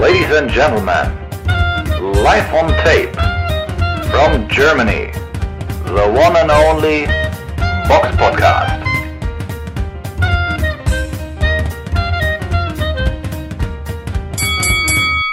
Ladies 0.00 0.30
and 0.30 0.48
gentlemen, 0.48 1.10
live 2.22 2.54
on 2.54 2.68
tape 2.84 3.12
from 4.12 4.46
Germany, 4.48 5.10
the 5.86 6.06
one 6.14 6.36
and 6.36 6.52
only 6.52 7.06
Box 7.88 8.06
Podcast. 8.16 8.80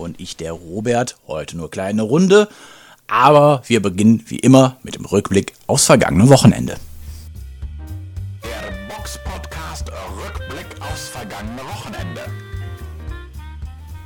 Und 0.00 0.18
ich, 0.18 0.36
der 0.36 0.52
Robert. 0.52 1.16
Heute 1.26 1.56
nur 1.58 1.70
kleine 1.70 2.02
Runde. 2.02 2.48
Aber 3.06 3.62
wir 3.66 3.82
beginnen 3.82 4.24
wie 4.26 4.38
immer 4.38 4.76
mit 4.82 4.94
dem 4.94 5.04
Rückblick 5.04 5.52
aufs 5.66 5.84
vergangene 5.84 6.28
Wochenende. 6.30 6.76
Der 8.42 8.94
Box 8.94 9.18
Podcast 9.22 9.90
Rückblick 9.90 10.66
aufs 10.80 11.08
vergangene 11.08 11.60
Wochenende. 11.62 12.22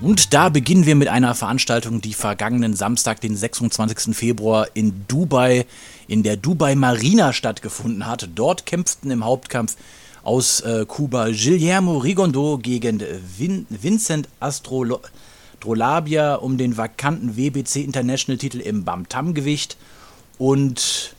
Und 0.00 0.34
da 0.34 0.48
beginnen 0.48 0.84
wir 0.84 0.96
mit 0.96 1.08
einer 1.08 1.34
Veranstaltung, 1.34 2.00
die 2.00 2.12
vergangenen 2.12 2.74
Samstag, 2.74 3.20
den 3.20 3.36
26. 3.36 4.16
Februar 4.16 4.66
in 4.74 5.04
Dubai, 5.06 5.64
in 6.08 6.24
der 6.24 6.36
Dubai 6.36 6.74
Marina 6.74 7.32
stattgefunden 7.32 8.06
hat. 8.06 8.28
Dort 8.34 8.66
kämpften 8.66 9.12
im 9.12 9.24
Hauptkampf 9.24 9.76
aus 10.24 10.60
äh, 10.62 10.84
Kuba 10.86 11.28
Guillermo 11.28 11.98
Rigondo 11.98 12.58
gegen 12.58 13.00
Vin 13.38 13.66
Vincent 13.68 14.28
Astrolo 14.40 15.00
Astrolabia 15.64 16.34
um 16.34 16.58
den 16.58 16.76
vakanten 16.76 17.38
WBC 17.38 17.76
International 17.76 18.36
Titel 18.36 18.60
im 18.60 18.84
Bam-Tam-Gewicht. 18.84 19.78
Und 20.36 21.14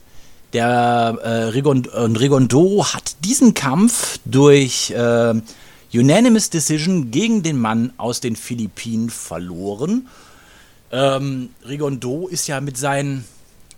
der 0.53 1.17
äh, 1.23 1.29
Rigondo, 1.45 1.89
Rigondo 1.89 2.85
hat 2.85 3.15
diesen 3.25 3.55
Kampf 3.55 4.19
durch 4.23 4.91
äh, 4.91 5.33
Unanimous 5.91 6.51
Decision 6.51 7.09
gegen 7.09 7.41
den 7.41 7.57
Mann 7.57 7.91
aus 7.97 8.19
den 8.19 8.35
Philippinen 8.35 9.09
verloren. 9.09 10.07
Ähm, 10.91 11.49
Rigondo 11.67 12.27
ist 12.27 12.45
ja 12.45 12.61
mit 12.61 12.77
seinen 12.77 13.25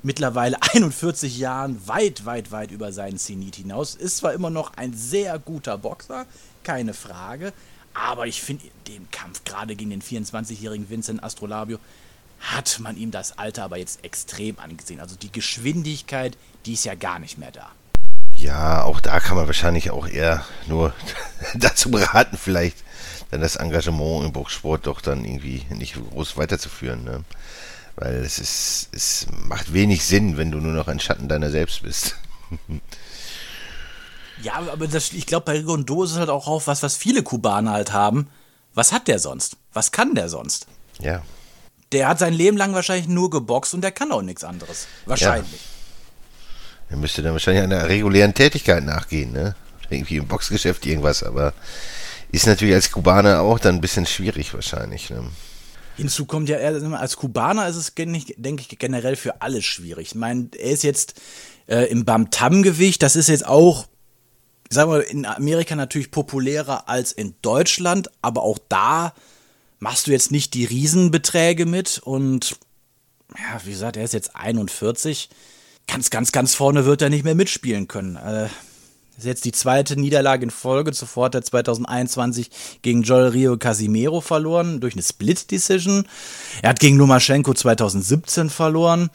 mittlerweile 0.04 0.58
41 0.74 1.38
Jahren 1.38 1.80
weit, 1.88 2.26
weit, 2.26 2.52
weit 2.52 2.72
über 2.72 2.92
seinen 2.92 3.18
Zenit 3.18 3.56
hinaus. 3.56 3.96
Ist 3.96 4.18
zwar 4.18 4.34
immer 4.34 4.50
noch 4.50 4.74
ein 4.76 4.94
sehr 4.94 5.40
guter 5.40 5.78
Boxer, 5.78 6.26
keine 6.64 6.94
Frage, 6.94 7.54
aber 7.98 8.28
ich 8.28 8.42
finde 8.42 8.66
den 8.88 9.10
Kampf 9.12 9.44
gerade 9.44 9.76
gegen 9.76 9.90
den 9.90 10.02
24-jährigen 10.02 10.90
Vincent 10.90 11.24
Astrolabio 11.24 11.80
hat 12.40 12.80
man 12.80 12.96
ihm 12.98 13.10
das 13.10 13.38
Alter 13.40 13.64
aber 13.64 13.78
jetzt 13.78 14.04
extrem 14.04 14.60
angesehen. 14.60 15.00
Also 15.00 15.16
die 15.16 15.32
Geschwindigkeit, 15.32 16.38
die 16.66 16.74
ist 16.74 16.86
ja 16.86 16.94
gar 16.94 17.18
nicht 17.18 17.40
mehr 17.40 17.52
da. 17.52 17.72
Ja, 18.36 18.84
auch 18.84 19.00
da 19.00 19.20
kann 19.20 19.36
man 19.36 19.48
wahrscheinlich 19.48 19.90
auch 19.90 20.08
eher 20.08 20.46
nur 20.68 20.94
dazu 21.56 21.90
beraten, 21.90 22.38
vielleicht 22.38 22.84
dann 23.32 23.42
das 23.42 23.56
Engagement 23.56 24.26
im 24.26 24.32
Boxsport 24.32 24.86
doch 24.86 25.02
dann 25.02 25.26
irgendwie 25.26 25.66
nicht 25.70 25.96
groß 25.96 26.38
weiterzuführen. 26.38 27.04
Ne? 27.04 27.24
Weil 27.96 28.14
es 28.18 28.38
ist, 28.38 28.90
es 28.92 29.26
macht 29.32 29.74
wenig 29.74 30.06
Sinn, 30.06 30.38
wenn 30.38 30.52
du 30.52 30.60
nur 30.60 30.74
noch 30.74 30.88
ein 30.88 31.00
Schatten 31.00 31.28
deiner 31.28 31.50
selbst 31.50 31.82
bist. 31.82 32.16
ja, 34.44 34.54
aber 34.54 34.88
das, 34.88 35.14
ich 35.14 35.26
glaube, 35.26 35.46
bei 35.46 35.54
Rigondo 35.54 36.04
ist 36.04 36.12
es 36.12 36.18
halt 36.18 36.30
auch 36.30 36.48
auf 36.48 36.68
was, 36.68 36.84
was 36.84 36.96
viele 36.96 37.24
Kubaner 37.24 37.72
halt 37.72 37.94
haben. 37.94 38.30
Was 38.74 38.92
hat 38.92 39.08
der 39.08 39.20
sonst? 39.20 39.58
Was 39.74 39.92
kann 39.92 40.16
der 40.16 40.30
sonst? 40.30 40.68
Ja. 41.00 41.24
Der 41.92 42.08
hat 42.08 42.20
sein 42.20 42.34
Leben 42.34 42.58
lang 42.58 42.74
wahrscheinlich 42.74 43.08
nur 43.08 43.30
geboxt 43.30 43.74
und 43.74 43.82
der 43.82 43.92
kann 43.92 44.12
auch 44.12 44.22
nichts 44.22 44.44
anderes. 44.44 44.88
Wahrscheinlich. 45.06 45.52
Ja. 45.52 45.58
Er 46.90 46.98
müsste 46.98 47.22
dann 47.22 47.34
wahrscheinlich 47.34 47.64
einer 47.64 47.88
regulären 47.90 48.34
Tätigkeit 48.34 48.84
nachgehen, 48.84 49.32
ne? 49.32 49.56
Irgendwie 49.90 50.18
im 50.18 50.28
Boxgeschäft 50.28 50.86
irgendwas, 50.86 51.24
aber 51.24 51.54
ist 52.32 52.46
natürlich 52.46 52.76
als 52.76 52.92
Kubaner 52.92 53.42
auch 53.42 53.60
dann 53.60 53.76
ein 53.76 53.82
bisschen 53.82 54.06
schwierig 54.06 54.54
wahrscheinlich, 54.54 55.10
ne? 55.10 55.24
Hinzu 55.96 56.26
kommt 56.26 56.48
ja, 56.48 56.58
als 56.58 57.18
Kubaner 57.18 57.68
ist 57.68 57.76
es, 57.76 57.96
denke 57.96 58.62
ich, 58.62 58.78
generell 58.78 59.16
für 59.16 59.42
alle 59.42 59.64
schwierig. 59.64 60.10
Ich 60.10 60.16
meine, 60.16 60.50
er 60.56 60.72
ist 60.72 60.84
jetzt 60.84 61.16
äh, 61.66 61.90
im 61.90 62.06
Bam-Tam-Gewicht, 62.06 63.02
das 63.02 63.16
ist 63.16 63.30
jetzt 63.30 63.48
auch, 63.48 63.88
sagen 64.70 64.92
wir, 64.92 65.08
in 65.08 65.26
Amerika 65.26 65.76
natürlich 65.76 66.12
populärer 66.12 66.90
als 66.90 67.12
in 67.12 67.36
Deutschland, 67.42 68.10
aber 68.22 68.44
auch 68.44 68.60
da 68.70 69.14
machst 69.80 70.08
du 70.08 70.12
jetzt 70.12 70.32
nicht 70.32 70.54
die 70.54 70.66
Riesenbeträge 70.66 71.66
mit 71.66 72.00
und, 72.00 72.58
ja, 73.38 73.62
wie 73.66 73.72
gesagt, 73.72 73.98
er 73.98 74.04
ist 74.04 74.14
jetzt 74.14 74.36
41. 74.36 75.30
Ganz, 75.88 76.10
ganz, 76.10 76.32
ganz 76.32 76.54
vorne 76.56 76.86
wird 76.86 77.02
er 77.02 77.10
nicht 77.10 77.24
mehr 77.24 77.36
mitspielen 77.36 77.88
können. 77.88 78.18
Äh, 78.18 78.50
ist 79.18 79.26
jetzt 79.26 79.46
die 79.46 79.52
zweite 79.52 80.00
Niederlage 80.00 80.44
in 80.44 80.52
Folge. 80.52 80.92
Zuvor 80.92 81.26
hat 81.26 81.36
er 81.36 81.42
2021 81.42 82.52
gegen 82.84 83.02
Joel 83.02 83.30
Rio 83.30 83.58
Casimero 83.58 84.22
verloren 84.22 84.80
durch 84.80 84.94
eine 84.94 85.02
Split-Decision. 85.02 86.08
Er 86.62 86.70
hat 86.70 86.80
gegen 86.80 86.98
Lumaschenko 86.98 87.56
2017 87.56 88.52
verloren. 88.52 89.10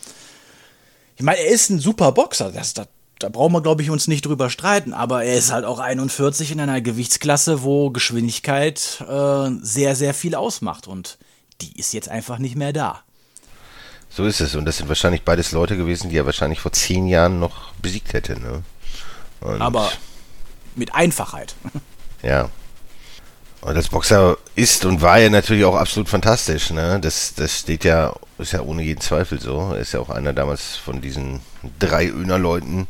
Ich 1.16 1.22
meine, 1.22 1.38
er 1.38 1.52
ist 1.52 1.70
ein 1.70 1.78
super 1.78 2.10
Boxer. 2.10 2.50
Das, 2.50 2.74
das, 2.74 2.88
da 3.22 3.28
brauchen 3.28 3.52
wir, 3.52 3.62
glaube 3.62 3.82
ich, 3.82 3.90
uns 3.90 4.08
nicht 4.08 4.26
drüber 4.26 4.50
streiten. 4.50 4.92
Aber 4.92 5.24
er 5.24 5.36
ist 5.36 5.52
halt 5.52 5.64
auch 5.64 5.78
41 5.78 6.52
in 6.52 6.60
einer 6.60 6.80
Gewichtsklasse, 6.80 7.62
wo 7.62 7.90
Geschwindigkeit 7.90 9.04
äh, 9.08 9.50
sehr, 9.60 9.94
sehr 9.94 10.14
viel 10.14 10.34
ausmacht. 10.34 10.86
Und 10.88 11.18
die 11.60 11.78
ist 11.78 11.92
jetzt 11.92 12.08
einfach 12.08 12.38
nicht 12.38 12.56
mehr 12.56 12.72
da. 12.72 13.02
So 14.10 14.24
ist 14.26 14.40
es. 14.40 14.54
Und 14.54 14.64
das 14.64 14.78
sind 14.78 14.88
wahrscheinlich 14.88 15.22
beides 15.22 15.52
Leute 15.52 15.76
gewesen, 15.76 16.10
die 16.10 16.16
er 16.16 16.26
wahrscheinlich 16.26 16.60
vor 16.60 16.72
zehn 16.72 17.06
Jahren 17.06 17.38
noch 17.38 17.72
besiegt 17.74 18.12
hätte. 18.12 18.38
Ne? 18.38 18.62
Aber 19.40 19.90
mit 20.74 20.94
Einfachheit. 20.94 21.54
Ja. 22.24 22.50
Und 23.62 23.76
als 23.76 23.88
Boxer 23.88 24.38
ist 24.54 24.84
und 24.84 25.02
war 25.02 25.18
er 25.18 25.28
natürlich 25.28 25.64
auch 25.64 25.74
absolut 25.74 26.08
fantastisch. 26.08 26.70
Ne? 26.70 27.00
Das, 27.00 27.34
das 27.34 27.58
steht 27.58 27.82
ja, 27.82 28.14
ist 28.42 28.52
ja 28.52 28.60
ohne 28.60 28.82
jeden 28.82 29.00
Zweifel 29.00 29.40
so. 29.40 29.72
Er 29.72 29.78
ist 29.78 29.92
ja 29.92 30.00
auch 30.00 30.10
einer 30.10 30.32
damals 30.32 30.76
von 30.76 31.00
diesen 31.00 31.40
drei 31.78 32.08
Öner-Leuten 32.08 32.86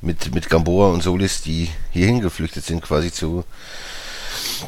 mit, 0.00 0.34
mit 0.34 0.48
Gamboa 0.48 0.88
und 0.88 1.02
Solis, 1.02 1.42
die 1.42 1.68
hierhin 1.90 2.20
geflüchtet 2.20 2.64
sind, 2.64 2.82
quasi 2.82 3.12
zu, 3.12 3.44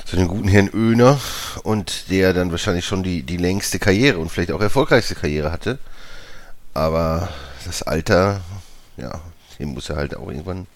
zu 0.04 0.16
dem 0.16 0.28
guten 0.28 0.48
Herrn 0.48 0.70
Öner 0.72 1.20
und 1.62 2.10
der 2.10 2.32
dann 2.32 2.50
wahrscheinlich 2.50 2.84
schon 2.84 3.02
die, 3.02 3.22
die 3.22 3.36
längste 3.36 3.78
Karriere 3.78 4.18
und 4.18 4.30
vielleicht 4.30 4.52
auch 4.52 4.60
erfolgreichste 4.60 5.14
Karriere 5.14 5.50
hatte. 5.50 5.78
Aber 6.74 7.28
das 7.64 7.82
Alter, 7.82 8.40
ja, 8.96 9.20
dem 9.58 9.70
muss 9.70 9.88
er 9.88 9.96
halt 9.96 10.16
auch 10.16 10.28
irgendwann 10.28 10.66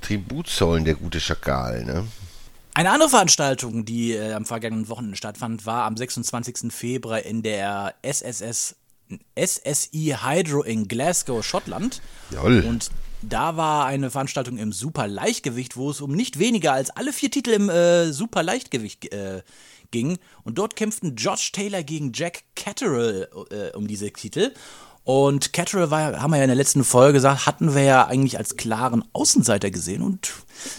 Tribut 0.00 0.48
zollen, 0.48 0.84
der 0.84 0.94
gute 0.94 1.20
Schakal, 1.20 1.84
ne? 1.84 2.04
Eine 2.74 2.90
andere 2.90 3.10
Veranstaltung, 3.10 3.84
die 3.84 4.12
äh, 4.12 4.32
am 4.32 4.46
vergangenen 4.46 4.88
Wochenende 4.88 5.16
stattfand, 5.16 5.66
war 5.66 5.84
am 5.84 5.96
26. 5.96 6.72
Februar 6.72 7.22
in 7.22 7.42
der 7.42 7.94
SSS, 8.02 8.76
SSI 9.38 10.16
Hydro 10.22 10.62
in 10.62 10.88
Glasgow, 10.88 11.44
Schottland. 11.44 12.00
Jawohl. 12.30 12.64
Und 12.66 12.90
da 13.20 13.56
war 13.58 13.86
eine 13.86 14.10
Veranstaltung 14.10 14.56
im 14.56 14.72
Super 14.72 15.06
Leichtgewicht, 15.06 15.76
wo 15.76 15.90
es 15.90 16.00
um 16.00 16.12
nicht 16.12 16.38
weniger 16.38 16.72
als 16.72 16.90
alle 16.90 17.12
vier 17.12 17.30
Titel 17.30 17.50
im 17.50 17.68
äh, 17.68 18.10
Super 18.10 18.42
Leichtgewicht 18.42 19.12
äh, 19.12 19.42
ging. 19.90 20.18
Und 20.42 20.56
dort 20.56 20.74
kämpften 20.74 21.14
Josh 21.14 21.52
Taylor 21.52 21.82
gegen 21.82 22.12
Jack 22.14 22.42
Catterall 22.56 23.28
äh, 23.50 23.76
um 23.76 23.86
diese 23.86 24.10
Titel. 24.10 24.52
Und 25.04 25.52
Catterall 25.52 25.90
war, 25.90 26.22
haben 26.22 26.30
wir 26.30 26.38
ja 26.38 26.44
in 26.44 26.48
der 26.48 26.56
letzten 26.56 26.84
Folge 26.84 27.14
gesagt, 27.14 27.46
hatten 27.46 27.74
wir 27.74 27.82
ja 27.82 28.06
eigentlich 28.06 28.38
als 28.38 28.56
klaren 28.56 29.04
Außenseiter 29.12 29.70
gesehen. 29.70 30.02
Und 30.02 30.32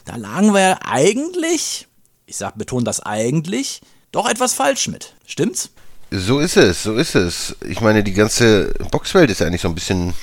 da 0.06 0.16
lagen 0.16 0.53
wir 0.53 0.61
ja 0.61 0.79
eigentlich, 0.85 1.88
ich 2.25 2.38
sag, 2.38 2.57
betone 2.57 2.85
das 2.85 3.01
eigentlich, 3.01 3.81
doch 4.12 4.29
etwas 4.29 4.53
falsch 4.53 4.88
mit. 4.88 5.16
Stimmt's? 5.25 5.72
So 6.16 6.40
ist 6.40 6.57
es, 6.57 6.83
so 6.83 6.94
ist 6.94 7.15
es. 7.15 7.56
Ich 7.68 7.81
meine, 7.81 8.04
die 8.04 8.13
ganze 8.13 8.71
Boxwelt 8.92 9.31
ist 9.31 9.42
eigentlich 9.42 9.62
so 9.62 9.68
ein 9.68 9.74
bisschen 9.74 10.13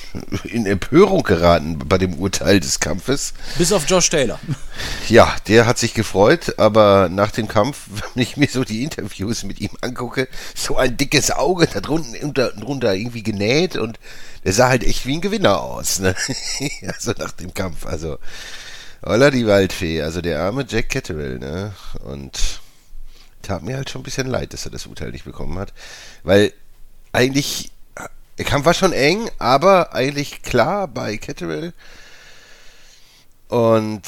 in 0.45 0.65
Empörung 0.65 1.21
geraten 1.21 1.79
bei 1.79 1.97
dem 1.97 2.13
Urteil 2.13 2.61
des 2.61 2.79
Kampfes. 2.79 3.33
Bis 3.57 3.73
auf 3.73 3.89
Josh 3.89 4.09
Taylor. 4.09 4.39
Ja, 5.09 5.35
der 5.49 5.65
hat 5.65 5.77
sich 5.77 5.93
gefreut, 5.93 6.57
aber 6.57 7.09
nach 7.11 7.31
dem 7.31 7.49
Kampf, 7.49 7.87
wenn 8.13 8.23
ich 8.23 8.37
mir 8.37 8.47
so 8.47 8.63
die 8.63 8.83
Interviews 8.83 9.43
mit 9.43 9.59
ihm 9.59 9.71
angucke, 9.81 10.29
so 10.55 10.77
ein 10.77 10.95
dickes 10.95 11.29
Auge 11.29 11.67
da 11.67 11.81
drunter, 11.81 12.51
drunter 12.51 12.95
irgendwie 12.95 13.23
genäht 13.23 13.75
und 13.75 13.99
der 14.45 14.53
sah 14.53 14.69
halt 14.69 14.85
echt 14.85 15.05
wie 15.05 15.17
ein 15.17 15.21
Gewinner 15.21 15.59
aus, 15.59 15.99
ne? 15.99 16.15
also 16.87 17.11
nach 17.17 17.33
dem 17.33 17.53
Kampf. 17.53 17.85
Also, 17.85 18.17
holla 19.05 19.29
die 19.29 19.45
Waldfee, 19.45 20.01
also 20.01 20.21
der 20.21 20.39
arme 20.39 20.65
Jack 20.65 20.87
Catterall, 20.87 21.37
ne? 21.37 21.73
Und 22.05 22.60
tat 23.41 23.63
mir 23.63 23.77
halt 23.77 23.89
schon 23.89 24.01
ein 24.01 24.05
bisschen 24.05 24.27
leid, 24.27 24.53
dass 24.53 24.65
er 24.65 24.71
das 24.71 24.87
Urteil 24.87 25.11
nicht 25.11 25.25
bekommen 25.25 25.57
hat. 25.59 25.73
Weil 26.23 26.53
eigentlich, 27.11 27.71
der 28.37 28.45
Kampf 28.45 28.65
war 28.65 28.73
schon 28.73 28.93
eng, 28.93 29.29
aber 29.39 29.93
eigentlich 29.93 30.41
klar 30.41 30.87
bei 30.87 31.17
Catterall. 31.17 31.73
Und 33.49 34.03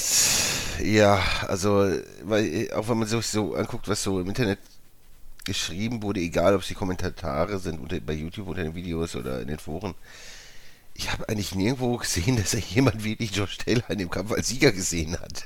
ja, 0.82 1.22
also, 1.48 1.92
weil, 2.24 2.72
auch 2.74 2.88
wenn 2.88 3.00
man 3.00 3.08
sich 3.08 3.28
so 3.28 3.56
anguckt, 3.56 3.88
was 3.88 4.04
so 4.04 4.20
im 4.20 4.30
Internet 4.30 4.60
geschrieben 5.46 6.02
wurde, 6.02 6.22
egal 6.22 6.56
ob 6.56 6.62
es 6.62 6.68
die 6.68 6.74
Kommentare 6.74 7.60
sind 7.60 7.80
unter, 7.80 8.00
bei 8.00 8.14
YouTube 8.14 8.48
unter 8.48 8.64
den 8.64 8.76
Videos 8.76 9.16
oder 9.16 9.42
in 9.42 9.48
den 9.48 9.60
Foren. 9.60 9.94
Ich 10.96 11.12
habe 11.12 11.28
eigentlich 11.28 11.56
nirgendwo 11.56 11.98
gesehen, 11.98 12.38
dass 12.42 12.54
er 12.54 12.62
jemand 12.62 13.04
wirklich 13.04 13.36
Josh 13.36 13.58
Taylor 13.58 13.90
in 13.90 13.98
dem 14.00 14.10
Kampf 14.10 14.32
als 14.32 14.48
Sieger 14.48 14.72
gesehen 14.72 15.20
hat. 15.20 15.44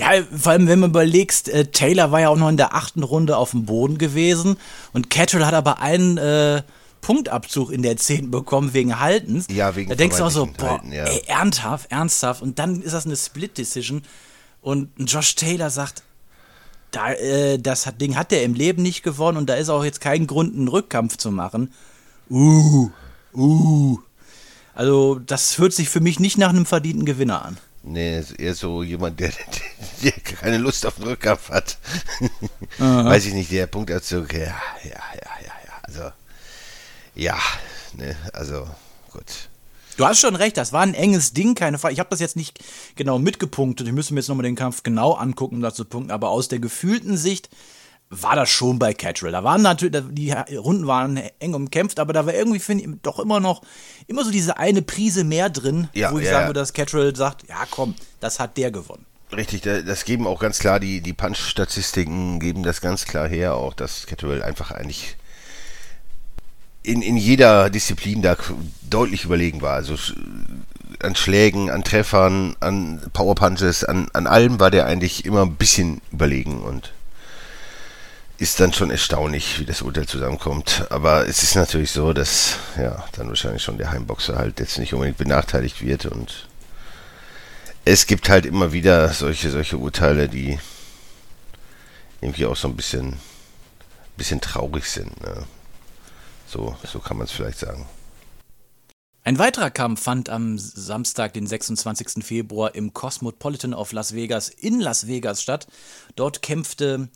Ja, 0.00 0.22
vor 0.36 0.52
allem, 0.52 0.68
wenn 0.68 0.80
man 0.80 0.90
überlegst, 0.90 1.48
äh, 1.48 1.66
Taylor 1.66 2.10
war 2.12 2.20
ja 2.20 2.28
auch 2.28 2.36
noch 2.36 2.48
in 2.48 2.56
der 2.56 2.74
achten 2.74 3.02
Runde 3.02 3.36
auf 3.36 3.52
dem 3.52 3.66
Boden 3.66 3.98
gewesen 3.98 4.56
und 4.92 5.10
Cattrall 5.10 5.46
hat 5.46 5.54
aber 5.54 5.80
einen 5.80 6.18
äh, 6.18 6.62
Punktabzug 7.00 7.70
in 7.70 7.82
der 7.82 7.96
zehnten 7.96 8.30
bekommen 8.30 8.74
wegen 8.74 9.00
Haltens. 9.00 9.46
Ja, 9.50 9.74
wegen 9.74 9.88
Da 9.88 9.94
denkst 9.94 10.18
du 10.18 10.24
auch 10.24 10.30
so, 10.30 10.46
boah, 10.46 10.72
Halten, 10.72 10.92
ja. 10.92 11.04
ey, 11.04 11.22
ernsthaft, 11.26 11.90
ernsthaft. 11.90 12.42
Und 12.42 12.58
dann 12.58 12.82
ist 12.82 12.92
das 12.92 13.06
eine 13.06 13.16
Split-Decision 13.16 14.02
und 14.60 14.90
Josh 14.98 15.34
Taylor 15.34 15.70
sagt, 15.70 16.02
da, 16.90 17.12
äh, 17.12 17.58
das 17.58 17.86
hat, 17.86 18.00
Ding 18.00 18.16
hat 18.16 18.32
er 18.32 18.42
im 18.42 18.54
Leben 18.54 18.82
nicht 18.82 19.02
gewonnen 19.02 19.38
und 19.38 19.48
da 19.48 19.54
ist 19.54 19.68
auch 19.68 19.84
jetzt 19.84 20.00
kein 20.00 20.26
Grund, 20.26 20.54
einen 20.54 20.68
Rückkampf 20.68 21.16
zu 21.16 21.30
machen. 21.30 21.72
Uh, 22.28 22.90
uh. 23.34 23.98
Also, 24.74 25.18
das 25.18 25.58
hört 25.58 25.72
sich 25.72 25.88
für 25.88 26.00
mich 26.00 26.20
nicht 26.20 26.38
nach 26.38 26.50
einem 26.50 26.66
verdienten 26.66 27.04
Gewinner 27.04 27.44
an. 27.44 27.58
Nee, 27.82 28.18
ist 28.18 28.32
eher 28.32 28.54
so 28.54 28.82
jemand, 28.82 29.20
der, 29.20 29.32
der 30.02 30.12
keine 30.12 30.58
Lust 30.58 30.84
auf 30.86 30.96
den 30.96 31.04
Rückkampf 31.04 31.50
hat. 31.50 31.78
Weiß 32.78 33.26
ich 33.26 33.34
nicht, 33.34 33.50
der 33.50 33.66
Punktabzug, 33.66 34.32
ja, 34.32 34.40
ja, 34.40 34.54
ja, 34.84 35.00
ja, 35.14 35.54
ja. 35.66 35.72
Also, 35.82 36.12
ja, 37.14 37.38
ne, 37.94 38.16
also, 38.32 38.68
gut. 39.12 39.48
Du 39.96 40.06
hast 40.06 40.20
schon 40.20 40.36
recht, 40.36 40.56
das 40.56 40.72
war 40.72 40.82
ein 40.82 40.94
enges 40.94 41.34
Ding, 41.34 41.54
keine 41.54 41.78
Frage. 41.78 41.92
Ich 41.92 42.00
habe 42.00 42.08
das 42.08 42.20
jetzt 42.20 42.36
nicht 42.36 42.58
genau 42.96 43.18
mitgepunktet. 43.18 43.86
Ich 43.86 43.92
müsste 43.92 44.14
mir 44.14 44.20
jetzt 44.20 44.28
nochmal 44.28 44.44
den 44.44 44.56
Kampf 44.56 44.82
genau 44.82 45.12
angucken, 45.12 45.56
um 45.56 45.60
das 45.60 45.74
zu 45.74 45.84
punkten. 45.84 46.10
Aber 46.10 46.30
aus 46.30 46.48
der 46.48 46.58
gefühlten 46.58 47.18
Sicht 47.18 47.50
war 48.12 48.34
das 48.34 48.50
schon 48.50 48.78
bei 48.80 48.92
Cattrall. 48.92 49.30
Da 49.30 49.44
waren 49.44 49.62
natürlich, 49.62 50.02
die 50.10 50.32
Runden 50.56 50.86
waren 50.88 51.16
eng 51.38 51.54
umkämpft, 51.54 52.00
aber 52.00 52.12
da 52.12 52.26
war 52.26 52.34
irgendwie, 52.34 52.58
finde 52.58 52.84
ich, 52.84 52.90
doch 53.02 53.20
immer 53.20 53.38
noch, 53.38 53.62
immer 54.08 54.24
so 54.24 54.32
diese 54.32 54.56
eine 54.58 54.82
Prise 54.82 55.22
mehr 55.22 55.48
drin, 55.48 55.88
Ja, 55.94 56.10
wo 56.12 56.18
ich 56.18 56.24
ja, 56.24 56.32
sagen 56.32 56.46
ja. 56.48 56.52
dass 56.52 56.72
Cattrall 56.72 57.14
sagt, 57.14 57.48
ja 57.48 57.64
komm, 57.70 57.94
das 58.18 58.40
hat 58.40 58.56
der 58.56 58.72
gewonnen. 58.72 59.06
Richtig, 59.32 59.60
da- 59.60 59.80
das 59.82 60.04
geben 60.04 60.26
auch 60.26 60.40
ganz 60.40 60.58
klar, 60.58 60.80
die, 60.80 61.00
die 61.02 61.12
Punch-Statistiken 61.12 62.40
geben 62.40 62.64
das 62.64 62.80
ganz 62.80 63.04
klar 63.04 63.28
her, 63.28 63.54
auch 63.54 63.74
dass 63.74 64.06
Catterwell 64.06 64.42
einfach 64.42 64.72
eigentlich 64.72 65.16
in, 66.82 67.02
in 67.02 67.16
jeder 67.16 67.70
Disziplin 67.70 68.22
da 68.22 68.36
deutlich 68.88 69.24
überlegen 69.24 69.62
war. 69.62 69.74
Also 69.74 69.94
sch- 69.94 70.16
an 71.00 71.14
Schlägen, 71.14 71.70
an 71.70 71.84
Treffern, 71.84 72.56
an 72.58 73.00
Power 73.12 73.36
Punches, 73.36 73.84
an, 73.84 74.08
an 74.14 74.26
allem 74.26 74.58
war 74.58 74.72
der 74.72 74.86
eigentlich 74.86 75.24
immer 75.24 75.42
ein 75.42 75.54
bisschen 75.54 76.00
überlegen 76.10 76.60
und 76.62 76.92
ist 78.40 78.58
dann 78.58 78.72
schon 78.72 78.90
erstaunlich, 78.90 79.60
wie 79.60 79.66
das 79.66 79.82
Urteil 79.82 80.06
zusammenkommt. 80.06 80.86
Aber 80.88 81.28
es 81.28 81.42
ist 81.42 81.56
natürlich 81.56 81.90
so, 81.90 82.14
dass 82.14 82.56
ja 82.78 83.04
dann 83.12 83.28
wahrscheinlich 83.28 83.62
schon 83.62 83.76
der 83.76 83.90
Heimboxer 83.90 84.36
halt 84.36 84.60
jetzt 84.60 84.78
nicht 84.78 84.94
unbedingt 84.94 85.18
benachteiligt 85.18 85.82
wird 85.82 86.06
und 86.06 86.48
es 87.84 88.06
gibt 88.06 88.30
halt 88.30 88.46
immer 88.46 88.72
wieder 88.72 89.10
solche, 89.10 89.50
solche 89.50 89.76
Urteile, 89.76 90.28
die 90.28 90.58
irgendwie 92.22 92.46
auch 92.46 92.56
so 92.56 92.68
ein 92.68 92.76
bisschen, 92.76 93.18
bisschen 94.16 94.40
traurig 94.40 94.86
sind. 94.86 95.20
Ne? 95.20 95.44
So, 96.46 96.76
so 96.84 96.98
kann 96.98 97.18
man 97.18 97.26
es 97.26 97.32
vielleicht 97.32 97.58
sagen. 97.58 97.86
Ein 99.22 99.38
weiterer 99.38 99.70
Kampf 99.70 100.02
fand 100.02 100.30
am 100.30 100.58
Samstag, 100.58 101.34
den 101.34 101.46
26. 101.46 102.24
Februar, 102.24 102.74
im 102.74 102.94
Cosmopolitan 102.94 103.74
of 103.74 103.92
Las 103.92 104.14
Vegas 104.14 104.48
in 104.48 104.80
Las 104.80 105.06
Vegas 105.06 105.42
statt. 105.42 105.66
Dort 106.16 106.40
kämpfte 106.40 107.10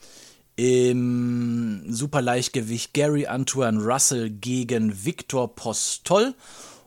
im 0.57 1.85
Superleichtgewicht 1.89 2.95
Gary 2.95 3.27
Antoine 3.27 3.83
Russell 3.83 4.31
gegen 4.31 5.05
Victor 5.05 5.55
Postol. 5.55 6.35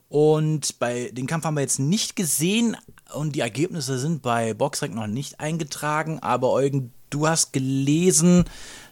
Und 0.09 0.79
bei 0.79 1.09
den 1.11 1.27
Kampf 1.27 1.45
haben 1.45 1.55
wir 1.55 1.61
jetzt 1.61 1.79
nicht 1.79 2.15
gesehen 2.15 2.77
und 3.13 3.35
die 3.35 3.41
Ergebnisse 3.41 3.99
sind 3.99 4.21
bei 4.21 4.53
Boxrec 4.53 4.93
noch 4.93 5.07
nicht 5.07 5.39
eingetragen. 5.39 6.19
Aber 6.19 6.51
Eugen, 6.51 6.93
du 7.09 7.27
hast 7.27 7.51
gelesen, 7.51 8.45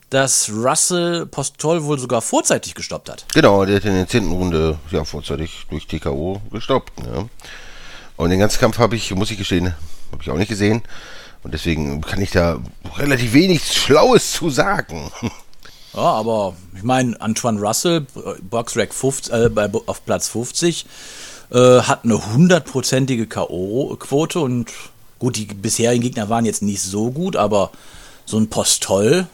dass 0.09 0.49
Russell 0.49 1.25
Postol 1.25 1.83
wohl 1.83 1.99
sogar 1.99 2.21
vorzeitig 2.21 2.75
gestoppt 2.75 3.09
hat. 3.09 3.25
Genau, 3.33 3.65
der 3.65 3.77
hat 3.77 3.85
in 3.85 3.93
der 3.93 4.07
10. 4.07 4.31
Runde 4.31 4.77
ja 4.91 5.03
vorzeitig 5.03 5.65
durch 5.69 5.87
TKO 5.87 6.41
gestoppt. 6.51 6.99
Ne? 6.99 7.29
Und 8.17 8.29
den 8.29 8.39
ganzen 8.39 8.59
Kampf 8.59 8.77
habe 8.77 8.95
ich, 8.95 9.13
muss 9.15 9.31
ich 9.31 9.37
gestehen, 9.37 9.73
habe 10.11 10.21
ich 10.21 10.29
auch 10.29 10.37
nicht 10.37 10.49
gesehen. 10.49 10.83
Und 11.45 11.53
deswegen 11.53 12.01
kann 12.01 12.19
ich 12.21 12.31
da 12.31 12.59
relativ 12.97 13.33
wenig 13.33 13.71
Schlaues 13.71 14.31
zu 14.31 14.49
sagen. 14.49 15.11
Ja, 15.93 16.01
aber 16.01 16.55
ich 16.75 16.81
meine, 16.81 17.21
Antoine 17.21 17.61
Russell, 17.61 18.07
äh, 18.15 18.41
Boxrec 18.41 18.91
50, 18.91 19.31
äh, 19.31 19.49
bei, 19.49 19.69
auf 19.85 20.03
Platz 20.03 20.27
50, 20.27 20.87
äh, 21.51 21.81
hat 21.81 22.03
eine 22.03 22.33
hundertprozentige 22.33 23.27
K.O.-Quote 23.27 24.39
und 24.39 24.71
gut, 25.19 25.35
die 25.35 25.45
bisherigen 25.45 26.01
Gegner 26.01 26.29
waren 26.29 26.45
jetzt 26.45 26.63
nicht 26.63 26.81
so 26.81 27.11
gut, 27.11 27.35
aber 27.35 27.69
so 28.25 28.37
ein 28.39 28.49
Postol 28.49 29.27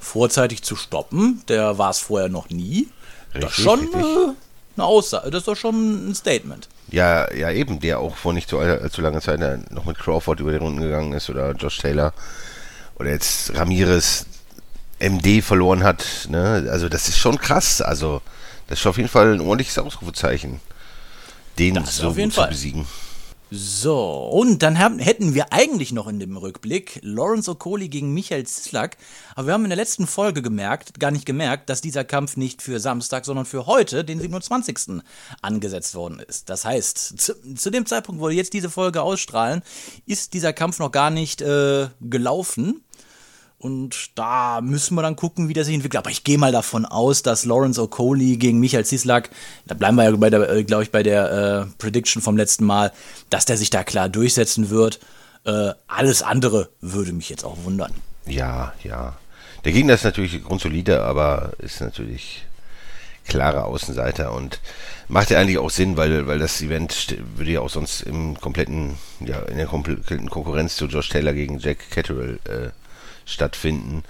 vorzeitig 0.00 0.62
zu 0.62 0.76
stoppen, 0.76 1.42
der 1.48 1.76
war 1.76 1.90
es 1.90 1.98
vorher 1.98 2.30
noch 2.30 2.48
nie. 2.48 2.88
das 3.34 3.42
ist 3.42 3.44
Richtig, 3.58 3.64
schon 3.64 3.80
richtig. 3.80 4.00
äh, 4.00 4.32
eine 4.76 4.84
Aussage, 4.86 5.30
das 5.30 5.40
ist 5.42 5.48
doch 5.48 5.56
schon 5.56 6.08
ein 6.08 6.14
Statement. 6.14 6.70
Ja, 6.90 7.32
ja, 7.32 7.50
eben, 7.50 7.80
der 7.80 8.00
auch 8.00 8.16
vor 8.16 8.32
nicht 8.32 8.48
so 8.48 8.58
allzu 8.58 9.00
langer 9.00 9.20
Zeit 9.20 9.40
äh, 9.40 9.58
noch 9.70 9.84
mit 9.84 9.98
Crawford 9.98 10.40
über 10.40 10.50
die 10.50 10.58
Runden 10.58 10.80
gegangen 10.80 11.12
ist 11.12 11.30
oder 11.30 11.52
Josh 11.52 11.78
Taylor 11.78 12.12
oder 12.96 13.10
jetzt 13.10 13.54
Ramirez 13.54 14.26
MD 14.98 15.42
verloren 15.42 15.82
hat. 15.82 16.04
Ne? 16.28 16.68
Also 16.70 16.88
das 16.88 17.08
ist 17.08 17.18
schon 17.18 17.38
krass. 17.38 17.80
Also 17.80 18.22
das 18.68 18.80
ist 18.80 18.86
auf 18.86 18.96
jeden 18.96 19.08
Fall 19.08 19.34
ein 19.34 19.40
ordentliches 19.40 19.78
Ausrufezeichen, 19.78 20.60
den 21.58 21.84
so 21.84 22.12
zu 22.12 22.30
Fall. 22.30 22.48
besiegen. 22.48 22.86
So, 23.52 24.28
und 24.32 24.62
dann 24.62 24.78
haben, 24.78 25.00
hätten 25.00 25.34
wir 25.34 25.52
eigentlich 25.52 25.90
noch 25.90 26.06
in 26.06 26.20
dem 26.20 26.36
Rückblick 26.36 27.00
Lawrence 27.02 27.50
Okoli 27.50 27.88
gegen 27.88 28.14
Michael 28.14 28.46
Zislak. 28.46 28.96
Aber 29.34 29.48
wir 29.48 29.54
haben 29.54 29.64
in 29.64 29.70
der 29.70 29.76
letzten 29.76 30.06
Folge 30.06 30.40
gemerkt, 30.40 31.00
gar 31.00 31.10
nicht 31.10 31.26
gemerkt, 31.26 31.68
dass 31.68 31.80
dieser 31.80 32.04
Kampf 32.04 32.36
nicht 32.36 32.62
für 32.62 32.78
Samstag, 32.78 33.24
sondern 33.24 33.46
für 33.46 33.66
heute, 33.66 34.04
den 34.04 34.20
27. 34.20 35.02
angesetzt 35.42 35.96
worden 35.96 36.20
ist. 36.20 36.48
Das 36.48 36.64
heißt, 36.64 37.20
zu, 37.20 37.54
zu 37.56 37.70
dem 37.70 37.86
Zeitpunkt, 37.86 38.20
wo 38.20 38.28
wir 38.28 38.36
jetzt 38.36 38.52
diese 38.52 38.70
Folge 38.70 39.02
ausstrahlen, 39.02 39.62
ist 40.06 40.32
dieser 40.34 40.52
Kampf 40.52 40.78
noch 40.78 40.92
gar 40.92 41.10
nicht 41.10 41.42
äh, 41.42 41.88
gelaufen. 42.00 42.84
Und 43.60 44.18
da 44.18 44.62
müssen 44.62 44.94
wir 44.94 45.02
dann 45.02 45.16
gucken, 45.16 45.50
wie 45.50 45.52
das 45.52 45.66
sich 45.66 45.74
entwickelt. 45.74 45.98
Aber 45.98 46.10
ich 46.10 46.24
gehe 46.24 46.38
mal 46.38 46.50
davon 46.50 46.86
aus, 46.86 47.22
dass 47.22 47.44
Lawrence 47.44 47.80
Okoli 47.80 48.38
gegen 48.38 48.58
Michael 48.58 48.86
Zislak, 48.86 49.28
da 49.66 49.74
bleiben 49.74 49.96
wir 49.96 50.04
ja 50.04 50.16
bei 50.16 50.30
der, 50.30 50.48
äh, 50.48 50.64
glaube 50.64 50.84
ich, 50.84 50.90
bei 50.90 51.02
der 51.02 51.30
äh, 51.30 51.66
Prediction 51.76 52.22
vom 52.22 52.38
letzten 52.38 52.64
Mal, 52.64 52.90
dass 53.28 53.44
der 53.44 53.58
sich 53.58 53.68
da 53.68 53.84
klar 53.84 54.08
durchsetzen 54.08 54.70
wird. 54.70 54.98
Äh, 55.44 55.72
alles 55.88 56.22
andere 56.22 56.70
würde 56.80 57.12
mich 57.12 57.28
jetzt 57.28 57.44
auch 57.44 57.58
wundern. 57.64 57.92
Ja, 58.24 58.72
ja. 58.82 59.18
Der 59.66 59.72
Gegner 59.72 59.92
ist 59.92 60.04
natürlich 60.04 60.42
grundsolide, 60.42 61.02
aber 61.02 61.52
ist 61.58 61.82
natürlich 61.82 62.46
klarer 63.26 63.66
Außenseiter 63.66 64.32
und 64.32 64.58
macht 65.06 65.28
ja 65.28 65.38
eigentlich 65.38 65.58
auch 65.58 65.68
Sinn, 65.68 65.98
weil, 65.98 66.26
weil 66.26 66.38
das 66.38 66.62
Event 66.62 67.14
würde 67.36 67.50
ja 67.50 67.60
auch 67.60 67.68
sonst 67.68 68.00
im 68.00 68.40
kompletten, 68.40 68.94
ja, 69.20 69.40
in 69.40 69.58
der 69.58 69.66
kompletten 69.66 70.30
Konkurrenz 70.30 70.76
zu 70.76 70.86
Josh 70.86 71.10
Taylor 71.10 71.34
gegen 71.34 71.58
Jack 71.58 71.90
Catterall 71.90 72.38
äh, 72.44 72.70
stattfinden. 73.32 74.02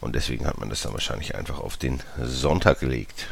Und 0.00 0.14
deswegen 0.14 0.46
hat 0.46 0.58
man 0.58 0.68
das 0.68 0.82
dann 0.82 0.92
wahrscheinlich 0.92 1.34
einfach 1.34 1.58
auf 1.58 1.76
den 1.76 2.00
Sonntag 2.22 2.80
gelegt. 2.80 3.26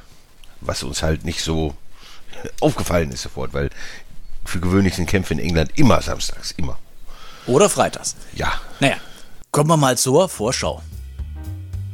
Was 0.61 0.83
uns 0.83 1.03
halt 1.03 1.25
nicht 1.25 1.43
so 1.43 1.75
aufgefallen 2.61 3.13
ist 3.13 3.23
sofort, 3.23 3.53
weil 3.53 3.71
für 4.45 4.61
gewöhnlich 4.61 4.95
sind 4.95 5.07
Kämpfe 5.07 5.35
in 5.35 5.41
England 5.41 5.73
immer 5.77 6.01
samstags, 6.03 6.53
immer. 6.53 6.79
Oder 7.47 7.69
freitags. 7.69 8.17
Ja, 8.35 8.61
Naja, 8.81 8.97
kommen 9.51 9.69
wir 9.69 9.77
mal 9.77 9.99
zur 9.99 10.29
Vorschau. 10.29 10.83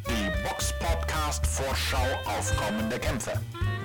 Die 0.09 0.49
Box 0.49 0.73
Podcast 0.79 1.47
Vorschau 1.47 2.07
auf 2.25 2.57
kommende 2.57 2.99
Kämpfe. 2.99 3.33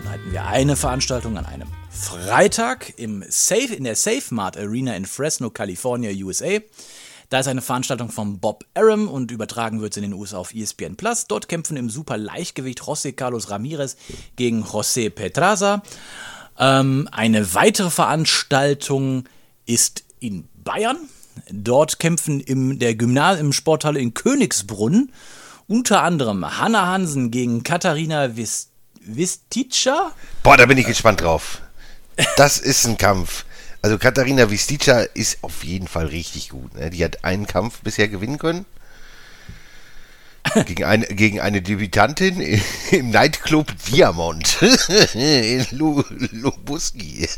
Dann 0.04 0.14
hatten 0.14 0.32
wir 0.32 0.46
eine 0.46 0.76
Veranstaltung 0.76 1.38
an 1.38 1.46
einem 1.46 1.68
Freitag 1.90 2.94
im 2.98 3.24
Safe, 3.30 3.74
in 3.74 3.84
der 3.84 3.96
Safe 3.96 4.24
Mart 4.30 4.58
Arena 4.58 4.96
in 4.96 5.06
Fresno, 5.06 5.50
California, 5.50 6.12
USA. 6.12 6.60
Da 7.30 7.40
ist 7.40 7.48
eine 7.48 7.62
Veranstaltung 7.62 8.12
von 8.12 8.40
Bob 8.40 8.66
Arum 8.74 9.08
und 9.08 9.32
übertragen 9.32 9.82
wird 9.82 9.94
es 9.94 9.98
in 9.98 10.04
den 10.04 10.14
USA 10.14 10.38
auf 10.38 10.54
ESPN 10.54 10.96
Plus. 10.96 11.28
Dort 11.28 11.48
kämpfen 11.48 11.78
im 11.78 11.90
Super 11.90 12.18
Leichtgewicht 12.18 12.82
José 12.82 13.14
Carlos 13.14 13.50
Ramirez 13.50 13.98
gegen 14.36 14.64
José 14.64 15.10
Petraza. 15.10 15.82
Ähm, 16.58 17.10
eine 17.12 17.54
weitere 17.54 17.90
Veranstaltung 17.90 19.26
ist 19.66 20.04
in 20.20 20.48
Bayern. 20.64 20.98
Dort 21.52 22.00
kämpfen 22.00 22.40
im 22.40 22.80
der 22.80 22.96
Gymnas 22.96 23.40
im 23.40 23.54
Sporthalle 23.54 24.00
in 24.00 24.14
Königsbrunn 24.14 25.12
unter 25.68 26.04
anderem 26.04 26.60
Hanna 26.60 26.86
Hansen 26.86 27.32
gegen 27.32 27.64
Katharina 27.64 28.36
Vis 28.36 28.70
Vistica. 29.02 30.12
Boah, 30.44 30.58
da 30.58 30.66
bin 30.66 30.78
ich 30.78 30.86
gespannt 30.86 31.22
drauf. 31.22 31.62
Das 32.38 32.58
ist 32.58 32.86
ein 32.86 32.98
Kampf. 32.98 33.46
Also 33.86 34.00
Katharina 34.00 34.50
Vistica 34.50 35.02
ist 35.02 35.44
auf 35.44 35.64
jeden 35.64 35.88
Fall 35.88 36.08
richtig 36.08 36.50
gut. 36.50 36.74
Ne? 36.74 36.90
Die 36.90 37.06
hat 37.06 37.24
einen 37.24 37.46
Kampf 37.46 37.82
bisher 37.84 38.08
gewinnen 38.08 38.40
können. 38.40 38.66
gegen, 40.66 40.84
eine, 40.86 41.06
gegen 41.06 41.40
eine 41.40 41.62
Debütantin 41.62 42.42
im 42.92 43.12
Nightclub 43.12 43.68
Diamond 43.88 44.60
in 45.14 45.68
Lu- 45.70 46.04
Lubuski. 46.32 47.30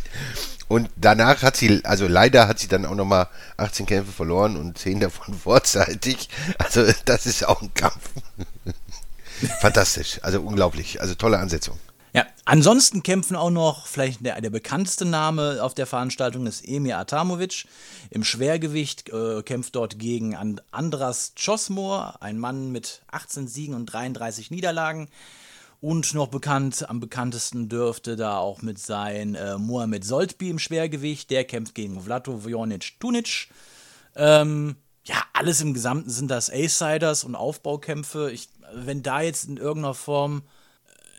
Und 0.69 0.89
danach 0.95 1.41
hat 1.41 1.57
sie, 1.57 1.83
also 1.83 2.07
leider 2.07 2.47
hat 2.47 2.59
sie 2.59 2.69
dann 2.69 2.85
auch 2.85 2.95
nochmal 2.95 3.27
18 3.57 3.85
Kämpfe 3.85 4.13
verloren 4.13 4.55
und 4.55 4.77
10 4.77 5.01
davon 5.01 5.33
vorzeitig. 5.43 6.29
Also 6.59 6.85
das 7.03 7.25
ist 7.25 7.45
auch 7.45 7.61
ein 7.61 7.73
Kampf. 7.73 8.09
Fantastisch, 9.59 10.19
also 10.23 10.39
unglaublich, 10.39 11.01
also 11.01 11.13
tolle 11.13 11.39
Ansetzung. 11.39 11.77
Ja, 12.17 12.25
ansonsten 12.45 13.03
kämpfen 13.03 13.35
auch 13.35 13.51
noch, 13.51 13.85
vielleicht 13.85 14.25
der, 14.25 14.41
der 14.41 14.49
bekannteste 14.49 15.05
Name 15.05 15.59
auf 15.61 15.75
der 15.75 15.85
Veranstaltung 15.85 16.47
ist 16.47 16.67
Emir 16.67 16.97
Atamovic. 16.97 17.65
Im 18.09 18.23
Schwergewicht 18.23 19.09
äh, 19.09 19.43
kämpft 19.43 19.75
dort 19.75 19.99
gegen 19.99 20.35
And 20.35 20.63
Andras 20.71 21.33
Chosmor, 21.35 22.15
ein 22.19 22.39
Mann 22.39 22.71
mit 22.71 23.03
18 23.11 23.47
Siegen 23.47 23.75
und 23.75 23.85
33 23.85 24.49
Niederlagen. 24.49 25.09
Und 25.79 26.15
noch 26.15 26.29
bekannt, 26.29 26.89
am 26.89 26.99
bekanntesten 26.99 27.69
dürfte 27.69 28.15
da 28.15 28.39
auch 28.39 28.63
mit 28.63 28.79
sein 28.79 29.35
äh, 29.35 29.59
Mohamed 29.59 30.03
Soltbi 30.03 30.49
im 30.49 30.57
Schwergewicht. 30.57 31.29
Der 31.29 31.43
kämpft 31.43 31.75
gegen 31.75 32.01
Vlato 32.01 32.43
Vjonic 32.43 32.99
Tunic. 32.99 33.49
Ähm, 34.15 34.75
ja, 35.03 35.17
alles 35.33 35.61
im 35.61 35.75
Gesamten 35.75 36.09
sind 36.09 36.31
das 36.31 36.49
A-Siders 36.49 37.23
und 37.23 37.35
Aufbaukämpfe. 37.35 38.31
Ich, 38.31 38.49
wenn 38.73 39.03
da 39.03 39.21
jetzt 39.21 39.47
in 39.47 39.57
irgendeiner 39.57 39.93
Form 39.93 40.41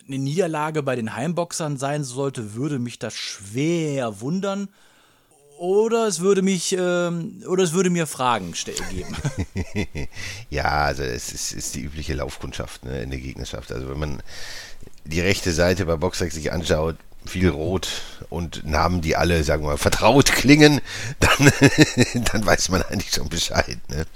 eine 0.08 0.18
Niederlage 0.18 0.82
bei 0.82 0.96
den 0.96 1.14
Heimboxern 1.14 1.76
sein 1.76 2.02
sollte, 2.04 2.54
würde 2.54 2.78
mich 2.78 2.98
das 2.98 3.14
schwer 3.14 4.20
wundern. 4.20 4.68
Oder 5.58 6.06
es 6.06 6.20
würde 6.20 6.40
mich, 6.42 6.74
ähm, 6.78 7.42
oder 7.48 7.64
es 7.64 7.72
würde 7.72 7.90
mir 7.90 8.06
Fragen 8.06 8.54
geben. 8.90 9.16
Ja, 10.50 10.84
also 10.84 11.02
es 11.02 11.32
ist, 11.32 11.52
ist 11.52 11.74
die 11.74 11.82
übliche 11.82 12.14
Laufkundschaft 12.14 12.84
ne, 12.84 13.02
in 13.02 13.10
der 13.10 13.18
Gegnerschaft. 13.18 13.72
Also 13.72 13.90
wenn 13.90 13.98
man 13.98 14.22
die 15.04 15.20
rechte 15.20 15.52
Seite 15.52 15.84
bei 15.86 15.96
Boxrec 15.96 16.32
sich 16.32 16.52
anschaut, 16.52 16.96
viel 17.26 17.48
Rot 17.48 17.88
und 18.30 18.64
Namen, 18.64 19.00
die 19.00 19.16
alle, 19.16 19.42
sagen 19.42 19.64
wir 19.64 19.70
mal, 19.70 19.78
vertraut 19.78 20.26
klingen, 20.32 20.80
dann, 21.20 21.52
dann 22.32 22.46
weiß 22.46 22.68
man 22.68 22.82
eigentlich 22.82 23.12
schon 23.12 23.28
Bescheid. 23.28 23.78
Ne? 23.88 24.06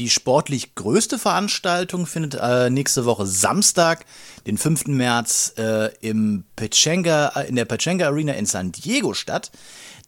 Die 0.00 0.08
sportlich 0.08 0.74
größte 0.76 1.18
Veranstaltung 1.18 2.06
findet 2.06 2.34
äh, 2.40 2.70
nächste 2.70 3.04
Woche 3.04 3.26
Samstag, 3.26 4.06
den 4.46 4.56
5. 4.56 4.86
März, 4.86 5.52
äh, 5.58 5.94
im 6.00 6.44
Pechanga, 6.56 7.28
in 7.42 7.54
der 7.54 7.66
Pechanga 7.66 8.06
Arena 8.06 8.32
in 8.32 8.46
San 8.46 8.72
Diego 8.72 9.12
statt. 9.12 9.50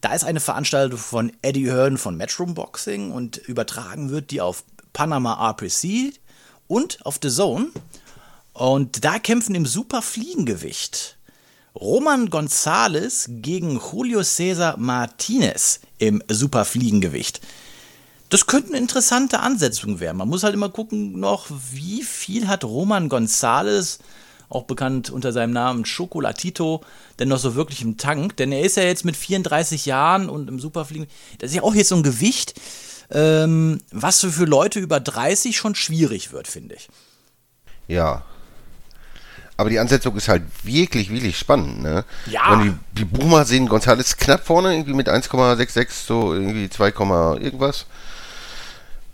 Da 0.01 0.15
ist 0.15 0.23
eine 0.23 0.39
Veranstaltung 0.39 0.97
von 0.97 1.31
Eddie 1.43 1.69
Hearn 1.69 1.99
von 1.99 2.17
Matchroom 2.17 2.55
Boxing 2.55 3.11
und 3.11 3.37
übertragen 3.37 4.09
wird 4.09 4.31
die 4.31 4.41
auf 4.41 4.63
Panama 4.93 5.51
RPC 5.51 6.15
und 6.65 7.05
auf 7.05 7.19
The 7.21 7.29
Zone. 7.29 7.67
Und 8.53 9.05
da 9.05 9.19
kämpfen 9.19 9.53
im 9.53 9.67
Superfliegengewicht 9.67 11.19
Roman 11.75 12.31
González 12.31 13.27
gegen 13.29 13.79
Julio 13.79 14.21
César 14.21 14.75
Martinez 14.75 15.81
im 15.99 16.23
Superfliegengewicht. 16.27 17.41
Das 18.33 18.47
könnte 18.47 18.69
eine 18.69 18.79
interessante 18.79 19.41
Ansetzung 19.41 19.99
werden. 19.99 20.17
Man 20.17 20.27
muss 20.27 20.41
halt 20.41 20.55
immer 20.55 20.69
gucken 20.69 21.19
noch, 21.19 21.45
wie 21.71 22.01
viel 22.01 22.47
hat 22.47 22.63
Roman 22.63 23.07
González, 23.07 23.99
auch 24.49 24.63
bekannt 24.63 25.11
unter 25.11 25.31
seinem 25.31 25.53
Namen 25.53 25.83
Chocolatito, 25.83 26.83
denn 27.19 27.27
noch 27.27 27.37
so 27.37 27.53
wirklich 27.53 27.83
im 27.83 27.97
Tank. 27.97 28.35
Denn 28.37 28.51
er 28.51 28.61
ist 28.61 28.75
ja 28.75 28.81
jetzt 28.81 29.05
mit 29.05 29.15
34 29.15 29.85
Jahren 29.85 30.29
und 30.29 30.49
im 30.49 30.59
Superfliegen, 30.59 31.05
das 31.37 31.51
ist 31.51 31.57
ja 31.57 31.61
auch 31.61 31.75
jetzt 31.75 31.89
so 31.89 31.95
ein 31.95 32.01
Gewicht, 32.01 32.59
ähm, 33.11 33.81
was 33.91 34.21
für 34.21 34.45
Leute 34.45 34.79
über 34.79 34.99
30 34.99 35.55
schon 35.55 35.75
schwierig 35.75 36.31
wird, 36.31 36.47
finde 36.47 36.73
ich. 36.73 36.89
Ja. 37.87 38.23
Aber 39.57 39.69
die 39.69 39.77
Ansetzung 39.77 40.15
ist 40.17 40.27
halt 40.27 40.41
wirklich, 40.63 41.11
wirklich 41.11 41.37
spannend, 41.37 41.83
ne? 41.83 42.03
Ja. 42.25 42.49
Wenn 42.49 42.63
die, 42.63 43.01
die 43.01 43.05
Boomer 43.05 43.45
sehen 43.45 43.69
González 43.69 44.17
knapp 44.17 44.43
vorne, 44.43 44.73
irgendwie 44.73 44.95
mit 44.95 45.07
1,66, 45.07 45.89
so 46.07 46.33
irgendwie 46.33 46.67
2, 46.67 46.87
irgendwas. 47.39 47.85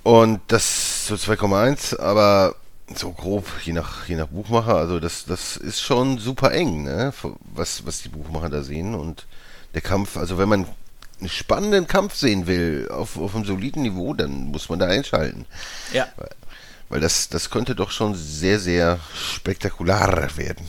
Und 0.10 0.42
das 0.48 1.06
so 1.06 1.14
2,1, 1.14 2.00
aber 2.00 2.56
so 2.96 3.12
grob, 3.12 3.46
je 3.64 3.74
nach, 3.74 4.08
je 4.08 4.16
nach 4.16 4.26
Buchmacher, 4.26 4.74
also 4.74 5.00
das, 5.00 5.26
das 5.26 5.56
ist 5.56 5.82
schon 5.82 6.18
super 6.18 6.52
eng, 6.52 6.82
ne? 6.82 7.14
Was, 7.54 7.86
was 7.86 8.02
die 8.02 8.10
Buchmacher 8.10 8.50
da 8.50 8.64
sehen. 8.64 8.96
Und 8.96 9.28
der 9.76 9.82
Kampf, 9.82 10.18
also 10.18 10.40
wenn 10.40 10.50
man 10.50 10.66
einen 11.20 11.30
spannenden 11.30 11.86
Kampf 11.86 12.16
sehen 12.16 12.48
will, 12.48 12.90
auf, 12.90 13.20
auf 13.20 13.36
einem 13.36 13.46
soliden 13.46 13.84
Niveau, 13.84 14.16
dann 14.16 14.46
muss 14.46 14.68
man 14.68 14.80
da 14.80 14.88
einschalten. 14.88 15.46
Ja. 15.94 16.08
Weil 16.90 17.02
das, 17.02 17.30
das 17.30 17.52
könnte 17.52 17.76
doch 17.76 17.92
schon 17.92 18.16
sehr, 18.16 18.60
sehr 18.60 19.00
spektakulär 19.14 20.28
werden. 20.38 20.66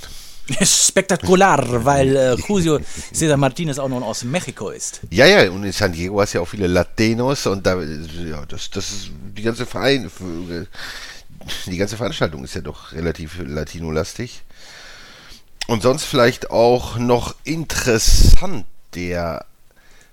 Spektakular, 0.63 1.85
weil 1.85 2.17
äh, 2.17 2.35
Julio 2.49 2.81
César 3.13 3.37
Martinez 3.37 3.79
auch 3.79 3.89
noch 3.89 4.03
aus 4.03 4.25
Mexiko 4.25 4.71
ist. 4.71 5.01
Ja, 5.11 5.27
ja, 5.27 5.51
und 5.51 5.65
in 5.65 5.73
San 5.73 5.93
Diego 5.93 6.21
hast 6.21 6.35
du 6.35 6.39
ja 6.39 6.43
auch 6.43 6.49
viele 6.49 6.67
Latinos 6.67 7.47
und 7.47 7.67
da, 7.67 7.81
ja, 7.81 8.45
das, 8.47 8.71
das 8.71 8.91
ist 8.91 9.11
die 9.37 9.43
ganze 9.43 9.67
Verein, 9.67 10.11
die 11.67 11.77
ganze 11.77 11.97
Veranstaltung 11.97 12.45
ist 12.45 12.55
ja 12.55 12.61
doch 12.61 12.93
relativ 12.93 13.41
latinolastig. 13.45 14.43
Und 15.67 15.83
sonst 15.83 16.05
vielleicht 16.05 16.51
auch 16.51 16.99
noch 16.99 17.37
interessant, 17.45 18.67
der 18.95 19.47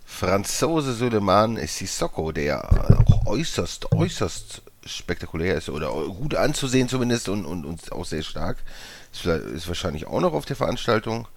Franzose 0.05 0.93
Suleiman 0.93 1.57
Sissoko, 1.65 2.31
der 2.31 2.99
auch 2.99 3.25
äußerst, 3.25 3.91
äußerst 3.91 4.61
spektakulär 4.85 5.55
ist 5.55 5.69
oder 5.69 5.89
gut 5.91 6.35
anzusehen 6.35 6.87
zumindest 6.87 7.29
und, 7.29 7.45
und, 7.45 7.65
und 7.65 7.91
auch 7.91 8.05
sehr 8.05 8.23
stark. 8.23 8.57
Ist, 9.11 9.25
ist 9.25 9.67
wahrscheinlich 9.67 10.07
auch 10.07 10.19
noch 10.21 10.33
auf 10.33 10.45
der 10.45 10.55
Veranstaltung. 10.55 11.27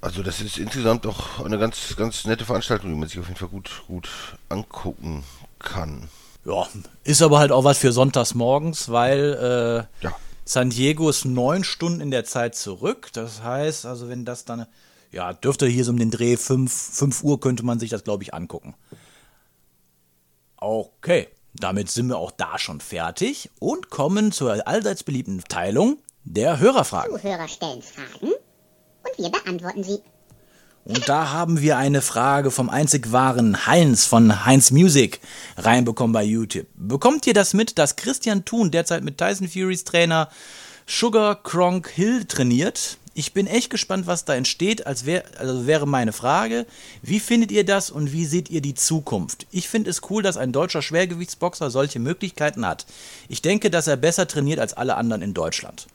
Also 0.00 0.22
das 0.22 0.40
ist 0.40 0.56
insgesamt 0.58 1.04
doch 1.04 1.44
eine 1.44 1.58
ganz, 1.58 1.94
ganz 1.96 2.24
nette 2.24 2.44
Veranstaltung, 2.44 2.90
die 2.90 2.98
man 2.98 3.08
sich 3.08 3.18
auf 3.18 3.26
jeden 3.26 3.38
Fall 3.38 3.48
gut, 3.48 3.82
gut 3.86 4.08
angucken 4.48 5.24
kann. 5.58 6.08
Ja, 6.46 6.66
ist 7.04 7.20
aber 7.20 7.38
halt 7.38 7.52
auch 7.52 7.64
was 7.64 7.78
für 7.78 7.92
sonntags 7.92 8.34
morgens, 8.34 8.88
weil 8.90 9.86
äh, 10.00 10.04
Ja. 10.04 10.16
San 10.46 10.70
Diego 10.70 11.10
ist 11.10 11.26
neun 11.26 11.64
Stunden 11.64 12.00
in 12.00 12.10
der 12.10 12.24
Zeit 12.24 12.54
zurück. 12.56 13.10
Das 13.12 13.42
heißt, 13.42 13.84
also 13.84 14.08
wenn 14.08 14.24
das 14.24 14.46
dann, 14.46 14.66
ja, 15.12 15.34
dürfte 15.34 15.66
hier 15.66 15.84
so 15.84 15.92
um 15.92 15.98
den 15.98 16.10
Dreh 16.10 16.36
5, 16.38 16.72
5 16.72 17.22
Uhr 17.22 17.38
könnte 17.38 17.62
man 17.62 17.78
sich 17.78 17.90
das, 17.90 18.02
glaube 18.02 18.22
ich, 18.22 18.32
angucken. 18.32 18.74
Okay, 20.56 21.28
damit 21.54 21.90
sind 21.90 22.08
wir 22.08 22.18
auch 22.18 22.30
da 22.30 22.58
schon 22.58 22.80
fertig 22.80 23.50
und 23.58 23.90
kommen 23.90 24.32
zur 24.32 24.66
allseits 24.66 25.02
beliebten 25.02 25.42
Teilung 25.48 25.98
der 26.24 26.58
Hörerfragen. 26.58 27.16
Zuhörer 27.16 27.48
stellen 27.48 27.82
Fragen 27.82 28.32
und 28.32 29.18
wir 29.18 29.30
beantworten 29.30 29.84
sie. 29.84 30.00
Und 30.84 31.08
da 31.08 31.30
haben 31.30 31.60
wir 31.60 31.76
eine 31.76 32.00
Frage 32.00 32.50
vom 32.50 32.70
einzig 32.70 33.12
wahren 33.12 33.66
Heinz 33.66 34.06
von 34.06 34.44
Heinz 34.46 34.70
Music 34.70 35.20
reinbekommen 35.56 36.12
bei 36.12 36.24
YouTube. 36.24 36.66
Bekommt 36.74 37.26
ihr 37.26 37.34
das 37.34 37.52
mit, 37.52 37.78
dass 37.78 37.96
Christian 37.96 38.44
Thun 38.44 38.70
derzeit 38.70 39.04
mit 39.04 39.18
Tyson 39.18 39.48
Furys 39.48 39.84
Trainer 39.84 40.30
Sugar 40.86 41.42
Kronk 41.42 41.88
Hill 41.88 42.24
trainiert? 42.24 42.96
Ich 43.20 43.34
bin 43.34 43.46
echt 43.46 43.68
gespannt, 43.68 44.06
was 44.06 44.24
da 44.24 44.34
entsteht. 44.34 44.86
Als 44.86 45.04
wär, 45.04 45.24
also 45.36 45.66
wäre 45.66 45.86
meine 45.86 46.14
Frage, 46.14 46.64
wie 47.02 47.20
findet 47.20 47.52
ihr 47.52 47.66
das 47.66 47.90
und 47.90 48.12
wie 48.12 48.24
seht 48.24 48.48
ihr 48.48 48.62
die 48.62 48.72
Zukunft? 48.72 49.46
Ich 49.50 49.68
finde 49.68 49.90
es 49.90 50.00
cool, 50.08 50.22
dass 50.22 50.38
ein 50.38 50.52
deutscher 50.52 50.80
Schwergewichtsboxer 50.80 51.70
solche 51.70 51.98
Möglichkeiten 51.98 52.66
hat. 52.66 52.86
Ich 53.28 53.42
denke, 53.42 53.68
dass 53.68 53.88
er 53.88 53.98
besser 53.98 54.26
trainiert 54.26 54.58
als 54.58 54.72
alle 54.72 54.96
anderen 54.96 55.20
in 55.20 55.34
Deutschland. 55.34 55.86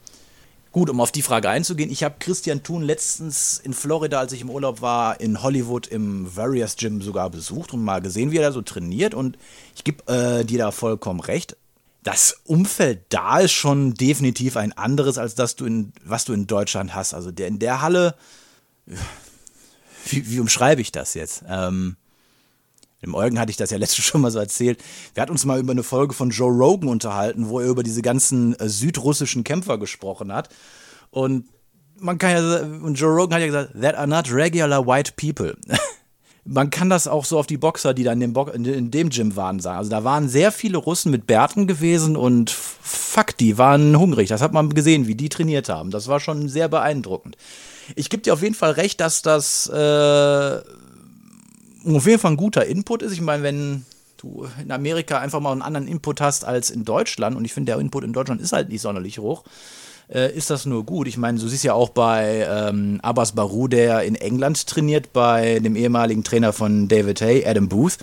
Gut, 0.72 0.88
um 0.92 1.02
auf 1.02 1.12
die 1.12 1.24
Frage 1.24 1.50
einzugehen, 1.50 1.90
ich 1.90 2.04
habe 2.04 2.18
Christian 2.20 2.62
Thun 2.62 2.84
letztens 2.84 3.60
in 3.64 3.74
Florida, 3.74 4.20
als 4.20 4.32
ich 4.32 4.42
im 4.42 4.52
Urlaub 4.52 4.82
war, 4.82 5.20
in 5.20 5.42
Hollywood 5.42 5.88
im 5.88 6.28
Various 6.36 6.76
Gym 6.76 7.02
sogar 7.02 7.32
besucht 7.32 7.74
und 7.74 7.84
mal 7.84 8.02
gesehen, 8.02 8.30
wie 8.30 8.38
er 8.38 8.44
da 8.44 8.52
so 8.52 8.62
trainiert. 8.62 9.16
Und 9.16 9.40
ich 9.76 9.84
gebe 9.84 10.06
äh, 10.14 10.46
dir 10.46 10.60
da 10.60 10.70
vollkommen 10.70 11.22
recht. 11.22 11.58
Das 12.06 12.38
Umfeld 12.44 13.02
da 13.10 13.40
ist 13.40 13.52
schon 13.52 13.96
definitiv 13.96 14.58
ein 14.58 14.74
anderes, 14.74 15.18
als 15.18 15.34
das 15.34 15.56
du 15.56 15.66
in, 15.66 15.92
was 16.04 16.24
du 16.24 16.34
in 16.34 16.46
Deutschland 16.46 16.94
hast. 16.94 17.16
Also 17.16 17.32
der, 17.32 17.48
in 17.48 17.58
der 17.58 17.82
Halle, 17.82 18.14
wie, 20.06 20.30
wie 20.30 20.40
umschreibe 20.40 20.82
ich 20.82 20.92
das 20.92 21.16
jetzt? 21.16 21.44
Ähm, 21.50 21.96
im 23.02 23.16
Eugen 23.16 23.40
hatte 23.40 23.50
ich 23.50 23.58
das 23.58 23.72
ja 23.72 23.78
letztens 23.80 24.06
schon 24.06 24.22
mal 24.22 24.30
so 24.30 24.38
erzählt. 24.38 24.84
Wir 25.16 25.22
hatten 25.22 25.32
uns 25.32 25.46
mal 25.46 25.60
über 25.60 25.72
eine 25.72 25.82
Folge 25.82 26.14
von 26.14 26.30
Joe 26.30 26.52
Rogan 26.52 26.90
unterhalten, 26.90 27.50
wo 27.50 27.60
er 27.60 27.68
über 27.68 27.82
diese 27.82 28.04
ganzen 28.04 28.54
äh, 28.60 28.70
südrussischen 28.70 29.44
Kämpfer 29.44 29.80
gesprochen 29.80 30.32
hat. 30.32 30.50
Und 31.10 31.48
man 31.98 32.20
kann 32.20 32.32
ja, 32.32 32.60
und 32.62 33.00
Joe 33.00 33.16
Rogan 33.16 33.34
hat 33.34 33.42
ja 33.42 33.48
gesagt, 33.48 33.82
that 33.82 33.96
are 33.96 34.08
not 34.08 34.32
regular 34.32 34.86
white 34.86 35.14
people. 35.18 35.58
man 36.46 36.70
kann 36.70 36.90
das 36.92 37.08
auch 37.08 37.26
so 37.26 37.40
auf 37.40 37.48
die 37.48 37.58
Boxer, 37.58 37.96
die 37.96 38.04
da 38.04 38.14
in 38.14 38.20
dem, 38.20 38.34
Bo 38.34 38.44
in 38.44 38.92
dem 38.92 39.10
Gym 39.10 39.36
waren, 39.36 39.60
sagen. 39.60 39.80
Also 39.80 39.90
da 39.90 40.04
waren 40.04 40.30
sehr 40.30 40.52
viele 40.52 40.78
Russen 40.78 41.12
mit 41.12 41.26
Bärten 41.26 41.66
gewesen 41.66 42.16
und 42.16 42.52
fuck, 42.52 43.36
die 43.38 43.58
waren 43.58 43.98
hungrig. 43.98 44.30
Das 44.30 44.42
hat 44.42 44.54
man 44.54 44.70
gesehen, 44.70 45.08
wie 45.08 45.16
die 45.16 45.30
trainiert 45.30 45.70
haben. 45.70 45.90
Das 45.90 46.08
war 46.08 46.20
schon 46.20 46.48
sehr 46.48 46.70
beeindruckend. 46.70 47.36
Ich 47.96 48.10
gebe 48.10 48.22
dir 48.22 48.34
auf 48.34 48.44
jeden 48.44 48.54
Fall 48.54 48.72
recht, 48.72 49.02
dass 49.02 49.24
das 49.24 49.68
äh, 49.68 49.74
auf 51.86 52.06
jeden 52.06 52.20
Fall 52.20 52.32
ein 52.32 52.38
guter 52.38 52.66
Input 52.66 53.02
ist. 53.02 53.14
Ich 53.14 53.22
meine, 53.22 53.42
wenn 53.42 53.86
du 54.18 54.48
in 54.62 54.72
Amerika 54.72 55.20
einfach 55.20 55.40
mal 55.40 55.52
einen 55.52 55.64
anderen 55.64 55.88
Input 55.88 56.22
hast 56.22 56.46
als 56.46 56.70
in 56.70 56.86
Deutschland, 56.86 57.36
und 57.36 57.46
ich 57.46 57.54
finde, 57.54 57.72
der 57.72 57.82
Input 57.82 58.04
in 58.04 58.14
Deutschland 58.14 58.40
ist 58.40 58.54
halt 58.54 58.70
nicht 58.70 58.82
sonderlich 58.82 59.18
hoch, 59.18 59.44
äh, 60.14 60.36
ist 60.36 60.50
das 60.50 60.66
nur 60.66 60.86
gut. 60.86 61.08
Ich 61.08 61.18
meine, 61.18 61.40
du 61.40 61.48
siehst 61.48 61.64
ja 61.64 61.74
auch 61.74 61.90
bei 61.90 62.48
ähm, 62.50 63.00
Abbas 63.02 63.34
Baru, 63.34 63.68
der 63.68 64.04
in 64.04 64.16
England 64.16 64.68
trainiert, 64.68 65.14
bei 65.14 65.60
dem 65.60 65.76
ehemaligen 65.76 66.24
Trainer 66.24 66.54
von 66.54 66.88
David 66.88 67.22
Hay, 67.22 67.46
Adam 67.46 67.70
Booth. 67.70 67.98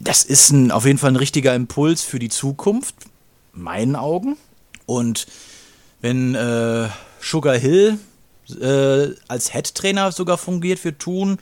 Das 0.00 0.24
ist 0.24 0.50
ein, 0.50 0.70
auf 0.70 0.86
jeden 0.86 0.98
Fall 0.98 1.12
ein 1.12 1.16
richtiger 1.16 1.54
Impuls 1.54 2.02
für 2.02 2.18
die 2.18 2.28
Zukunft, 2.28 2.94
meinen 3.52 3.96
Augen. 3.96 4.36
Und 4.86 5.26
wenn 6.00 6.34
äh, 6.34 6.88
Sugar 7.20 7.56
Hill 7.56 7.98
äh, 8.60 9.08
als 9.26 9.52
Head-Trainer 9.52 10.12
sogar 10.12 10.38
fungiert 10.38 10.78
für 10.78 10.96
Thun, 10.96 11.38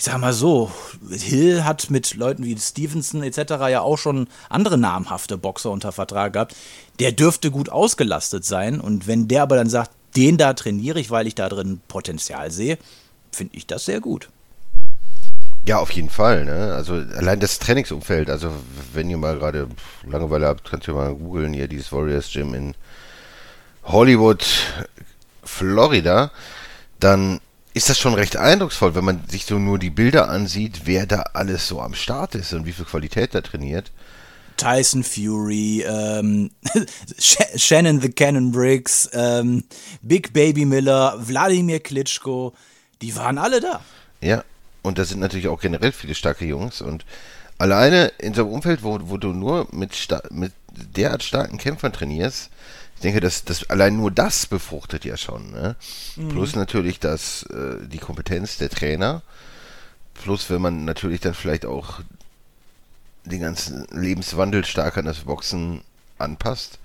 ich 0.00 0.06
sag 0.06 0.16
mal 0.16 0.32
so, 0.32 0.70
Hill 1.10 1.64
hat 1.64 1.90
mit 1.90 2.14
Leuten 2.14 2.42
wie 2.42 2.56
Stevenson 2.56 3.22
etc. 3.22 3.36
ja 3.68 3.82
auch 3.82 3.98
schon 3.98 4.28
andere 4.48 4.78
namhafte 4.78 5.36
Boxer 5.36 5.70
unter 5.70 5.92
Vertrag 5.92 6.32
gehabt. 6.32 6.56
Der 7.00 7.12
dürfte 7.12 7.50
gut 7.50 7.68
ausgelastet 7.68 8.46
sein. 8.46 8.80
Und 8.80 9.06
wenn 9.06 9.28
der 9.28 9.42
aber 9.42 9.56
dann 9.56 9.68
sagt, 9.68 9.90
den 10.16 10.38
da 10.38 10.54
trainiere 10.54 10.98
ich, 10.98 11.10
weil 11.10 11.26
ich 11.26 11.34
da 11.34 11.50
drin 11.50 11.82
Potenzial 11.86 12.50
sehe, 12.50 12.78
finde 13.30 13.54
ich 13.54 13.66
das 13.66 13.84
sehr 13.84 14.00
gut. 14.00 14.30
Ja, 15.68 15.80
auf 15.80 15.90
jeden 15.90 16.08
Fall. 16.08 16.46
Ne? 16.46 16.72
Also 16.72 16.94
allein 16.94 17.38
das 17.38 17.58
Trainingsumfeld. 17.58 18.30
Also 18.30 18.54
wenn 18.94 19.10
ihr 19.10 19.18
mal 19.18 19.36
gerade 19.38 19.68
Langeweile 20.06 20.46
habt, 20.46 20.64
könnt 20.64 20.88
ihr 20.88 20.94
mal 20.94 21.14
googeln 21.14 21.52
hier 21.52 21.68
dieses 21.68 21.92
Warriors 21.92 22.32
Gym 22.32 22.54
in 22.54 22.74
Hollywood, 23.84 24.46
Florida. 25.44 26.30
Dann 27.00 27.40
ist 27.72 27.88
das 27.88 27.98
schon 27.98 28.14
recht 28.14 28.36
eindrucksvoll, 28.36 28.94
wenn 28.94 29.04
man 29.04 29.22
sich 29.28 29.46
so 29.46 29.58
nur 29.58 29.78
die 29.78 29.90
Bilder 29.90 30.28
ansieht, 30.28 30.82
wer 30.84 31.06
da 31.06 31.22
alles 31.34 31.68
so 31.68 31.80
am 31.80 31.94
Start 31.94 32.34
ist 32.34 32.52
und 32.52 32.66
wie 32.66 32.72
viel 32.72 32.84
Qualität 32.84 33.34
da 33.34 33.40
trainiert. 33.40 33.92
Tyson 34.56 35.02
Fury, 35.02 35.84
ähm, 35.86 36.50
Shannon 37.18 38.00
the 38.00 38.10
Cannon 38.10 38.52
Briggs, 38.52 39.08
ähm, 39.14 39.64
Big 40.02 40.32
Baby 40.32 40.66
Miller, 40.66 41.14
Wladimir 41.18 41.80
Klitschko, 41.80 42.52
die 43.00 43.16
waren 43.16 43.38
alle 43.38 43.60
da. 43.60 43.80
Ja, 44.20 44.44
und 44.82 44.98
da 44.98 45.04
sind 45.04 45.20
natürlich 45.20 45.48
auch 45.48 45.60
generell 45.60 45.92
viele 45.92 46.14
starke 46.14 46.44
Jungs 46.44 46.82
und 46.82 47.06
alleine 47.56 48.08
in 48.18 48.34
so 48.34 48.42
einem 48.42 48.52
Umfeld, 48.52 48.82
wo, 48.82 48.98
wo 49.02 49.16
du 49.16 49.28
nur 49.28 49.66
mit, 49.72 49.92
mit 50.30 50.52
derart 50.74 51.22
starken 51.22 51.56
Kämpfern 51.56 51.92
trainierst, 51.92 52.50
ich 53.00 53.02
denke, 53.02 53.20
dass 53.20 53.44
das 53.46 53.70
allein 53.70 53.96
nur 53.96 54.10
das 54.10 54.44
befruchtet 54.44 55.06
ja 55.06 55.16
schon. 55.16 55.52
Ne? 55.52 55.74
Mhm. 56.16 56.28
Plus 56.28 56.54
natürlich 56.54 57.00
das, 57.00 57.44
äh, 57.44 57.86
die 57.86 57.96
Kompetenz 57.96 58.58
der 58.58 58.68
Trainer. 58.68 59.22
Plus 60.12 60.50
wenn 60.50 60.60
man 60.60 60.84
natürlich 60.84 61.20
dann 61.20 61.32
vielleicht 61.32 61.64
auch 61.64 62.00
den 63.24 63.40
ganzen 63.40 63.86
Lebenswandel 63.90 64.66
stark 64.66 64.98
an 64.98 65.06
das 65.06 65.20
Boxen 65.20 65.80
anpasst. 66.18 66.78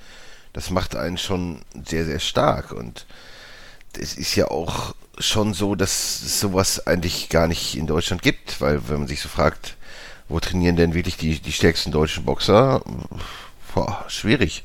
Das 0.53 0.69
macht 0.69 0.95
einen 0.95 1.17
schon 1.17 1.63
sehr, 1.86 2.05
sehr 2.05 2.22
stark. 2.22 2.72
Und 2.72 3.05
es 4.00 4.15
ist 4.15 4.38
ja 4.38 4.48
auch 4.48 4.95
schon 5.19 5.53
so, 5.53 5.75
dass 5.75 6.22
es 6.22 6.39
sowas 6.39 6.88
eigentlich 6.88 7.27
gar 7.27 7.50
nicht 7.50 7.75
in 7.75 7.88
Deutschland 7.88 8.22
gibt, 8.22 8.62
weil 8.62 8.88
wenn 8.88 9.00
man 9.00 9.07
sich 9.10 9.19
so 9.19 9.27
fragt, 9.27 9.75
wo 10.29 10.39
trainieren 10.39 10.77
denn 10.77 10.93
wirklich 10.93 11.17
die, 11.17 11.41
die 11.41 11.51
stärksten 11.51 11.91
deutschen 11.91 12.24
Boxer? 12.24 12.81
Boah, 13.74 14.05
schwierig. 14.07 14.63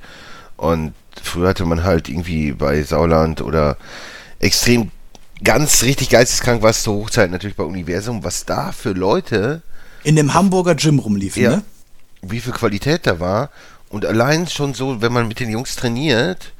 Und 0.56 0.94
früher 1.22 1.48
hatte 1.48 1.64
man 1.64 1.84
halt 1.84 2.08
irgendwie 2.08 2.52
bei 2.52 2.82
Sauland 2.82 3.40
oder 3.40 3.76
extrem 4.38 4.90
ganz 5.42 5.82
richtig 5.82 6.10
geisteskrank 6.10 6.62
war 6.62 6.70
es 6.70 6.82
zur 6.82 6.94
Hochzeit 6.94 7.30
natürlich 7.30 7.56
bei 7.56 7.64
Universum, 7.64 8.24
was 8.24 8.44
da 8.44 8.72
für 8.72 8.92
Leute 8.92 9.62
in 10.02 10.16
dem 10.16 10.34
Hamburger 10.34 10.74
Gym 10.74 10.98
rumliefen, 10.98 11.42
ja, 11.42 11.50
ne? 11.56 11.62
Wie 12.22 12.40
viel 12.40 12.52
Qualität 12.52 13.06
da 13.06 13.20
war. 13.20 13.50
Und 13.88 14.06
allein 14.06 14.46
schon 14.46 14.74
so, 14.74 15.02
wenn 15.02 15.12
man 15.12 15.28
mit 15.28 15.40
den 15.40 15.50
Jungs 15.50 15.76
trainiert, 15.76 16.52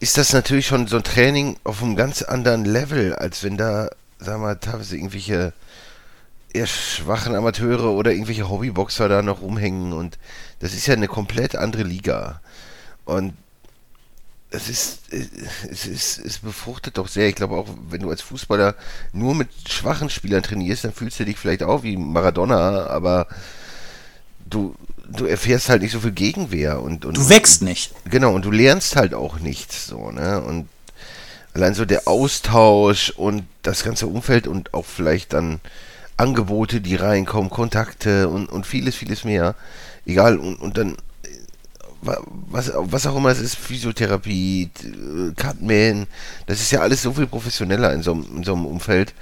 ist 0.00 0.18
das 0.18 0.32
natürlich 0.32 0.66
schon 0.66 0.86
so 0.86 0.96
ein 0.96 1.02
Training 1.02 1.56
auf 1.64 1.82
einem 1.82 1.96
ganz 1.96 2.22
anderen 2.22 2.64
Level, 2.64 3.14
als 3.14 3.44
wenn 3.44 3.56
da, 3.56 3.90
sagen 4.18 4.42
wir 4.42 4.48
mal, 4.48 4.56
teilweise 4.56 4.96
irgendwelche 4.96 5.52
eher 6.52 6.66
schwachen 6.66 7.34
Amateure 7.34 7.92
oder 7.92 8.12
irgendwelche 8.12 8.48
Hobbyboxer 8.48 9.08
da 9.08 9.22
noch 9.22 9.42
rumhängen 9.42 9.92
und 9.92 10.18
das 10.60 10.72
ist 10.72 10.86
ja 10.86 10.94
eine 10.94 11.08
komplett 11.08 11.56
andere 11.56 11.82
Liga. 11.82 12.40
Und 13.04 13.34
es 14.50 14.68
ist, 14.68 15.00
es 15.10 15.86
ist, 15.86 16.18
es 16.18 16.38
befruchtet 16.38 16.98
doch 16.98 17.08
sehr. 17.08 17.28
Ich 17.28 17.34
glaube 17.34 17.56
auch, 17.56 17.68
wenn 17.90 18.00
du 18.00 18.10
als 18.10 18.22
Fußballer 18.22 18.74
nur 19.12 19.34
mit 19.34 19.48
schwachen 19.68 20.10
Spielern 20.10 20.42
trainierst, 20.42 20.84
dann 20.84 20.92
fühlst 20.92 21.18
du 21.18 21.24
dich 21.24 21.38
vielleicht 21.38 21.62
auch 21.62 21.82
wie 21.82 21.96
Maradona, 21.96 22.86
aber 22.86 23.26
du, 24.46 24.74
du 25.08 25.26
erfährst 25.26 25.68
halt 25.68 25.82
nicht 25.82 25.92
so 25.92 26.00
viel 26.00 26.12
Gegenwehr 26.12 26.80
und, 26.80 27.04
und 27.04 27.16
du 27.16 27.28
wächst 27.28 27.62
nicht. 27.62 27.92
Genau, 28.08 28.32
und 28.32 28.44
du 28.44 28.50
lernst 28.50 28.96
halt 28.96 29.14
auch 29.14 29.40
nichts 29.40 29.86
so, 29.86 30.10
ne? 30.10 30.40
Und 30.40 30.68
allein 31.52 31.74
so 31.74 31.84
der 31.84 32.06
Austausch 32.06 33.10
und 33.10 33.46
das 33.62 33.84
ganze 33.84 34.06
Umfeld 34.06 34.46
und 34.46 34.74
auch 34.74 34.84
vielleicht 34.84 35.32
dann 35.32 35.60
Angebote, 36.16 36.80
die 36.80 36.96
reinkommen, 36.96 37.50
Kontakte 37.50 38.28
und, 38.28 38.50
und 38.50 38.66
vieles, 38.66 38.94
vieles 38.94 39.24
mehr. 39.24 39.54
Egal, 40.06 40.38
und, 40.38 40.56
und 40.56 40.78
dann 40.78 40.96
was, 42.04 42.72
was 42.74 43.06
auch 43.06 43.16
immer 43.16 43.30
es 43.30 43.40
ist, 43.40 43.56
Physiotherapie, 43.56 44.70
Cutman, 45.36 46.06
das 46.46 46.60
ist 46.60 46.70
ja 46.70 46.80
alles 46.80 47.02
so 47.02 47.12
viel 47.12 47.26
professioneller 47.26 47.92
in 47.92 48.02
so, 48.02 48.12
in 48.12 48.44
so 48.44 48.54
einem 48.54 48.66
Umfeld. 48.66 49.14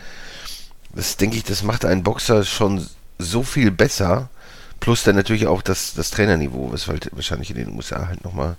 Das 0.94 1.16
denke 1.16 1.36
ich, 1.36 1.44
das 1.44 1.62
macht 1.62 1.84
einen 1.84 2.02
Boxer 2.02 2.44
schon 2.44 2.86
so 3.18 3.42
viel 3.42 3.70
besser. 3.70 4.28
Plus 4.80 5.04
dann 5.04 5.14
natürlich 5.16 5.46
auch 5.46 5.62
das, 5.62 5.94
das 5.94 6.10
Trainerniveau, 6.10 6.72
was 6.72 6.88
halt 6.88 7.08
wahrscheinlich 7.12 7.50
in 7.50 7.56
den 7.56 7.76
USA 7.76 8.08
halt 8.08 8.24
nochmal 8.24 8.56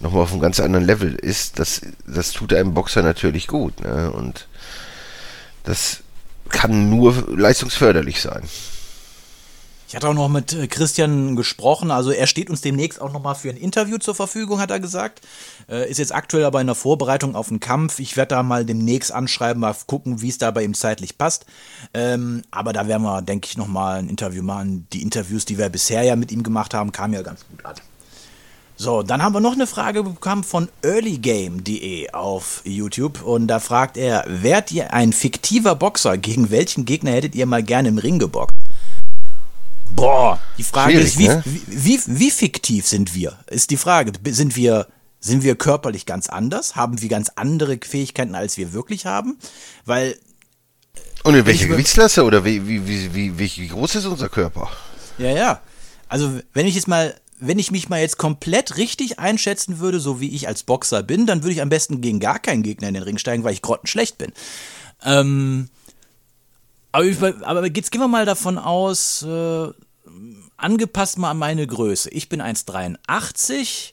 noch 0.00 0.12
mal 0.12 0.22
auf 0.22 0.32
einem 0.32 0.40
ganz 0.40 0.60
anderen 0.60 0.84
Level 0.84 1.14
ist. 1.14 1.58
Das, 1.58 1.80
das 2.06 2.32
tut 2.32 2.52
einem 2.52 2.74
Boxer 2.74 3.02
natürlich 3.02 3.46
gut. 3.46 3.80
Ne? 3.80 4.10
Und 4.10 4.48
das 5.64 6.00
kann 6.48 6.90
nur 6.90 7.28
leistungsförderlich 7.36 8.20
sein. 8.20 8.42
Ich 9.92 9.96
hatte 9.96 10.08
auch 10.08 10.14
noch 10.14 10.30
mit 10.30 10.54
äh, 10.54 10.68
Christian 10.68 11.36
gesprochen, 11.36 11.90
also 11.90 12.12
er 12.12 12.26
steht 12.26 12.48
uns 12.48 12.62
demnächst 12.62 12.98
auch 12.98 13.12
noch 13.12 13.22
mal 13.22 13.34
für 13.34 13.50
ein 13.50 13.58
Interview 13.58 13.98
zur 13.98 14.14
Verfügung, 14.14 14.58
hat 14.58 14.70
er 14.70 14.80
gesagt. 14.80 15.20
Äh, 15.68 15.90
ist 15.90 15.98
jetzt 15.98 16.14
aktuell 16.14 16.46
aber 16.46 16.62
in 16.62 16.66
der 16.66 16.74
Vorbereitung 16.74 17.36
auf 17.36 17.50
einen 17.50 17.60
Kampf. 17.60 17.98
Ich 17.98 18.16
werde 18.16 18.36
da 18.36 18.42
mal 18.42 18.64
demnächst 18.64 19.12
anschreiben, 19.12 19.60
mal 19.60 19.76
gucken, 19.86 20.22
wie 20.22 20.30
es 20.30 20.38
da 20.38 20.50
bei 20.50 20.64
ihm 20.64 20.72
zeitlich 20.72 21.18
passt. 21.18 21.44
Ähm, 21.92 22.40
aber 22.50 22.72
da 22.72 22.88
werden 22.88 23.02
wir, 23.02 23.20
denke 23.20 23.46
ich, 23.50 23.58
noch 23.58 23.66
mal 23.66 23.98
ein 23.98 24.08
Interview 24.08 24.42
machen. 24.42 24.86
Die 24.94 25.02
Interviews, 25.02 25.44
die 25.44 25.58
wir 25.58 25.68
bisher 25.68 26.02
ja 26.04 26.16
mit 26.16 26.32
ihm 26.32 26.42
gemacht 26.42 26.72
haben, 26.72 26.90
kamen 26.90 27.12
ja 27.12 27.20
ganz 27.20 27.44
gut 27.50 27.62
an. 27.66 27.74
So, 28.76 29.02
dann 29.02 29.22
haben 29.22 29.34
wir 29.34 29.40
noch 29.40 29.52
eine 29.52 29.66
Frage 29.66 30.04
bekommen 30.04 30.42
von 30.42 30.70
earlygame.de 30.80 32.12
auf 32.12 32.62
YouTube 32.64 33.22
und 33.22 33.46
da 33.46 33.60
fragt 33.60 33.98
er, 33.98 34.24
wärt 34.26 34.72
ihr 34.72 34.94
ein 34.94 35.12
fiktiver 35.12 35.74
Boxer? 35.74 36.16
Gegen 36.16 36.50
welchen 36.50 36.86
Gegner 36.86 37.10
hättet 37.10 37.34
ihr 37.34 37.44
mal 37.44 37.62
gerne 37.62 37.90
im 37.90 37.98
Ring 37.98 38.18
geboxt? 38.18 38.61
Boah, 39.94 40.40
die 40.58 40.62
Frage 40.62 40.92
Schwierig, 40.92 41.06
ist, 41.06 41.18
wie, 41.18 41.28
ne? 41.28 41.42
wie, 41.44 41.62
wie, 41.66 42.00
wie 42.06 42.30
fiktiv 42.30 42.86
sind 42.86 43.14
wir? 43.14 43.38
Ist 43.48 43.70
die 43.70 43.76
Frage. 43.76 44.12
Sind 44.30 44.56
wir, 44.56 44.88
sind 45.20 45.44
wir 45.44 45.54
körperlich 45.54 46.06
ganz 46.06 46.28
anders? 46.28 46.76
Haben 46.76 47.00
wir 47.00 47.08
ganz 47.08 47.30
andere 47.36 47.78
Fähigkeiten, 47.82 48.34
als 48.34 48.56
wir 48.56 48.72
wirklich 48.72 49.06
haben? 49.06 49.38
Weil. 49.84 50.18
Und 51.24 51.34
in 51.34 51.46
welcher 51.46 51.68
Gewichtsklasse 51.68 52.24
oder 52.24 52.44
wie, 52.44 52.66
wie, 52.66 52.86
wie, 52.86 53.38
wie, 53.38 53.56
wie 53.56 53.68
groß 53.68 53.94
ist 53.94 54.06
unser 54.06 54.28
Körper? 54.28 54.70
Ja, 55.18 55.30
ja. 55.30 55.60
Also, 56.08 56.40
wenn 56.52 56.66
ich 56.66 56.74
jetzt 56.74 56.88
mal, 56.88 57.14
wenn 57.38 57.58
ich 57.58 57.70
mich 57.70 57.88
mal 57.88 58.00
jetzt 58.00 58.18
komplett 58.18 58.76
richtig 58.76 59.18
einschätzen 59.18 59.78
würde, 59.78 60.00
so 60.00 60.20
wie 60.20 60.34
ich 60.34 60.48
als 60.48 60.62
Boxer 60.62 61.02
bin, 61.02 61.26
dann 61.26 61.42
würde 61.42 61.52
ich 61.52 61.62
am 61.62 61.68
besten 61.68 62.00
gegen 62.00 62.18
gar 62.18 62.38
keinen 62.38 62.62
Gegner 62.62 62.88
in 62.88 62.94
den 62.94 63.02
Ring 63.02 63.18
steigen, 63.18 63.44
weil 63.44 63.52
ich 63.52 63.62
grottenschlecht 63.62 64.18
bin. 64.18 64.32
Ähm, 65.04 65.68
aber, 66.92 67.34
aber 67.42 67.66
jetzt 67.66 67.90
gehen 67.90 68.00
wir 68.00 68.08
mal 68.08 68.26
davon 68.26 68.58
aus, 68.58 69.22
äh, 69.22 69.68
angepasst 70.56 71.18
mal 71.18 71.30
an 71.30 71.38
meine 71.38 71.66
Größe. 71.66 72.10
Ich 72.10 72.28
bin 72.28 72.40
1,83. 72.40 73.92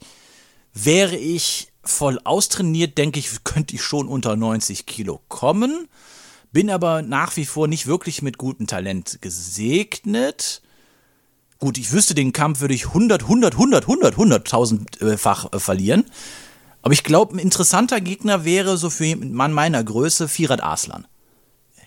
Wäre 0.73 1.15
ich 1.15 1.69
voll 1.83 2.19
austrainiert, 2.23 2.97
denke 2.97 3.19
ich, 3.19 3.43
könnte 3.43 3.75
ich 3.75 3.83
schon 3.83 4.07
unter 4.07 4.35
90 4.35 4.85
Kilo 4.85 5.21
kommen. 5.27 5.87
Bin 6.51 6.69
aber 6.69 7.01
nach 7.01 7.35
wie 7.37 7.45
vor 7.45 7.67
nicht 7.67 7.87
wirklich 7.87 8.21
mit 8.21 8.37
gutem 8.37 8.67
Talent 8.67 9.21
gesegnet. 9.21 10.61
Gut, 11.59 11.77
ich 11.77 11.91
wüsste, 11.91 12.15
den 12.15 12.33
Kampf 12.33 12.61
würde 12.61 12.73
ich 12.73 12.87
100, 12.87 13.23
100, 13.23 13.53
100, 13.53 13.83
100, 13.83 14.15
100.000-fach 14.15 15.53
äh, 15.53 15.59
verlieren. 15.59 16.05
Aber 16.81 16.93
ich 16.93 17.03
glaube, 17.03 17.35
ein 17.35 17.39
interessanter 17.39 17.99
Gegner 17.99 18.45
wäre 18.45 18.77
so 18.77 18.89
für 18.89 19.15
Mann 19.17 19.51
meiner 19.51 19.83
Größe 19.83 20.27
Firat 20.27 20.63
Aslan. 20.63 21.05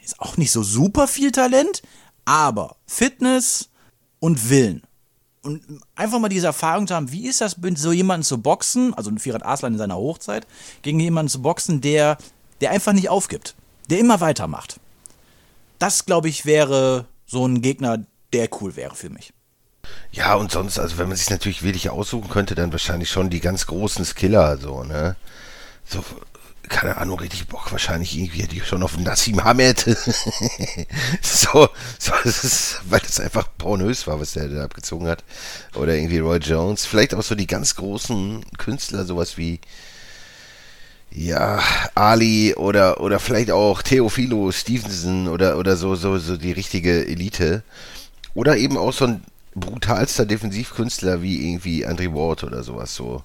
Ist 0.05 0.21
auch 0.21 0.37
nicht 0.37 0.53
so 0.53 0.62
super 0.62 1.07
viel 1.07 1.33
Talent, 1.33 1.83
aber 2.25 2.77
Fitness 2.87 3.69
und 4.19 4.51
Willen. 4.51 4.83
Und 5.43 5.62
einfach 5.97 6.21
mal 6.21 6.29
diese 6.29 6.47
Erfahrung 6.47 6.87
zu 6.87 6.95
haben, 6.95 7.11
wie 7.11 7.27
ist 7.27 7.41
das, 7.41 7.57
so 7.75 7.93
jemanden 7.93 8.25
zu 8.25 8.41
boxen, 8.41 8.95
also 8.95 9.11
ein 9.11 9.19
Firat 9.19 9.45
Aslan 9.45 9.73
in 9.73 9.79
seiner 9.79 9.97
Hochzeit, 9.97 10.47
gegen 10.83 11.01
jemanden 11.01 11.31
zu 11.31 11.43
boxen, 11.43 11.81
der, 11.81 12.17
der 12.61 12.71
einfach 12.71 12.93
nicht 12.93 13.09
aufgibt, 13.09 13.57
der 13.91 13.99
immer 13.99 14.21
weitermacht. 14.21 14.79
Das, 15.81 16.07
glaube 16.07 16.29
ich, 16.29 16.47
wäre 16.47 17.07
so 17.27 17.45
ein 17.45 17.61
Gegner, 17.61 18.05
der 18.33 18.49
cool 18.61 18.77
wäre 18.77 18.95
für 18.95 19.11
mich. 19.11 19.33
Ja, 20.12 20.35
und 20.35 20.53
sonst, 20.53 20.79
also 20.79 20.99
wenn 20.99 21.09
man 21.09 21.17
sich 21.17 21.31
natürlich 21.31 21.62
wirklich 21.65 21.91
aussuchen 21.91 22.29
könnte, 22.29 22.55
dann 22.55 22.71
wahrscheinlich 22.71 23.11
schon 23.11 23.31
die 23.31 23.41
ganz 23.41 23.67
großen 23.67 24.05
Skiller, 24.05 24.59
so, 24.59 24.85
ne? 24.85 25.17
So, 25.85 26.05
keine 26.72 26.96
Ahnung, 26.96 27.20
richtig 27.20 27.46
Bock 27.46 27.70
wahrscheinlich 27.70 28.16
irgendwie 28.16 28.42
hätte 28.42 28.56
ich 28.56 28.66
schon 28.66 28.82
auf 28.82 28.96
Nassim 28.96 29.44
Hamed. 29.44 29.78
so, 31.20 31.68
so, 31.98 32.12
das 32.24 32.44
ist, 32.44 32.80
weil 32.88 33.00
das 33.00 33.20
einfach 33.20 33.46
pornös 33.58 34.06
war, 34.06 34.18
was 34.18 34.32
der 34.32 34.48
da 34.48 34.64
abgezogen 34.64 35.06
hat. 35.06 35.22
Oder 35.74 35.94
irgendwie 35.94 36.18
Roy 36.18 36.38
Jones. 36.38 36.87
Vielleicht 36.87 37.14
auch 37.14 37.22
so 37.22 37.35
die 37.35 37.46
ganz 37.46 37.76
großen 37.76 38.44
Künstler, 38.56 39.04
sowas 39.04 39.37
wie, 39.37 39.61
ja, 41.11 41.62
Ali 41.94 42.54
oder, 42.54 43.00
oder 43.00 43.20
vielleicht 43.20 43.50
auch 43.50 43.82
Theophilo 43.82 44.50
Stevenson 44.50 45.28
oder, 45.28 45.58
oder 45.58 45.76
so, 45.76 45.94
so, 45.94 46.18
so 46.18 46.38
die 46.38 46.52
richtige 46.52 47.06
Elite. 47.06 47.62
Oder 48.35 48.56
eben 48.56 48.78
auch 48.78 48.94
so 48.94 49.04
ein 49.04 49.22
brutalster 49.54 50.24
Defensivkünstler 50.24 51.20
wie 51.20 51.50
irgendwie 51.50 51.85
Andre 51.85 52.14
Ward 52.14 52.44
oder 52.44 52.62
sowas 52.62 52.94
so. 52.94 53.22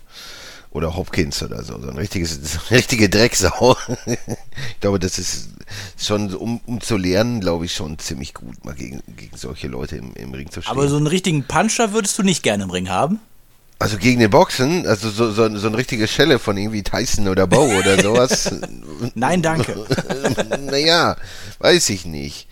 Oder 0.78 0.96
Hopkins 0.96 1.42
oder 1.42 1.64
so. 1.64 1.82
So 1.82 1.90
ein 1.90 1.98
richtiges, 1.98 2.40
richtige 2.72 3.10
Drecksau. 3.10 3.76
ich 4.06 4.80
glaube, 4.80 5.00
das 5.00 5.18
ist 5.18 5.50
schon, 5.98 6.36
um, 6.36 6.62
um 6.68 6.82
zu 6.82 6.98
lernen, 6.98 7.42
glaube 7.42 7.66
ich, 7.66 7.74
schon 7.74 7.98
ziemlich 7.98 8.36
gut, 8.36 8.64
mal 8.64 8.76
gegen, 8.76 9.02
gegen 9.08 9.36
solche 9.36 9.68
Leute 9.68 9.96
im, 9.96 10.14
im 10.14 10.32
Ring 10.36 10.52
zu 10.52 10.62
stehen. 10.62 10.72
Aber 10.72 10.88
so 10.88 10.98
einen 10.98 11.08
richtigen 11.08 11.46
Puncher 11.46 11.94
würdest 11.94 12.20
du 12.20 12.22
nicht 12.22 12.44
gerne 12.44 12.64
im 12.64 12.70
Ring 12.70 12.90
haben? 12.90 13.20
Also 13.80 13.98
gegen 13.98 14.20
den 14.20 14.30
Boxen, 14.30 14.86
also 14.86 15.10
so, 15.10 15.32
so, 15.32 15.58
so 15.58 15.68
eine 15.68 15.78
richtige 15.78 16.08
Schelle 16.08 16.38
von 16.38 16.56
irgendwie 16.58 16.84
Tyson 16.84 17.28
oder 17.28 17.48
Bow 17.48 17.76
oder 17.80 18.00
sowas. 18.04 18.52
Nein, 19.16 19.42
danke. 19.42 19.84
naja, 20.62 21.18
weiß 21.58 21.90
ich 21.90 22.06
nicht. 22.06 22.48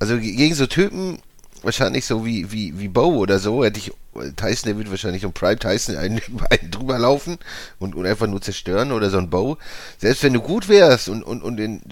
Also 0.00 0.18
gegen 0.18 0.54
so 0.56 0.66
Typen, 0.66 1.18
wahrscheinlich 1.62 2.06
so 2.06 2.26
wie, 2.26 2.50
wie, 2.50 2.76
wie 2.76 2.88
Bow 2.88 3.18
oder 3.18 3.38
so, 3.38 3.64
hätte 3.64 3.78
ich 3.78 3.92
Tyson, 4.36 4.68
der 4.68 4.76
würde 4.76 4.90
wahrscheinlich 4.90 5.24
um 5.24 5.32
Prime 5.32 5.58
Tyson 5.58 5.96
einen, 5.96 6.20
einen 6.50 6.70
drüber 6.70 6.98
laufen 6.98 7.38
und, 7.78 7.94
und 7.94 8.06
einfach 8.06 8.26
nur 8.26 8.40
zerstören 8.40 8.92
oder 8.92 9.10
so 9.10 9.18
ein 9.18 9.30
Bow. 9.30 9.56
Selbst 9.98 10.22
wenn 10.22 10.32
du 10.32 10.40
gut 10.40 10.68
wärst 10.68 11.08
und, 11.08 11.22
und, 11.22 11.42
und 11.42 11.56
den 11.56 11.82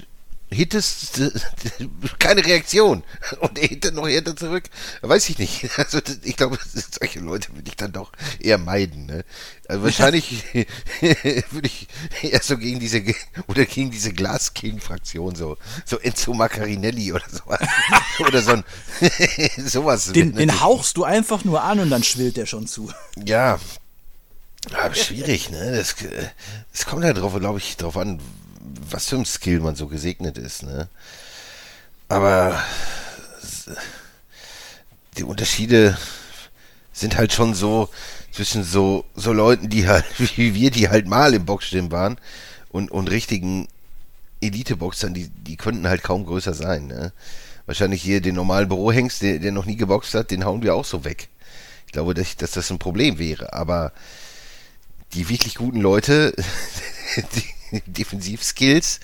hittest, 0.50 1.20
keine 2.18 2.44
Reaktion. 2.44 3.02
Und 3.40 3.59
er 3.59 3.68
hittet 3.68 3.94
noch 3.94 4.09
härter 4.09 4.37
zurück. 4.37 4.64
Weiß 5.02 5.28
ich 5.28 5.38
nicht. 5.38 5.68
Also 5.76 6.00
ich 6.24 6.37
glaube, 6.37 6.59
solche 6.90 7.20
Leute 7.20 7.54
würde 7.54 7.68
ich 7.68 7.76
dann 7.76 7.92
doch 7.92 8.11
eher 8.40 8.59
meiden. 8.59 9.06
Ne? 9.06 9.24
Also 9.68 9.85
wahrscheinlich 9.85 10.44
würde 11.50 11.68
ich 11.68 11.87
eher 12.22 12.40
so 12.42 12.56
gegen 12.56 12.80
diese 12.80 13.02
oder 13.46 13.66
gegen 13.66 13.90
diese 13.90 14.12
Glass 14.12 14.54
King 14.54 14.80
Fraktion 14.80 15.37
so 15.37 15.59
so 15.85 15.98
Enzo 15.98 16.35
Macarinelli 16.35 17.12
oder 17.12 17.26
sowas 17.30 17.61
oder 18.18 18.42
so 18.42 18.52
ein 18.52 18.64
sowas. 19.59 20.12
Den, 20.12 20.35
den 20.35 20.61
hauchst 20.61 20.96
du 20.96 21.04
einfach 21.04 21.44
nur 21.44 21.62
an 21.62 21.78
und 21.78 21.90
dann 21.90 22.02
schwillt 22.02 22.37
der 22.37 22.46
schon 22.46 22.66
zu. 22.66 22.90
Ja. 23.24 23.61
Aber 24.72 24.94
schwierig, 24.94 25.50
ne? 25.50 25.76
Das, 25.76 25.94
das 26.72 26.87
kommt 26.87 27.04
halt 27.04 27.18
drauf, 27.18 27.38
glaube 27.38 27.59
ich, 27.59 27.76
drauf 27.76 27.96
an, 27.96 28.20
was 28.90 29.08
für 29.08 29.16
ein 29.16 29.24
Skill 29.24 29.60
man 29.60 29.76
so 29.76 29.88
gesegnet 29.88 30.38
ist, 30.38 30.62
ne? 30.62 30.88
Aber 32.08 32.62
die 35.16 35.24
Unterschiede 35.24 35.96
sind 36.92 37.16
halt 37.16 37.32
schon 37.32 37.54
so 37.54 37.88
zwischen 38.32 38.64
so, 38.64 39.04
so 39.14 39.32
Leuten, 39.32 39.68
die 39.68 39.88
halt, 39.88 40.04
wie 40.36 40.54
wir, 40.54 40.70
die 40.70 40.88
halt 40.88 41.06
mal 41.06 41.34
im 41.34 41.44
Boxstimmen 41.44 41.90
waren 41.90 42.18
und, 42.70 42.90
und 42.90 43.10
richtigen 43.10 43.68
Elite-Boxern, 44.40 45.14
die, 45.14 45.28
die 45.28 45.56
könnten 45.56 45.88
halt 45.88 46.02
kaum 46.02 46.26
größer 46.26 46.54
sein, 46.54 46.86
ne? 46.86 47.12
Wahrscheinlich 47.64 48.00
hier 48.00 48.20
den 48.20 48.36
normalen 48.36 48.68
Bürohengst, 48.68 49.22
der, 49.22 49.40
der 49.40 49.50
noch 49.50 49.64
nie 49.64 49.76
geboxt 49.76 50.14
hat, 50.14 50.30
den 50.30 50.44
hauen 50.44 50.62
wir 50.62 50.76
auch 50.76 50.84
so 50.84 51.04
weg. 51.04 51.28
Ich 51.86 51.92
glaube, 51.92 52.14
dass, 52.14 52.36
dass 52.36 52.52
das 52.52 52.70
ein 52.70 52.78
Problem 52.78 53.18
wäre, 53.18 53.52
aber 53.52 53.92
die 55.14 55.28
wirklich 55.28 55.56
guten 55.56 55.80
Leute, 55.80 56.32
die 57.16 57.55
Defensivskills, 57.86 59.00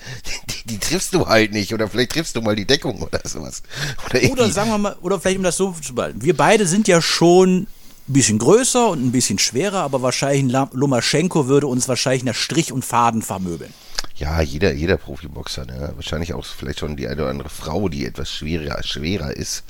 die, 0.49 0.73
die, 0.73 0.77
triffst 0.79 1.13
du 1.13 1.27
halt 1.27 1.51
nicht. 1.51 1.73
Oder 1.73 1.87
vielleicht 1.87 2.11
triffst 2.11 2.35
du 2.35 2.41
mal 2.41 2.55
die 2.55 2.65
Deckung 2.65 3.01
oder 3.01 3.21
sowas. 3.23 3.63
Oder, 4.09 4.31
oder 4.31 4.49
sagen 4.49 4.69
wir 4.69 4.77
mal, 4.77 4.95
oder 5.01 5.19
vielleicht 5.19 5.37
um 5.37 5.43
das 5.43 5.57
so 5.57 5.71
zu 5.81 5.95
behalten. 5.95 6.21
Wir 6.21 6.35
beide 6.35 6.67
sind 6.67 6.87
ja 6.87 7.01
schon 7.01 7.67
ein 8.07 8.13
bisschen 8.13 8.37
größer 8.37 8.89
und 8.89 9.05
ein 9.05 9.11
bisschen 9.11 9.39
schwerer, 9.39 9.79
aber 9.81 10.01
wahrscheinlich 10.01 10.55
Lomaschenko 10.73 11.47
würde 11.47 11.67
uns 11.67 11.87
wahrscheinlich 11.87 12.23
nach 12.23 12.35
Strich 12.35 12.71
und 12.71 12.83
Faden 12.83 13.21
vermöbeln. 13.21 13.73
Ja, 14.15 14.41
jeder, 14.41 14.73
jeder 14.73 14.97
Profiboxer, 14.97 15.65
ne? 15.65 15.91
Wahrscheinlich 15.95 16.33
auch 16.33 16.45
vielleicht 16.45 16.79
schon 16.79 16.95
die 16.95 17.07
eine 17.07 17.21
oder 17.21 17.31
andere 17.31 17.49
Frau, 17.49 17.89
die 17.89 18.05
etwas 18.05 18.29
schwerer, 18.29 18.83
schwerer 18.83 19.35
ist. 19.35 19.63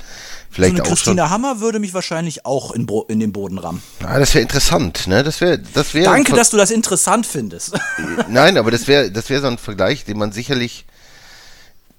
Vielleicht 0.50 0.76
so 0.76 0.84
eine 0.84 0.84
auch 0.84 0.90
Christina 0.90 1.24
schon, 1.24 1.30
Hammer 1.32 1.60
würde 1.62 1.80
mich 1.80 1.94
wahrscheinlich 1.94 2.46
auch 2.46 2.72
in, 2.72 2.86
Bo 2.86 3.04
in 3.04 3.22
den 3.22 3.32
Boden 3.32 3.58
rammen. 3.58 3.82
Ja, 4.02 4.20
das 4.20 4.34
wäre 4.34 4.42
interessant, 4.42 5.08
ne? 5.08 5.24
Das 5.24 5.40
wäre, 5.40 5.60
das 5.60 5.94
wäre. 5.94 6.12
Danke, 6.12 6.34
dass 6.34 6.50
du 6.50 6.58
das 6.58 6.72
interessant 6.72 7.26
findest. 7.26 7.80
Nein, 8.28 8.58
aber 8.58 8.70
das 8.70 8.88
wäre, 8.88 9.12
das 9.12 9.30
wäre 9.30 9.42
so 9.42 9.48
ein 9.48 9.58
Vergleich, 9.58 10.04
den 10.04 10.18
man 10.18 10.34
sicherlich, 10.34 10.86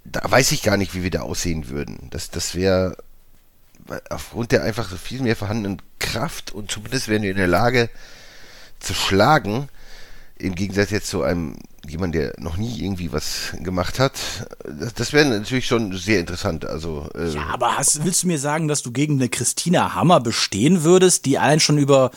da 0.04 0.20
weiß 0.30 0.52
ich 0.52 0.62
gar 0.62 0.76
nicht, 0.76 0.94
wie 0.94 1.02
wir 1.02 1.10
da 1.10 1.22
aussehen 1.22 1.70
würden. 1.70 2.08
Das, 2.10 2.30
das 2.30 2.54
wäre 2.54 2.98
aufgrund 4.10 4.52
der 4.52 4.62
einfach 4.64 4.90
so 4.90 4.96
viel 4.96 5.22
mehr 5.22 5.36
vorhandenen 5.36 5.80
Kraft 5.98 6.52
und 6.52 6.70
zumindest 6.70 7.08
wären 7.08 7.22
wir 7.22 7.30
in 7.30 7.36
der 7.36 7.48
Lage 7.48 7.88
zu 8.80 8.94
schlagen, 8.94 9.68
im 10.44 10.54
Gegensatz 10.54 10.90
jetzt 10.90 11.08
zu 11.08 11.22
einem 11.22 11.56
jemand, 11.88 12.14
der 12.14 12.34
noch 12.38 12.56
nie 12.56 12.80
irgendwie 12.80 13.12
was 13.12 13.52
gemacht 13.62 13.98
hat, 13.98 14.12
das, 14.64 14.94
das 14.94 15.12
wäre 15.12 15.26
natürlich 15.26 15.66
schon 15.66 15.96
sehr 15.96 16.20
interessant. 16.20 16.64
Also, 16.66 17.08
äh 17.14 17.30
ja, 17.30 17.46
aber 17.46 17.76
hast, 17.76 18.04
willst 18.04 18.22
du 18.22 18.26
mir 18.26 18.38
sagen, 18.38 18.68
dass 18.68 18.82
du 18.82 18.92
gegen 18.92 19.14
eine 19.14 19.28
Christina 19.28 19.94
Hammer 19.94 20.20
bestehen 20.20 20.84
würdest, 20.84 21.24
die 21.24 21.38
allein 21.38 21.60
schon 21.60 21.78
über 21.78 22.10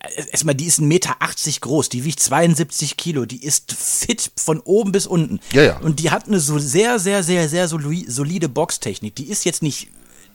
äh, 0.00 0.22
erstmal, 0.30 0.54
die 0.54 0.66
ist 0.66 0.80
1,80 0.80 0.84
Meter 0.84 1.16
groß, 1.60 1.88
die 1.88 2.04
wiegt 2.04 2.20
72 2.20 2.96
Kilo, 2.96 3.26
die 3.26 3.42
ist 3.42 3.72
fit 3.72 4.30
von 4.36 4.60
oben 4.60 4.92
bis 4.92 5.06
unten. 5.06 5.40
Ja, 5.52 5.62
ja. 5.62 5.78
Und 5.78 6.00
die 6.00 6.10
hat 6.10 6.28
eine 6.28 6.40
so 6.40 6.58
sehr, 6.58 6.98
sehr, 6.98 7.22
sehr, 7.22 7.48
sehr 7.48 7.68
solide 7.68 8.48
Boxtechnik. 8.48 9.16
Die 9.16 9.28
ist 9.30 9.44
jetzt 9.44 9.62
nicht 9.62 9.88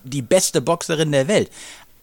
die 0.03 0.21
beste 0.21 0.61
Boxerin 0.61 1.11
der 1.11 1.27
Welt, 1.27 1.49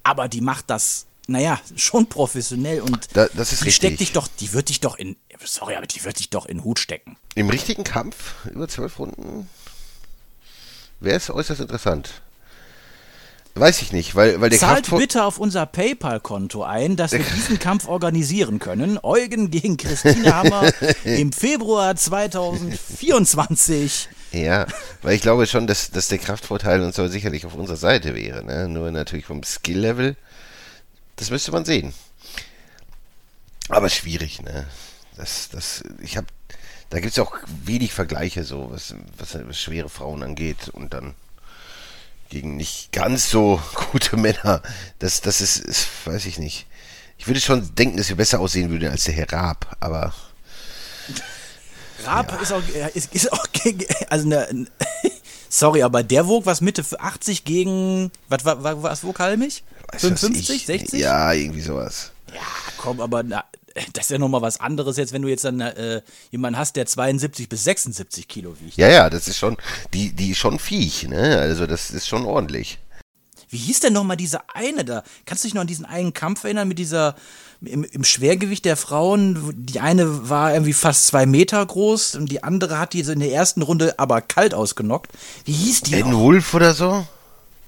aber 0.03 0.29
die 0.29 0.41
macht 0.41 0.71
das 0.71 1.07
naja, 1.27 1.61
schon 1.77 2.07
professionell 2.07 2.81
und 2.81 3.09
da, 3.15 3.27
das 3.35 3.53
ist 3.53 3.63
die 3.63 3.67
richtig. 3.67 3.75
steckt 3.75 4.01
dich 4.01 4.13
doch, 4.13 4.29
die 4.29 4.53
wird 4.53 4.69
dich 4.69 4.81
doch 4.81 4.97
in, 4.97 5.17
sorry, 5.45 5.77
aber 5.77 5.87
die 5.87 6.05
wird 6.05 6.19
dich 6.19 6.31
doch 6.31 6.47
in 6.47 6.59
den 6.59 6.65
Hut 6.65 6.79
stecken. 6.79 7.17
Im 7.35 7.51
richtigen 7.51 7.85
Kampf 7.85 8.35
über 8.53 8.69
zwölf 8.69 8.99
Runden 8.99 9.49
wäre 11.01 11.17
es 11.17 11.31
äußerst 11.31 11.61
interessant. 11.61 12.23
Weiß 13.59 13.81
ich 13.81 13.91
nicht, 13.91 14.15
weil, 14.15 14.39
weil 14.43 14.51
der 14.51 14.59
Zahlt 14.59 14.81
Kraftvoll 14.81 15.01
bitte 15.01 15.25
auf 15.25 15.39
unser 15.39 15.65
PayPal-Konto 15.65 16.63
ein, 16.63 16.97
dass 16.97 17.13
wir 17.13 17.21
diesen 17.37 17.59
Kampf 17.59 17.89
organisieren 17.89 18.59
können. 18.59 18.99
Eugen 19.03 19.51
gegen 19.51 19.79
Christine 19.79 20.37
Hammer 20.37 20.71
im 21.05 21.33
Februar 21.33 21.97
2024. 21.97 24.11
Ja, 24.33 24.67
weil 25.01 25.15
ich 25.15 25.23
glaube 25.23 25.47
schon, 25.47 25.67
dass, 25.67 25.91
dass 25.91 26.09
der 26.09 26.19
Kraftvorteil 26.19 26.83
und 26.83 26.95
so 26.95 27.09
sicherlich 27.09 27.47
auf 27.47 27.55
unserer 27.55 27.79
Seite 27.79 28.15
wäre. 28.15 28.45
Ne? 28.45 28.69
Nur 28.69 28.91
natürlich 28.91 29.25
vom 29.25 29.43
Skill-Level 29.43 30.17
das 31.17 31.31
müsste 31.31 31.53
man 31.53 31.65
sehen. 31.65 31.93
Aber 33.69 33.89
schwierig, 33.89 34.43
ne? 34.43 34.67
Das, 35.17 35.49
das, 35.51 35.83
ich 36.01 36.17
habe, 36.17 36.27
da 36.91 37.01
gibt 37.01 37.13
es 37.13 37.19
auch 37.19 37.35
wenig 37.65 37.93
Vergleiche, 37.93 38.45
so 38.45 38.71
was, 38.71 38.95
was, 39.19 39.37
was 39.47 39.61
schwere 39.61 39.89
Frauen 39.89 40.23
angeht 40.23 40.69
und 40.69 40.93
dann 40.93 41.15
gegen 42.29 42.57
nicht 42.57 42.93
ganz 42.93 43.31
so 43.31 43.61
gute 43.93 44.17
Männer. 44.17 44.63
Das, 44.99 45.21
das 45.21 45.41
ist, 45.41 45.59
ist, 45.59 45.89
weiß 46.05 46.27
ich 46.27 46.39
nicht. 46.39 46.67
Ich 47.19 47.27
würde 47.27 47.41
schon 47.41 47.75
denken, 47.75 47.97
dass 47.97 48.09
wir 48.09 48.17
besser 48.17 48.41
aussehen 48.41 48.71
würden 48.71 48.91
als 48.91 49.05
der 49.05 49.15
Herr 49.15 49.33
Raab, 49.33 49.77
aber. 49.81 50.15
Raab 52.05 52.33
ja. 52.33 52.39
ist 52.39 52.53
auch, 52.53 52.63
ist, 52.95 53.15
ist 53.15 53.33
auch 53.33 53.47
gegen, 53.53 53.87
also 54.11 54.27
eine, 54.27 54.67
sorry, 55.49 55.83
aber 55.83 56.03
der 56.03 56.27
wog 56.27 56.47
was 56.47 56.61
Mitte 56.61 56.85
80 56.99 57.45
gegen, 57.45 58.11
was, 58.29 58.45
was, 58.45 58.59
was 58.83 59.05
wog 59.05 59.19
Halmich? 59.19 59.63
55, 59.97 60.67
60? 60.67 61.01
Ja, 61.01 61.33
irgendwie 61.33 61.61
sowas. 61.61 62.13
Ja, 62.35 62.41
komm, 62.77 63.01
aber 63.01 63.23
na, 63.23 63.45
das 63.93 64.05
ist 64.05 64.11
ja 64.11 64.19
nochmal 64.19 64.43
was 64.43 64.59
anderes 64.61 64.97
jetzt, 64.97 65.13
wenn 65.13 65.23
du 65.23 65.29
jetzt 65.29 65.45
dann 65.45 65.61
äh, 65.61 66.03
jemanden 66.31 66.59
hast, 66.59 66.77
der 66.77 66.87
72 66.87 67.49
bis 67.49 67.65
76 67.65 68.27
Kilo 68.27 68.57
wiegt. 68.61 68.77
Ja, 68.77 68.89
ja, 68.89 69.11
das 69.11 69.29
ist 69.29 69.39
schon, 69.39 69.57
die, 69.93 70.13
die 70.13 70.31
ist 70.31 70.39
schon 70.39 70.59
Viech, 70.59 71.09
ne? 71.09 71.39
Also 71.39 71.67
das 71.67 71.91
ist 71.91 72.09
schon 72.09 72.25
ordentlich. 72.25 72.79
Wie 73.49 73.59
hieß 73.59 73.81
denn 73.81 73.93
nochmal 73.93 74.17
diese 74.17 74.41
eine 74.55 74.85
da? 74.85 75.05
Kannst 75.25 75.45
du 75.45 75.49
dich 75.49 75.55
noch 75.55 75.61
an 75.61 75.67
diesen 75.67 75.85
einen 75.85 76.13
Kampf 76.13 76.45
erinnern 76.45 76.69
mit 76.69 76.79
dieser, 76.79 77.15
im, 77.61 77.85
im, 77.85 78.05
Schwergewicht 78.05 78.65
der 78.65 78.77
Frauen? 78.77 79.55
Die 79.57 79.81
eine 79.81 80.29
war 80.29 80.53
irgendwie 80.53 80.73
fast 80.73 81.07
zwei 81.07 81.27
Meter 81.27 81.65
groß 81.65 82.17
und 82.17 82.31
die 82.31 82.43
andere 82.43 82.79
hat 82.79 82.93
diese 82.93 83.13
in 83.13 83.21
der 83.21 83.33
ersten 83.33 83.63
Runde 83.63 83.99
aber 83.99 84.21
kalt 84.21 84.55
ausgenockt. 84.55 85.13
Wie 85.45 85.53
hieß 85.53 85.83
die? 85.83 85.93
Ben 85.93 86.15
Wolf 86.15 86.55
oder 86.55 86.75
so? 86.75 87.07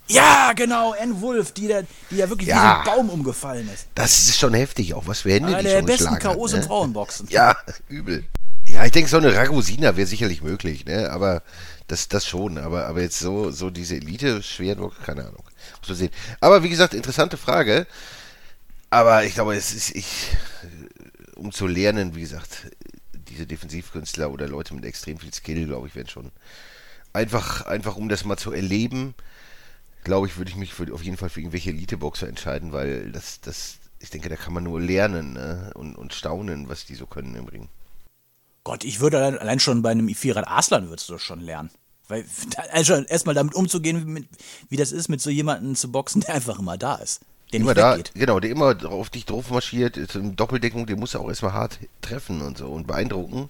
Ja, 0.09 0.53
genau, 0.55 0.95
Ann 0.99 1.21
Wolf, 1.21 1.53
die, 1.53 1.69
da, 1.69 1.83
die 2.11 2.17
ja 2.17 2.29
wirklich 2.31 2.49
ja, 2.49 2.83
wie 2.85 2.91
ein 2.91 2.97
Baum 2.97 3.11
umgefallen 3.11 3.69
ist. 3.73 3.89
Das 3.95 4.19
ist 4.19 4.39
schon 4.39 4.55
heftig, 4.55 4.95
auch 4.95 5.07
was 5.07 5.21
für 5.21 5.33
Hände 5.33 5.49
Einer 5.49 5.59
die 5.59 5.65
der 5.65 5.83
besten 5.83 6.19
K.O.s 6.19 6.53
ne? 6.53 6.59
im 6.59 6.65
Frauenboxen. 6.65 7.29
Ja, 7.31 7.57
übel. 7.89 8.25
Ja, 8.67 8.85
ich 8.85 8.93
denke, 8.93 9.09
so 9.11 9.19
eine 9.19 9.35
Ragusina 9.35 9.97
wäre 9.97 10.07
sicherlich 10.07 10.43
möglich, 10.43 10.85
ne? 10.85 11.11
Aber 11.11 11.43
das, 11.89 12.09
das 12.09 12.27
schon. 12.27 12.59
Aber, 12.59 12.87
aber 12.87 13.03
jetzt 13.03 13.19
so, 13.19 13.51
so 13.51 13.71
diese 13.71 13.97
Elite 13.97 14.43
schwer, 14.43 14.77
keine 15.05 15.23
Ahnung. 15.23 15.45
Muss 15.81 15.89
man 15.89 15.97
sehen. 15.97 16.11
Aber 16.41 16.63
wie 16.63 16.69
gesagt, 16.69 16.95
interessante 16.95 17.37
Frage. 17.37 17.87
Aber 18.91 19.25
ich 19.25 19.35
glaube, 19.35 19.55
es 19.55 19.75
ist, 19.75 19.95
ich, 19.95 20.37
um 21.37 21.53
zu 21.53 21.67
lernen, 21.67 22.15
wie 22.15 22.23
gesagt, 22.23 22.71
diese 23.13 23.47
Defensivkünstler 23.47 24.31
oder 24.31 24.49
Leute 24.49 24.75
mit 24.75 24.85
extrem 24.85 25.19
viel 25.19 25.33
Skill, 25.33 25.67
glaube 25.67 25.89
ich, 25.89 25.95
werden 25.95 26.09
schon 26.09 26.33
einfach, 27.13 27.67
einfach 27.67 27.97
um 27.97 28.09
das 28.09 28.25
mal 28.25 28.37
zu 28.37 28.53
erleben, 28.53 29.15
glaube 30.05 30.27
ich, 30.27 30.39
würde 30.39 30.51
ich 30.51 30.57
mich 30.57 30.73
für, 30.73 30.93
auf 30.93 31.03
jeden 31.03 31.17
Fall 31.17 31.29
für 31.29 31.41
irgendwelche 31.41 31.71
Elite-Boxer 31.71 32.29
entscheiden, 32.29 32.73
weil 32.73 33.13
das, 33.13 33.41
das, 33.41 33.79
ich 33.99 34.11
denke, 34.11 34.29
da 34.29 34.37
kann 34.37 34.55
man 34.55 34.65
nur 34.65 34.81
lernen 34.81 35.35
ne? 35.35 35.71
und, 35.75 35.97
und 35.97 36.15
staunen, 36.15 36.69
was 36.69 36.87
die 36.87 36.95
so 36.95 37.07
können 37.07 37.35
im 37.35 37.47
Ring. 37.47 37.69
Gott, 38.65 38.85
ich 38.85 39.01
würde 39.01 39.19
allein, 39.19 39.39
allein 39.39 39.61
schon 39.61 39.83
bei 39.83 39.91
einem 39.91 40.09
Firat 40.15 40.49
Aslan 40.49 40.89
würdest 40.89 41.09
du 41.09 41.19
schon 41.19 41.41
lernen. 41.41 41.71
Weil 42.07 42.25
also 42.73 42.95
erstmal 42.95 43.35
damit 43.35 43.55
umzugehen, 43.55 44.17
wie, 44.17 44.29
wie 44.71 44.77
das 44.77 44.93
ist, 44.93 45.09
mit 45.09 45.21
so 45.21 45.31
jemandem 45.31 45.75
zu 45.75 45.93
boxen, 45.93 46.21
der 46.27 46.35
einfach 46.35 46.59
immer 46.59 46.79
da 46.79 46.97
ist. 46.97 47.21
Der 47.53 47.61
immer 47.61 47.71
nicht 47.71 47.79
da, 47.79 47.93
weggeht. 47.97 48.13
genau, 48.15 48.41
der 48.41 48.51
immer 48.51 48.77
auf 48.85 49.11
dich 49.11 49.25
drauf 49.25 49.51
marschiert, 49.51 49.97
ist 49.97 50.15
in 50.15 50.37
Doppeldeckung, 50.37 50.87
den 50.87 50.99
muss 50.99 51.15
er 51.15 51.21
auch 51.21 51.29
erstmal 51.29 51.55
hart 51.55 51.79
treffen 52.03 52.43
und 52.43 52.59
so 52.59 52.67
und 52.69 52.87
beeindrucken. 52.87 53.49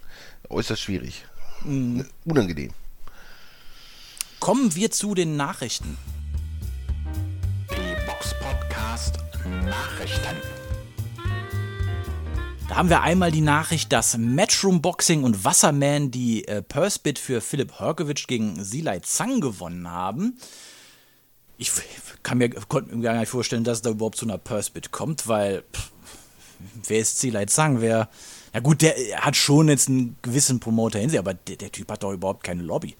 Äußerst 0.48 0.80
schwierig. 0.80 1.24
Mhm. 1.64 2.06
Unangenehm. 2.24 2.70
Kommen 4.40 4.74
wir 4.76 4.90
zu 4.92 5.14
den 5.14 5.36
Nachrichten. 5.36 5.98
Die 7.70 8.06
Box 8.06 8.34
Podcast 8.40 9.18
Nachrichten. 9.64 10.36
Da 12.68 12.76
haben 12.76 12.90
wir 12.90 13.00
einmal 13.00 13.32
die 13.32 13.40
Nachricht, 13.40 13.92
dass 13.92 14.16
Matchroom 14.18 14.82
Boxing 14.82 15.24
und 15.24 15.44
Wasserman 15.44 16.10
die 16.10 16.46
äh, 16.46 16.62
Purse 16.62 17.00
Bid 17.02 17.18
für 17.18 17.40
Philipp 17.40 17.80
Herkovic 17.80 18.28
gegen 18.28 18.62
Silai 18.62 19.00
Zhang 19.00 19.40
gewonnen 19.40 19.90
haben. 19.90 20.38
Ich 21.58 21.72
kann 22.22 22.38
mir, 22.38 22.50
konnte 22.50 22.94
mir 22.94 23.02
gar 23.02 23.18
nicht 23.18 23.28
vorstellen, 23.28 23.64
dass 23.64 23.78
es 23.78 23.82
da 23.82 23.90
überhaupt 23.90 24.16
zu 24.16 24.24
einer 24.24 24.38
Purse 24.38 24.70
Bid 24.70 24.92
kommt, 24.92 25.26
weil 25.26 25.64
pff, 25.72 25.90
wer 26.86 27.00
ist 27.00 27.18
Silai 27.18 27.46
Zhang? 27.46 27.80
Wer, 27.80 28.08
ja 28.54 28.60
gut, 28.60 28.80
der 28.82 28.94
hat 29.16 29.36
schon 29.36 29.68
jetzt 29.68 29.88
einen 29.88 30.16
gewissen 30.22 30.60
Promoter 30.60 31.00
in 31.00 31.10
sich, 31.10 31.18
aber 31.18 31.34
der, 31.34 31.56
der 31.56 31.72
Typ 31.72 31.90
hat 31.90 32.02
doch 32.02 32.12
überhaupt 32.12 32.44
keine 32.44 32.62
Lobby. 32.62 32.94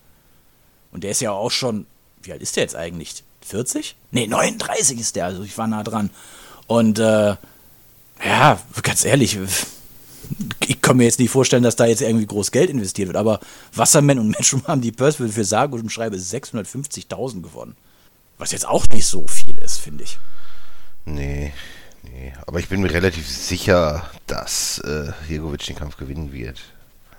Und 0.90 1.04
der 1.04 1.12
ist 1.12 1.20
ja 1.20 1.30
auch 1.30 1.50
schon, 1.50 1.86
wie 2.22 2.32
alt 2.32 2.42
ist 2.42 2.56
der 2.56 2.64
jetzt 2.64 2.76
eigentlich? 2.76 3.22
40? 3.42 3.96
Nee, 4.10 4.26
39 4.26 4.98
ist 4.98 5.16
der, 5.16 5.26
also 5.26 5.42
ich 5.42 5.56
war 5.56 5.66
nah 5.66 5.84
dran. 5.84 6.10
Und 6.66 6.98
äh, 6.98 7.36
ja, 8.24 8.60
ganz 8.82 9.04
ehrlich, 9.04 9.38
ich 10.66 10.82
kann 10.82 10.96
mir 10.96 11.04
jetzt 11.04 11.18
nicht 11.18 11.30
vorstellen, 11.30 11.62
dass 11.62 11.76
da 11.76 11.86
jetzt 11.86 12.02
irgendwie 12.02 12.26
groß 12.26 12.50
Geld 12.50 12.70
investiert 12.70 13.08
wird, 13.08 13.16
aber 13.16 13.40
Wasserman 13.72 14.18
und 14.18 14.28
Matchroom 14.38 14.66
haben 14.66 14.80
die 14.80 14.92
Purse 14.92 15.28
für 15.28 15.44
sage 15.44 15.76
und 15.76 15.90
schreibe 15.90 16.16
650.000 16.16 17.42
gewonnen. 17.42 17.76
Was 18.38 18.52
jetzt 18.52 18.66
auch 18.66 18.86
nicht 18.88 19.06
so 19.06 19.26
viel 19.26 19.58
ist, 19.58 19.78
finde 19.78 20.04
ich. 20.04 20.18
Nee, 21.04 21.52
nee. 22.02 22.32
Aber 22.46 22.60
ich 22.60 22.68
bin 22.68 22.80
mir 22.80 22.92
relativ 22.92 23.28
sicher, 23.28 24.08
dass 24.26 24.78
äh, 24.78 25.12
Jegovic 25.28 25.66
den 25.66 25.76
Kampf 25.76 25.96
gewinnen 25.96 26.32
wird. 26.32 26.60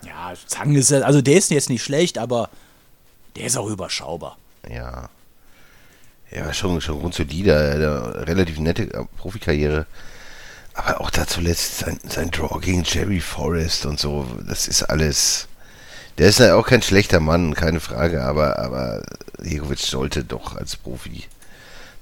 Ja, 0.06 0.34
Zang 0.48 0.76
ist 0.76 0.92
ja, 0.92 1.02
also 1.02 1.22
der 1.22 1.38
ist 1.38 1.52
jetzt 1.52 1.70
nicht 1.70 1.84
schlecht, 1.84 2.18
aber 2.18 2.50
der 3.36 3.46
ist 3.46 3.58
auch 3.58 3.68
überschaubar. 3.68 4.38
Ja. 4.70 5.10
Ja, 6.32 6.54
schon, 6.54 6.80
schon 6.80 7.00
grundsolide, 7.00 7.58
eine 7.58 8.28
relativ 8.28 8.60
nette 8.60 8.84
äh, 8.84 9.06
Profikarriere. 9.18 9.88
Aber 10.74 11.02
auch 11.02 11.10
da 11.10 11.28
zuletzt 11.28 11.80
sein, 11.80 12.00
sein 12.08 12.32
Draw 12.32 12.60
gegen 12.60 12.84
Jerry 12.84 13.20
Forrest 13.20 13.86
und 13.86 14.00
so, 14.00 14.26
das 14.48 14.68
ist 14.68 14.84
alles. 14.84 15.48
Der 16.20 16.28
ist 16.30 16.40
ja 16.40 16.56
auch 16.56 16.68
kein 16.68 16.82
schlechter 16.82 17.20
Mann, 17.20 17.54
keine 17.56 17.80
Frage, 17.80 18.24
aber, 18.24 18.60
aber 18.60 19.04
Jegovic 19.42 19.80
sollte 19.80 20.24
doch 20.26 20.56
als 20.56 20.76
Profi 20.76 21.24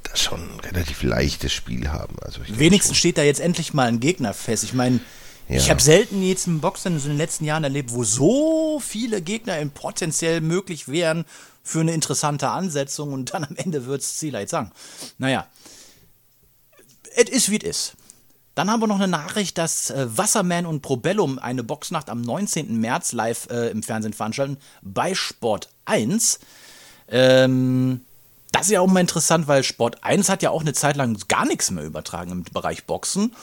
da 0.03 0.15
schon 0.15 0.41
ein 0.41 0.59
relativ 0.61 1.03
leichtes 1.03 1.53
Spiel 1.53 1.89
haben. 1.89 2.15
Also 2.21 2.41
ich 2.41 2.57
Wenigstens 2.59 2.95
schon. 2.97 2.99
steht 2.99 3.17
da 3.19 3.23
jetzt 3.23 3.39
endlich 3.39 3.73
mal 3.73 3.87
ein 3.87 3.99
Gegner 3.99 4.33
fest. 4.33 4.63
Ich 4.63 4.73
meine, 4.73 4.99
ich 5.47 5.65
Ja. 5.65 5.69
habe 5.69 5.81
selten 5.81 6.23
jetzt 6.23 6.47
im 6.47 6.59
Boxen 6.61 6.97
in 6.97 7.01
den 7.03 7.17
letzten 7.17 7.45
Jahren 7.45 7.63
erlebt, 7.63 7.93
wo 7.93 8.03
so 8.03 8.81
viele 8.83 9.21
Gegner 9.21 9.59
in 9.59 9.69
potenziell 9.71 10.41
möglich 10.41 10.87
wären 10.87 11.23
für 11.63 11.81
eine 11.81 11.93
interessante 11.93 12.49
Ansetzung 12.49 13.13
und 13.13 13.33
dann 13.33 13.43
am 13.43 13.55
Ende 13.55 13.85
wird 13.85 14.01
es 14.01 14.17
Zilai 14.17 14.45
Zhang. 14.45 14.71
Naja, 15.19 15.45
es 17.15 17.29
ist 17.29 17.49
wie 17.51 17.57
es 17.57 17.63
ist. 17.63 17.93
Dann 18.57 18.71
haben 18.71 18.81
wir 18.81 18.87
noch 18.87 18.95
eine 18.95 19.07
Nachricht, 19.07 19.59
dass 19.59 19.91
äh, 19.91 20.07
Wasserman 20.17 20.65
und 20.65 20.81
Probellum 20.81 21.37
eine 21.37 21.63
Boxnacht 21.63 22.09
am 22.09 22.21
19. 22.21 22.79
März 22.79 23.11
live 23.11 23.47
äh, 23.51 23.69
im 23.69 23.83
Fernsehen 23.83 24.13
veranstalten 24.13 24.57
bei 24.81 25.13
Sport 25.13 25.69
1. 25.85 26.39
Ähm, 27.07 28.01
das 28.51 28.63
ist 28.63 28.71
ja 28.71 28.81
auch 28.81 28.87
mal 28.87 29.01
interessant, 29.01 29.47
weil 29.47 29.63
Sport 29.63 30.03
1 30.03 30.29
hat 30.29 30.41
ja 30.41 30.49
auch 30.49 30.61
eine 30.61 30.73
Zeit 30.73 30.95
lang 30.95 31.19
gar 31.27 31.45
nichts 31.45 31.69
mehr 31.69 31.83
übertragen 31.83 32.31
im 32.31 32.45
Bereich 32.45 32.85
Boxen. 32.85 33.35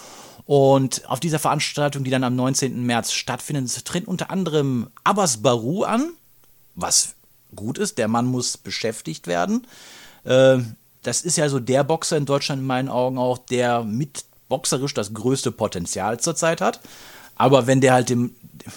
Und 0.46 1.08
auf 1.08 1.20
dieser 1.20 1.38
Veranstaltung, 1.38 2.02
die 2.02 2.10
dann 2.10 2.24
am 2.24 2.34
19. 2.34 2.84
März 2.84 3.12
stattfindet, 3.12 3.84
tritt 3.84 4.08
unter 4.08 4.32
anderem 4.32 4.88
Abbas 5.04 5.36
Baru 5.36 5.84
an, 5.84 6.10
was 6.74 7.14
gut 7.54 7.78
ist. 7.78 7.98
Der 7.98 8.08
Mann 8.08 8.26
muss 8.26 8.56
beschäftigt 8.56 9.28
werden. 9.28 9.64
Äh, 10.24 10.58
das 11.04 11.22
ist 11.22 11.36
ja 11.36 11.48
so 11.48 11.60
der 11.60 11.84
Boxer 11.84 12.16
in 12.16 12.26
Deutschland 12.26 12.62
in 12.62 12.66
meinen 12.66 12.88
Augen 12.88 13.16
auch, 13.16 13.38
der 13.38 13.84
mit 13.84 14.24
boxerisch 14.54 14.94
das 14.94 15.12
größte 15.12 15.50
Potenzial 15.50 16.20
zurzeit 16.20 16.60
hat. 16.60 16.78
Aber 17.34 17.66
wenn 17.66 17.80
der 17.80 17.92
halt 17.92 18.08
dem, 18.08 18.36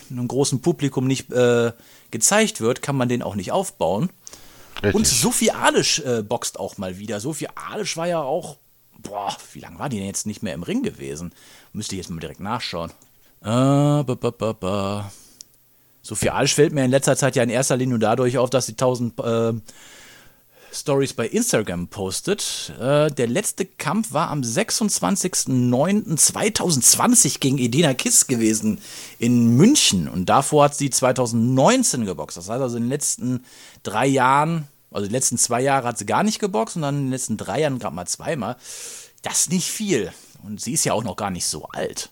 einem 0.09 0.27
großen 0.27 0.59
Publikum 0.59 1.05
nicht 1.05 1.31
äh, 1.31 1.71
gezeigt 2.09 2.61
wird, 2.61 2.81
kann 2.81 2.95
man 2.97 3.09
den 3.09 3.21
auch 3.21 3.35
nicht 3.35 3.51
aufbauen. 3.51 4.09
Richtig. 4.77 4.95
Und 4.95 5.05
Sophie 5.05 5.51
Alisch 5.51 5.99
äh, 5.99 6.23
boxt 6.23 6.59
auch 6.59 6.79
mal 6.79 6.97
wieder. 6.97 7.19
Sophie 7.19 7.49
Alisch 7.53 7.95
war 7.95 8.07
ja 8.07 8.23
auch, 8.23 8.57
boah, 8.97 9.37
wie 9.53 9.59
lange 9.59 9.77
war 9.77 9.87
die 9.87 9.97
denn 9.97 10.07
jetzt 10.07 10.25
nicht 10.25 10.41
mehr 10.41 10.55
im 10.55 10.63
Ring 10.63 10.81
gewesen? 10.81 11.31
Müsste 11.73 11.93
ich 11.93 11.99
jetzt 11.99 12.09
mal 12.09 12.19
direkt 12.19 12.39
nachschauen. 12.39 12.89
Äh, 13.41 13.45
ba, 13.45 14.03
ba, 14.03 14.31
ba, 14.31 14.53
ba. 14.53 15.11
Sophie 16.01 16.31
Alisch 16.31 16.55
fällt 16.55 16.73
mir 16.73 16.85
in 16.85 16.91
letzter 16.91 17.15
Zeit 17.15 17.35
ja 17.35 17.43
in 17.43 17.51
erster 17.51 17.77
Linie 17.77 17.91
nur 17.91 17.99
dadurch 17.99 18.39
auf, 18.39 18.49
dass 18.49 18.65
sie 18.65 18.71
1000 18.71 19.19
äh, 19.19 19.53
Stories 20.71 21.13
bei 21.13 21.27
Instagram 21.27 21.87
postet. 21.87 22.71
Äh, 22.79 23.11
der 23.11 23.27
letzte 23.27 23.65
Kampf 23.65 24.13
war 24.13 24.29
am 24.29 24.41
26.09.2020 24.41 27.39
gegen 27.39 27.57
Edina 27.57 27.93
Kiss 27.93 28.27
gewesen 28.27 28.79
in 29.19 29.55
München. 29.55 30.07
Und 30.07 30.27
davor 30.27 30.63
hat 30.65 30.75
sie 30.75 30.89
2019 30.89 32.05
geboxt. 32.05 32.37
Das 32.37 32.49
heißt 32.49 32.61
also 32.61 32.77
in 32.77 32.83
den 32.83 32.89
letzten 32.89 33.43
drei 33.83 34.07
Jahren, 34.07 34.67
also 34.91 35.07
die 35.07 35.13
letzten 35.13 35.37
zwei 35.37 35.61
Jahre 35.61 35.87
hat 35.87 35.97
sie 35.97 36.05
gar 36.05 36.23
nicht 36.23 36.39
geboxt 36.39 36.75
und 36.75 36.83
dann 36.83 36.95
in 36.95 37.05
den 37.05 37.11
letzten 37.11 37.37
drei 37.37 37.61
Jahren 37.61 37.79
gerade 37.79 37.95
mal 37.95 38.07
zweimal. 38.07 38.57
Das 39.21 39.41
ist 39.41 39.51
nicht 39.51 39.71
viel. 39.71 40.11
Und 40.43 40.61
sie 40.61 40.73
ist 40.73 40.85
ja 40.85 40.93
auch 40.93 41.03
noch 41.03 41.15
gar 41.15 41.31
nicht 41.31 41.47
so 41.47 41.67
alt. 41.69 42.11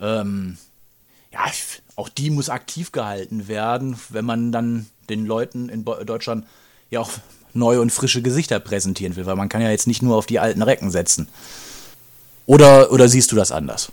Ähm, 0.00 0.56
ja, 1.32 1.44
auch 1.96 2.08
die 2.08 2.30
muss 2.30 2.48
aktiv 2.48 2.92
gehalten 2.92 3.48
werden, 3.48 3.98
wenn 4.08 4.24
man 4.24 4.52
dann 4.52 4.86
den 5.08 5.26
Leuten 5.26 5.68
in 5.68 5.84
Deutschland 5.84 6.46
ja 6.90 7.00
auch 7.00 7.10
neue 7.56 7.80
und 7.80 7.90
frische 7.90 8.22
Gesichter 8.22 8.60
präsentieren 8.60 9.16
will, 9.16 9.26
weil 9.26 9.36
man 9.36 9.48
kann 9.48 9.62
ja 9.62 9.70
jetzt 9.70 9.86
nicht 9.86 10.02
nur 10.02 10.16
auf 10.16 10.26
die 10.26 10.38
alten 10.38 10.62
Recken 10.62 10.90
setzen. 10.90 11.28
Oder, 12.46 12.92
oder 12.92 13.08
siehst 13.08 13.32
du 13.32 13.36
das 13.36 13.50
anders? 13.50 13.90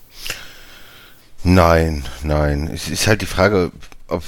Nein, 1.43 2.05
nein. 2.23 2.69
Es 2.73 2.87
ist 2.87 3.07
halt 3.07 3.21
die 3.21 3.27
Frage, 3.27 3.71
ob, 4.07 4.23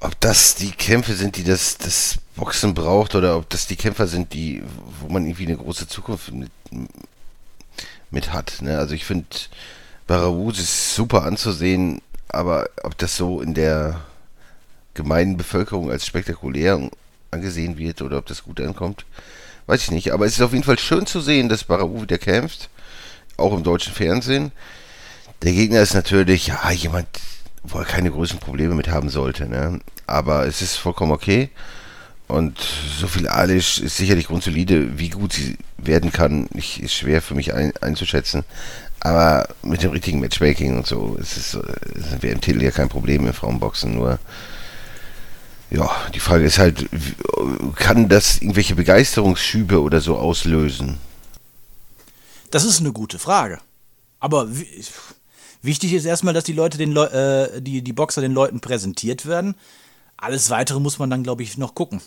ob 0.00 0.20
das 0.20 0.54
die 0.54 0.70
Kämpfe 0.70 1.14
sind, 1.14 1.36
die 1.36 1.44
das, 1.44 1.76
das 1.76 2.18
Boxen 2.34 2.74
braucht, 2.74 3.14
oder 3.14 3.36
ob 3.36 3.48
das 3.50 3.66
die 3.66 3.76
Kämpfer 3.76 4.06
sind, 4.06 4.32
die, 4.32 4.62
wo 5.00 5.08
man 5.08 5.26
irgendwie 5.26 5.46
eine 5.46 5.56
große 5.56 5.86
Zukunft 5.86 6.32
mit, 6.32 6.50
mit 8.10 8.32
hat. 8.32 8.62
Ne? 8.62 8.78
Also 8.78 8.94
ich 8.94 9.04
finde, 9.04 9.26
Barabus 10.06 10.58
ist 10.58 10.94
super 10.94 11.24
anzusehen, 11.24 12.00
aber 12.28 12.68
ob 12.82 12.96
das 12.98 13.16
so 13.16 13.42
in 13.42 13.54
der 13.54 14.00
gemeinen 14.94 15.36
Bevölkerung 15.36 15.90
als 15.90 16.06
spektakulär 16.06 16.90
angesehen 17.32 17.78
wird 17.78 18.02
oder 18.02 18.18
ob 18.18 18.26
das 18.26 18.44
gut 18.44 18.60
ankommt, 18.60 19.06
weiß 19.66 19.82
ich 19.84 19.90
nicht. 19.90 20.12
Aber 20.12 20.26
es 20.26 20.34
ist 20.34 20.42
auf 20.42 20.52
jeden 20.52 20.64
Fall 20.64 20.78
schön 20.78 21.06
zu 21.06 21.20
sehen, 21.20 21.48
dass 21.48 21.64
Barabou 21.64 22.02
wieder 22.02 22.18
kämpft, 22.18 22.68
auch 23.36 23.54
im 23.54 23.62
deutschen 23.62 23.92
Fernsehen. 23.92 24.52
Der 25.42 25.52
Gegner 25.52 25.80
ist 25.80 25.94
natürlich, 25.94 26.48
ja, 26.48 26.70
jemand, 26.70 27.08
wo 27.62 27.78
er 27.78 27.84
keine 27.84 28.10
größeren 28.10 28.40
Probleme 28.40 28.74
mit 28.74 28.88
haben 28.88 29.08
sollte, 29.08 29.48
ne? 29.48 29.80
Aber 30.06 30.46
es 30.46 30.62
ist 30.62 30.76
vollkommen 30.76 31.12
okay. 31.12 31.48
Und 32.28 32.58
so 32.98 33.06
viel 33.08 33.28
Alish 33.28 33.78
ist 33.78 33.96
sicherlich 33.96 34.28
grundsolide. 34.28 34.98
Wie 34.98 35.08
gut 35.08 35.32
sie 35.32 35.56
werden 35.78 36.12
kann, 36.12 36.46
ist 36.46 36.94
schwer 36.94 37.20
für 37.22 37.34
mich 37.34 37.54
ein, 37.54 37.72
einzuschätzen. 37.80 38.44
Aber 39.00 39.48
mit 39.62 39.82
dem 39.82 39.90
richtigen 39.90 40.20
Matchmaking 40.20 40.76
und 40.76 40.86
so 40.86 41.16
ist 41.16 41.36
es, 41.36 41.54
äh, 41.54 42.22
wäre 42.22 42.34
im 42.34 42.40
Titel 42.40 42.62
ja 42.62 42.70
kein 42.70 42.88
Problem 42.88 43.26
im 43.26 43.32
Frauenboxen. 43.32 43.94
Nur, 43.94 44.18
ja, 45.72 45.90
die 46.14 46.20
Frage 46.20 46.44
ist 46.44 46.58
halt, 46.58 46.88
kann 47.76 48.08
das 48.08 48.40
irgendwelche 48.40 48.74
Begeisterungsschübe 48.74 49.80
oder 49.80 50.00
so 50.00 50.16
auslösen? 50.16 50.98
Das 52.50 52.64
ist 52.64 52.80
eine 52.80 52.92
gute 52.92 53.18
Frage. 53.18 53.58
Aber 54.20 54.48
Wichtig 55.62 55.92
ist 55.92 56.04
erstmal, 56.04 56.34
dass 56.34 56.42
die 56.42 56.52
Leute 56.52 56.76
den 56.76 56.90
Leu 56.90 57.04
äh, 57.04 57.62
die, 57.62 57.82
die 57.82 57.92
Boxer 57.92 58.20
den 58.20 58.32
Leuten 58.32 58.60
präsentiert 58.60 59.26
werden. 59.26 59.54
Alles 60.16 60.50
weitere 60.50 60.80
muss 60.80 60.98
man 60.98 61.08
dann, 61.08 61.22
glaube 61.22 61.44
ich, 61.44 61.56
noch 61.56 61.76
gucken. 61.76 62.02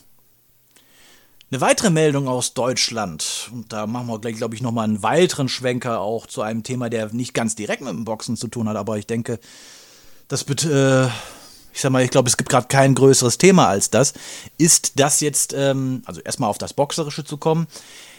Eine 1.49 1.61
weitere 1.61 1.89
Meldung 1.89 2.27
aus 2.27 2.53
Deutschland, 2.53 3.49
und 3.53 3.71
da 3.71 3.87
machen 3.87 4.07
wir 4.07 4.19
gleich, 4.19 4.35
glaube 4.35 4.55
ich, 4.55 4.61
nochmal 4.61 4.85
einen 4.85 5.03
weiteren 5.03 5.47
Schwenker 5.47 6.01
auch 6.01 6.27
zu 6.27 6.41
einem 6.41 6.63
Thema, 6.63 6.89
der 6.89 7.13
nicht 7.13 7.33
ganz 7.33 7.55
direkt 7.55 7.81
mit 7.81 7.91
dem 7.91 8.03
Boxen 8.03 8.35
zu 8.35 8.49
tun 8.49 8.67
hat, 8.67 8.75
aber 8.75 8.97
ich 8.97 9.07
denke, 9.07 9.39
das 10.27 10.49
wird, 10.49 10.65
äh, 10.65 11.07
ich 11.75 11.81
sag 11.81 11.91
mal, 11.91 12.03
ich 12.03 12.09
glaube, 12.09 12.29
es 12.29 12.37
gibt 12.37 12.49
gerade 12.49 12.67
kein 12.67 12.95
größeres 12.95 13.37
Thema 13.37 13.67
als 13.67 13.89
das, 13.89 14.13
ist 14.57 14.97
das 14.97 15.19
jetzt, 15.19 15.53
ähm, 15.53 16.03
also 16.05 16.21
erstmal 16.21 16.49
auf 16.49 16.57
das 16.57 16.73
Boxerische 16.73 17.25
zu 17.25 17.35
kommen. 17.35 17.67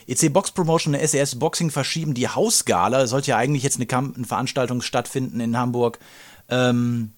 EC 0.06 0.30
Box 0.32 0.50
Promotion 0.50 0.94
und 0.94 1.00
SES 1.00 1.38
Boxing 1.38 1.70
verschieben 1.70 2.12
die 2.12 2.28
Hausgala. 2.28 3.06
Sollte 3.06 3.30
ja 3.30 3.38
eigentlich 3.38 3.62
jetzt 3.62 3.80
eine, 3.80 3.88
eine 3.90 4.26
Veranstaltung 4.26 4.82
stattfinden 4.82 5.40
in 5.40 5.56
Hamburg. 5.56 5.98
Ähm, 6.48 7.12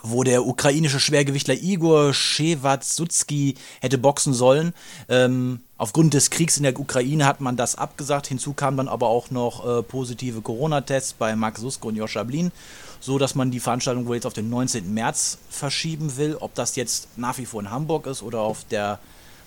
wo 0.00 0.22
der 0.22 0.46
ukrainische 0.46 1.00
Schwergewichtler 1.00 1.54
Igor 1.54 2.14
Shewatsutski 2.14 3.56
hätte 3.80 3.98
boxen 3.98 4.32
sollen. 4.32 4.72
Ähm, 5.08 5.60
aufgrund 5.76 6.14
des 6.14 6.30
Kriegs 6.30 6.56
in 6.56 6.62
der 6.62 6.78
Ukraine 6.78 7.26
hat 7.26 7.40
man 7.40 7.56
das 7.56 7.74
abgesagt. 7.74 8.28
Hinzu 8.28 8.52
kamen 8.52 8.76
dann 8.76 8.88
aber 8.88 9.08
auch 9.08 9.32
noch 9.32 9.66
äh, 9.66 9.82
positive 9.82 10.40
Corona-Tests 10.40 11.14
bei 11.14 11.34
Max 11.34 11.60
Susko 11.60 11.88
und 11.88 11.96
Joscha 11.96 12.22
Blin, 12.22 12.52
so 13.00 13.18
dass 13.18 13.34
man 13.34 13.50
die 13.50 13.60
Veranstaltung 13.60 14.06
wohl 14.06 14.16
jetzt 14.16 14.26
auf 14.26 14.32
den 14.32 14.50
19. 14.50 14.92
März 14.92 15.38
verschieben 15.50 16.16
will. 16.16 16.36
Ob 16.40 16.54
das 16.54 16.76
jetzt 16.76 17.08
nach 17.16 17.38
wie 17.38 17.46
vor 17.46 17.60
in 17.60 17.70
Hamburg 17.70 18.06
ist 18.06 18.22
oder 18.22 18.40
auf 18.40 18.64
der 18.64 18.98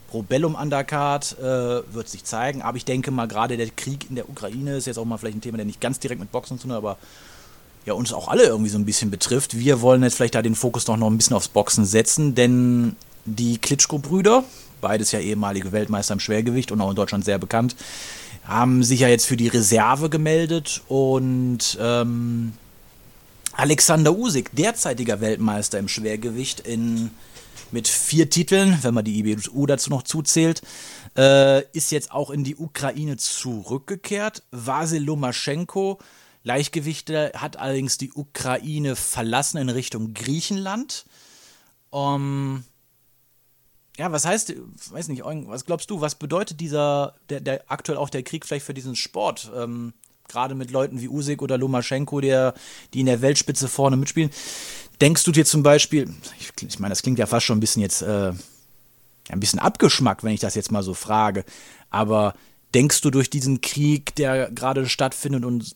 Probellum 0.10 0.56
Undercard 0.56 1.38
äh, 1.40 1.94
wird 1.94 2.10
sich 2.10 2.24
zeigen. 2.26 2.62
Aber 2.62 2.78
ich 2.78 2.86
denke 2.86 3.12
mal, 3.12 3.28
gerade 3.28 3.56
der 3.58 3.70
Krieg 3.70 4.10
in 4.10 4.16
der 4.16 4.30
Ukraine 4.30 4.76
ist 4.76 4.86
jetzt 4.86 4.98
auch 4.98 5.06
mal 5.06 5.18
vielleicht 5.18 5.38
ein 5.38 5.42
Thema, 5.42 5.58
der 5.58 5.66
nicht 5.66 5.80
ganz 5.80 6.00
direkt 6.00 6.20
mit 6.20 6.32
Boxen 6.32 6.58
zu 6.58 6.64
tun 6.64 6.72
hat, 6.72 6.78
aber 6.80 6.98
ja, 7.86 7.94
uns 7.94 8.14
auch 8.14 8.28
alle 8.28 8.44
irgendwie 8.44 8.70
so 8.70 8.78
ein 8.78 8.86
bisschen 8.86 9.10
betrifft. 9.10 9.58
Wir 9.58 9.82
wollen 9.82 10.04
jetzt 10.04 10.16
vielleicht 10.16 10.36
da 10.36 10.42
den 10.42 10.56
Fokus 10.56 10.86
doch 10.86 10.98
noch 10.98 11.08
ein 11.08 11.18
bisschen 11.18 11.36
aufs 11.36 11.48
Boxen 11.48 11.86
setzen, 11.86 12.36
denn 12.36 12.96
die 13.26 13.58
Klitschko-Brüder, 13.58 14.44
beides 14.82 15.12
ja 15.14 15.20
ehemalige 15.20 15.72
Weltmeister 15.72 16.14
im 16.14 16.20
Schwergewicht 16.20 16.72
und 16.72 16.82
auch 16.82 16.90
in 16.90 16.96
Deutschland 16.96 17.26
sehr 17.26 17.40
bekannt, 17.40 17.76
haben 18.44 18.84
sich 18.84 19.00
ja 19.00 19.08
jetzt 19.08 19.26
für 19.26 19.38
die 19.38 19.48
Reserve 19.48 20.10
gemeldet 20.10 20.82
und 20.88 21.78
ähm, 21.80 22.54
Alexander 23.54 24.16
Usyk, 24.16 24.52
derzeitiger 24.56 25.22
Weltmeister 25.22 25.80
im 25.80 25.88
Schwergewicht 25.88 26.62
in, 26.62 27.12
mit 27.72 27.88
vier 27.88 28.30
Titeln, 28.30 28.78
wenn 28.82 28.94
man 28.94 29.06
die 29.06 29.20
IBU 29.20 29.66
dazu 29.66 29.90
noch 29.90 30.04
zuzählt, 30.04 30.62
äh, 31.18 31.64
ist 31.72 31.92
jetzt 31.92 32.12
auch 32.12 32.30
in 32.30 32.44
die 32.44 32.56
Ukraine 32.56 33.18
zurückgekehrt. 33.18 34.44
Vasil 34.52 35.04
Lomaschenko 35.04 36.00
Leichtgewichte 36.44 37.34
hat 37.36 37.58
allerdings 37.58 37.98
die 37.98 38.12
Ukraine 38.14 38.96
verlassen 38.96 39.58
in 39.58 39.70
Richtung 39.70 40.14
Griechenland. 40.14 41.06
Um, 41.92 42.64
ja, 43.98 44.12
was 44.12 44.26
heißt, 44.26 44.56
weiß 44.90 45.10
nicht, 45.10 45.24
was 45.24 45.66
glaubst 45.66 45.90
du, 45.92 46.02
was 46.02 46.16
bedeutet 46.16 46.60
dieser, 46.60 47.16
der, 47.30 47.42
der 47.42 47.64
aktuell 47.68 47.98
auch 47.98 48.10
der 48.10 48.24
Krieg 48.24 48.46
vielleicht 48.46 48.66
für 48.66 48.74
diesen 48.74 48.96
Sport? 48.96 49.52
Ähm, 49.56 49.94
Gerade 50.32 50.56
mit 50.56 50.72
Leuten 50.72 51.02
wie 51.02 51.10
Usyk 51.10 51.42
oder 51.42 51.58
Lomaschenko, 51.58 52.22
der, 52.22 52.54
die 52.94 53.02
in 53.02 53.06
der 53.06 53.22
Weltspitze 53.22 53.68
vorne 53.68 53.98
mitspielen. 53.98 54.30
Denkst 55.02 55.26
du 55.26 55.32
dir 55.32 55.46
zum 55.46 55.62
Beispiel, 55.62 56.14
ich, 56.40 56.52
ich 56.66 56.80
meine, 56.80 56.94
das 56.94 57.02
klingt 57.02 57.20
ja 57.20 57.26
fast 57.26 57.46
schon 57.46 57.58
ein 57.58 57.60
bisschen 57.60 57.82
jetzt, 57.82 58.02
äh, 58.02 58.32
ein 59.30 59.40
bisschen 59.40 59.60
abgeschmackt, 59.60 60.24
wenn 60.24 60.34
ich 60.34 60.40
das 60.40 60.56
jetzt 60.56 60.72
mal 60.72 60.84
so 60.84 60.94
frage, 60.94 61.44
aber 61.90 62.34
denkst 62.74 63.02
du 63.02 63.10
durch 63.10 63.30
diesen 63.30 63.60
Krieg, 63.60 64.16
der 64.16 64.50
gerade 64.52 64.88
stattfindet 64.88 65.44
und 65.44 65.76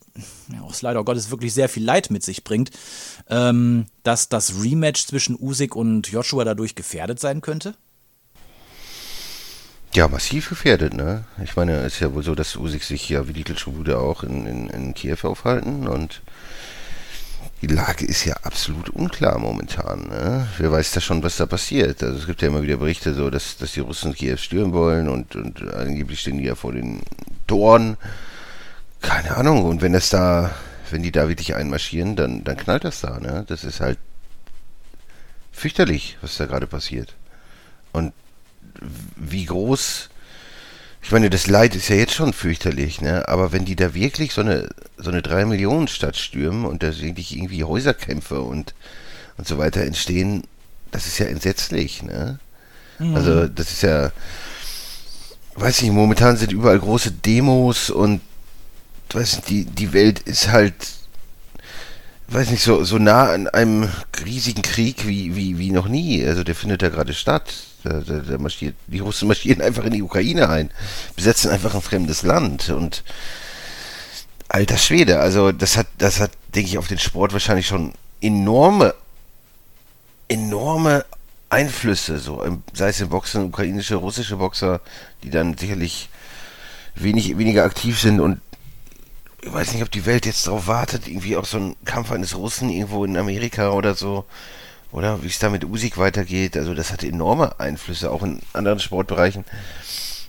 ja, 0.50 0.62
aus 0.62 0.80
leider 0.80 1.04
Gottes 1.04 1.30
wirklich 1.30 1.52
sehr 1.52 1.68
viel 1.68 1.84
Leid 1.84 2.10
mit 2.10 2.22
sich 2.22 2.42
bringt, 2.42 2.70
ähm, 3.28 3.86
dass 4.04 4.30
das 4.30 4.62
Rematch 4.62 5.06
zwischen 5.06 5.36
Usyk 5.38 5.76
und 5.76 6.08
Joshua 6.08 6.44
dadurch 6.44 6.74
gefährdet 6.74 7.20
sein 7.20 7.42
könnte? 7.42 7.74
Ja, 9.96 10.08
massiv 10.08 10.50
gefährdet, 10.50 10.92
ne? 10.92 11.24
Ich 11.42 11.56
meine, 11.56 11.76
es 11.78 11.94
ist 11.94 12.00
ja 12.00 12.12
wohl 12.12 12.22
so, 12.22 12.34
dass 12.34 12.54
Usyk 12.54 12.82
sich 12.82 13.08
ja 13.08 13.28
wie 13.28 13.32
die 13.32 13.44
Klitschko-Bude 13.44 13.98
auch 13.98 14.24
in, 14.24 14.44
in, 14.44 14.68
in 14.68 14.92
Kiew 14.92 15.16
aufhalten 15.22 15.88
und 15.88 16.20
die 17.62 17.66
Lage 17.68 18.04
ist 18.04 18.26
ja 18.26 18.34
absolut 18.42 18.90
unklar 18.90 19.38
momentan. 19.38 20.08
Ne? 20.08 20.48
Wer 20.58 20.70
weiß 20.70 20.92
da 20.92 21.00
schon, 21.00 21.22
was 21.22 21.38
da 21.38 21.46
passiert? 21.46 22.02
Also 22.02 22.18
es 22.18 22.26
gibt 22.26 22.42
ja 22.42 22.48
immer 22.48 22.60
wieder 22.60 22.76
Berichte, 22.76 23.14
so 23.14 23.30
dass, 23.30 23.56
dass 23.56 23.72
die 23.72 23.80
Russen 23.80 24.12
Kiew 24.12 24.36
stürmen 24.36 24.74
wollen 24.74 25.08
und, 25.08 25.34
und 25.34 25.66
angeblich 25.72 26.20
stehen 26.20 26.36
die 26.36 26.44
ja 26.44 26.56
vor 26.56 26.74
den 26.74 27.00
Toren. 27.46 27.96
Keine 29.00 29.34
Ahnung. 29.34 29.64
Und 29.64 29.80
wenn 29.80 29.94
das 29.94 30.10
da, 30.10 30.54
wenn 30.90 31.04
die 31.04 31.10
da 31.12 31.26
wirklich 31.30 31.54
einmarschieren, 31.54 32.16
dann, 32.16 32.44
dann 32.44 32.58
knallt 32.58 32.84
das 32.84 33.00
da. 33.00 33.18
Ne? 33.18 33.46
Das 33.48 33.64
ist 33.64 33.80
halt 33.80 33.96
fürchterlich, 35.52 36.18
was 36.20 36.36
da 36.36 36.44
gerade 36.44 36.66
passiert. 36.66 37.14
Und 37.92 38.12
wie 39.16 39.44
groß 39.44 40.10
ich 41.06 41.12
meine, 41.12 41.30
das 41.30 41.46
Leid 41.46 41.76
ist 41.76 41.88
ja 41.88 41.94
jetzt 41.94 42.14
schon 42.14 42.32
fürchterlich, 42.32 43.00
ne? 43.00 43.28
Aber 43.28 43.52
wenn 43.52 43.64
die 43.64 43.76
da 43.76 43.94
wirklich 43.94 44.32
so 44.32 44.40
eine 44.40 44.68
so 44.96 45.08
eine 45.10 45.22
3 45.22 45.44
Millionen 45.44 45.86
Stadt 45.86 46.16
stürmen 46.16 46.64
und 46.64 46.82
da 46.82 46.98
wirklich 46.98 47.36
irgendwie 47.36 47.62
Häuserkämpfe 47.62 48.40
und 48.40 48.74
und 49.38 49.46
so 49.46 49.56
weiter 49.56 49.82
entstehen, 49.82 50.42
das 50.90 51.06
ist 51.06 51.18
ja 51.18 51.26
entsetzlich, 51.26 52.02
ne? 52.02 52.40
Mhm. 52.98 53.14
Also, 53.14 53.46
das 53.46 53.70
ist 53.70 53.82
ja 53.82 54.10
weiß 55.54 55.82
nicht, 55.82 55.92
momentan 55.92 56.36
sind 56.36 56.52
überall 56.52 56.80
große 56.80 57.12
Demos 57.12 57.88
und 57.88 58.20
weiß 59.12 59.36
nicht, 59.36 59.48
die 59.48 59.64
die 59.64 59.92
Welt 59.92 60.18
ist 60.20 60.48
halt 60.48 60.74
weiß 62.28 62.50
nicht, 62.50 62.62
so, 62.62 62.82
so 62.84 62.98
nah 62.98 63.32
an 63.32 63.46
einem 63.48 63.88
riesigen 64.24 64.62
Krieg 64.62 65.06
wie, 65.06 65.36
wie, 65.36 65.58
wie 65.58 65.70
noch 65.70 65.86
nie. 65.88 66.26
Also 66.26 66.42
der 66.42 66.54
findet 66.54 66.82
da 66.82 66.88
gerade 66.88 67.14
statt. 67.14 67.54
Da, 67.86 68.00
da, 68.00 68.18
da 68.18 68.38
marschiert, 68.38 68.74
die 68.88 68.98
Russen 68.98 69.28
marschieren 69.28 69.62
einfach 69.62 69.84
in 69.84 69.92
die 69.92 70.02
Ukraine 70.02 70.48
ein, 70.48 70.70
besetzen 71.14 71.52
einfach 71.52 71.72
ein 71.76 71.82
fremdes 71.82 72.22
Land 72.22 72.68
und 72.70 73.04
alter 74.48 74.76
Schwede, 74.76 75.20
also 75.20 75.52
das 75.52 75.76
hat, 75.76 75.86
das 75.98 76.18
hat, 76.18 76.32
denke 76.52 76.68
ich, 76.68 76.78
auf 76.78 76.88
den 76.88 76.98
Sport 76.98 77.32
wahrscheinlich 77.32 77.68
schon 77.68 77.92
enorme, 78.20 78.92
enorme 80.26 81.04
Einflüsse, 81.48 82.18
so, 82.18 82.44
sei 82.72 82.88
es 82.88 83.00
im 83.00 83.08
Boxen, 83.08 83.44
ukrainische, 83.44 83.94
russische 83.94 84.36
Boxer, 84.36 84.80
die 85.22 85.30
dann 85.30 85.56
sicherlich 85.56 86.08
wenig, 86.96 87.38
weniger 87.38 87.62
aktiv 87.62 88.00
sind 88.00 88.18
und 88.18 88.40
ich 89.42 89.52
weiß 89.52 89.74
nicht, 89.74 89.82
ob 89.84 89.92
die 89.92 90.06
Welt 90.06 90.26
jetzt 90.26 90.48
darauf 90.48 90.66
wartet, 90.66 91.06
irgendwie 91.06 91.36
auch 91.36 91.44
so 91.44 91.58
ein 91.58 91.76
Kampf 91.84 92.10
eines 92.10 92.34
Russen 92.36 92.68
irgendwo 92.68 93.04
in 93.04 93.16
Amerika 93.16 93.70
oder 93.70 93.94
so, 93.94 94.24
oder 94.96 95.22
wie 95.22 95.26
es 95.26 95.38
da 95.38 95.50
mit 95.50 95.62
Usik 95.62 95.98
weitergeht. 95.98 96.56
Also 96.56 96.72
das 96.72 96.90
hat 96.90 97.04
enorme 97.04 97.60
Einflüsse, 97.60 98.10
auch 98.10 98.22
in 98.22 98.40
anderen 98.54 98.80
Sportbereichen. 98.80 99.44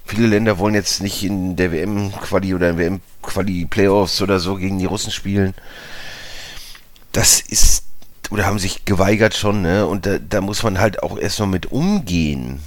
Viele 0.06 0.28
Länder 0.28 0.60
wollen 0.60 0.76
jetzt 0.76 1.02
nicht 1.02 1.24
in 1.24 1.56
der 1.56 1.72
WM-Quali 1.72 2.54
oder 2.54 2.72
in 2.72 2.78
WM-Quali-Playoffs 2.78 4.22
oder 4.22 4.40
so 4.40 4.56
gegen 4.56 4.78
die 4.78 4.86
Russen 4.86 5.12
spielen. 5.12 5.54
Das 7.14 7.40
ist, 7.40 7.86
oder 8.30 8.46
haben 8.46 8.60
sich 8.60 8.84
geweigert 8.84 9.36
schon, 9.36 9.62
ne? 9.62 9.88
Und 9.88 10.06
da, 10.06 10.18
da 10.20 10.42
muss 10.42 10.64
man 10.64 10.80
halt 10.80 11.02
auch 11.02 11.18
erstmal 11.18 11.48
mit 11.48 11.72
umgehen. 11.72 12.60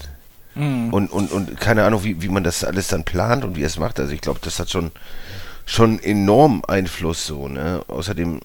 Mhm. 0.54 0.94
Und, 0.94 1.12
und, 1.12 1.30
und 1.30 1.60
keine 1.60 1.84
Ahnung, 1.84 2.02
wie, 2.02 2.22
wie 2.22 2.30
man 2.30 2.44
das 2.44 2.64
alles 2.64 2.88
dann 2.88 3.04
plant 3.04 3.44
und 3.44 3.56
wie 3.56 3.62
es 3.62 3.78
macht. 3.78 4.00
Also 4.00 4.14
ich 4.14 4.22
glaube, 4.22 4.40
das 4.42 4.58
hat 4.58 4.70
schon, 4.70 4.90
schon 5.66 6.02
enorm 6.02 6.62
Einfluss 6.66 7.26
so, 7.26 7.46
ne? 7.46 7.82
Außerdem 7.88 8.40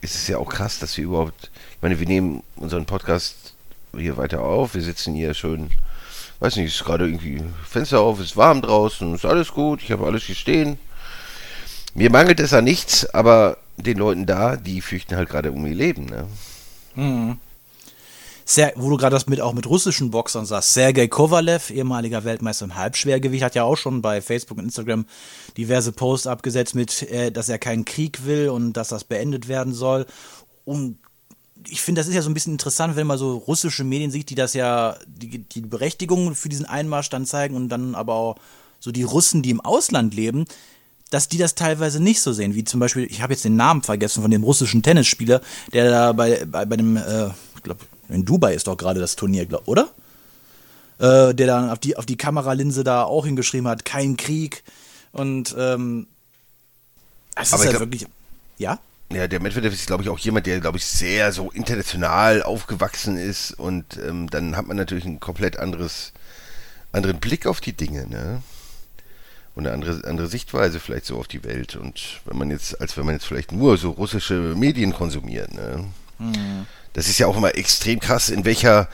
ist 0.00 0.14
es 0.14 0.28
ja 0.28 0.38
auch 0.38 0.48
krass, 0.48 0.78
dass 0.78 0.96
wir 0.96 1.04
überhaupt 1.04 1.49
ich 1.80 1.82
meine, 1.82 1.98
wir 1.98 2.06
nehmen 2.06 2.42
unseren 2.56 2.84
Podcast 2.84 3.54
hier 3.96 4.18
weiter 4.18 4.42
auf. 4.42 4.74
Wir 4.74 4.82
sitzen 4.82 5.14
hier 5.14 5.32
schön, 5.32 5.70
weiß 6.40 6.56
nicht, 6.56 6.74
ist 6.74 6.84
gerade 6.84 7.06
irgendwie 7.06 7.42
Fenster 7.66 8.00
auf, 8.00 8.20
ist 8.20 8.36
warm 8.36 8.60
draußen, 8.60 9.14
ist 9.14 9.24
alles 9.24 9.52
gut, 9.52 9.82
ich 9.82 9.90
habe 9.90 10.04
alles 10.04 10.24
hier 10.24 10.34
stehen. 10.34 10.78
Mir 11.94 12.10
mangelt 12.10 12.38
es 12.38 12.52
an 12.52 12.64
nichts, 12.64 13.08
aber 13.14 13.56
den 13.78 13.96
Leuten 13.96 14.26
da, 14.26 14.56
die 14.56 14.82
fürchten 14.82 15.16
halt 15.16 15.30
gerade 15.30 15.52
um 15.52 15.64
ihr 15.64 15.74
Leben, 15.74 16.04
ne? 16.04 16.26
Mhm. 16.96 17.38
Sehr, 18.44 18.74
wo 18.76 18.90
du 18.90 18.98
gerade 18.98 19.16
das 19.16 19.26
mit 19.26 19.40
auch 19.40 19.54
mit 19.54 19.66
russischen 19.66 20.10
Boxern 20.10 20.44
sagst, 20.44 20.74
Sergei 20.74 21.08
Kovalev, 21.08 21.70
ehemaliger 21.70 22.24
Weltmeister 22.24 22.66
im 22.66 22.74
Halbschwergewicht, 22.74 23.42
hat 23.42 23.54
ja 23.54 23.62
auch 23.62 23.76
schon 23.76 24.02
bei 24.02 24.20
Facebook 24.20 24.58
und 24.58 24.64
Instagram 24.64 25.06
diverse 25.56 25.92
Posts 25.92 26.26
abgesetzt 26.26 26.74
mit, 26.74 27.04
äh, 27.04 27.32
dass 27.32 27.48
er 27.48 27.58
keinen 27.58 27.86
Krieg 27.86 28.26
will 28.26 28.50
und 28.50 28.74
dass 28.74 28.88
das 28.88 29.04
beendet 29.04 29.48
werden 29.48 29.72
soll. 29.72 30.04
Und 30.66 30.98
ich 31.68 31.82
finde, 31.82 32.00
das 32.00 32.08
ist 32.08 32.14
ja 32.14 32.22
so 32.22 32.30
ein 32.30 32.34
bisschen 32.34 32.54
interessant, 32.54 32.96
wenn 32.96 33.06
man 33.06 33.18
so 33.18 33.36
russische 33.36 33.84
Medien 33.84 34.10
sieht, 34.10 34.30
die 34.30 34.34
das 34.34 34.54
ja, 34.54 34.96
die, 35.06 35.38
die 35.38 35.60
Berechtigung 35.60 36.34
für 36.34 36.48
diesen 36.48 36.66
Einmarsch 36.66 37.10
dann 37.10 37.26
zeigen 37.26 37.56
und 37.56 37.68
dann 37.68 37.94
aber 37.94 38.14
auch 38.14 38.36
so 38.78 38.92
die 38.92 39.02
Russen, 39.02 39.42
die 39.42 39.50
im 39.50 39.60
Ausland 39.60 40.14
leben, 40.14 40.46
dass 41.10 41.28
die 41.28 41.38
das 41.38 41.54
teilweise 41.54 42.00
nicht 42.00 42.20
so 42.20 42.32
sehen. 42.32 42.54
Wie 42.54 42.64
zum 42.64 42.80
Beispiel, 42.80 43.04
ich 43.04 43.20
habe 43.20 43.32
jetzt 43.32 43.44
den 43.44 43.56
Namen 43.56 43.82
vergessen 43.82 44.22
von 44.22 44.30
dem 44.30 44.44
russischen 44.44 44.82
Tennisspieler, 44.82 45.40
der 45.72 45.90
da 45.90 46.12
bei, 46.12 46.44
bei, 46.46 46.64
bei 46.64 46.76
dem, 46.76 46.96
äh, 46.96 47.26
ich 47.56 47.62
glaube, 47.62 47.80
in 48.08 48.24
Dubai 48.24 48.54
ist 48.54 48.66
doch 48.66 48.76
gerade 48.76 49.00
das 49.00 49.16
Turnier, 49.16 49.46
glaub, 49.46 49.66
oder? 49.66 49.90
Äh, 50.98 51.34
der 51.34 51.46
dann 51.46 51.70
auf 51.70 51.78
die, 51.78 51.96
auf 51.96 52.06
die 52.06 52.16
Kameralinse 52.16 52.84
da 52.84 53.04
auch 53.04 53.24
hingeschrieben 53.26 53.68
hat, 53.68 53.84
kein 53.84 54.16
Krieg. 54.16 54.62
Und 55.12 55.54
ähm, 55.58 56.06
es 57.34 57.52
ist 57.52 57.58
halt 57.58 57.80
wirklich. 57.80 58.06
Ja? 58.58 58.78
Ja, 59.12 59.26
der 59.26 59.40
Medvedev 59.40 59.74
ist, 59.74 59.88
glaube 59.88 60.04
ich, 60.04 60.08
auch 60.08 60.20
jemand, 60.20 60.46
der, 60.46 60.60
glaube 60.60 60.78
ich, 60.78 60.86
sehr 60.86 61.32
so 61.32 61.50
international 61.50 62.44
aufgewachsen 62.44 63.16
ist 63.16 63.52
und 63.52 63.98
ähm, 63.98 64.30
dann 64.30 64.56
hat 64.56 64.68
man 64.68 64.76
natürlich 64.76 65.04
ein 65.04 65.18
komplett 65.18 65.58
anderes, 65.58 66.12
anderen 66.92 67.18
Blick 67.18 67.46
auf 67.46 67.60
die 67.60 67.72
Dinge, 67.72 68.06
ne? 68.06 68.40
Und 69.56 69.66
eine 69.66 69.74
andere, 69.74 70.08
andere 70.08 70.28
Sichtweise 70.28 70.78
vielleicht 70.78 71.06
so 71.06 71.18
auf 71.18 71.26
die 71.26 71.42
Welt. 71.42 71.74
Und 71.74 72.20
wenn 72.24 72.38
man 72.38 72.50
jetzt, 72.50 72.80
als 72.80 72.96
wenn 72.96 73.04
man 73.04 73.16
jetzt 73.16 73.26
vielleicht 73.26 73.50
nur 73.50 73.76
so 73.78 73.90
russische 73.90 74.54
Medien 74.56 74.92
konsumiert, 74.92 75.52
ne? 75.54 75.86
Mhm. 76.18 76.66
Das 76.92 77.08
ist 77.08 77.18
ja 77.18 77.26
auch 77.26 77.36
immer 77.36 77.56
extrem 77.56 77.98
krass, 77.98 78.28
in 78.30 78.44
welcher, 78.44 78.88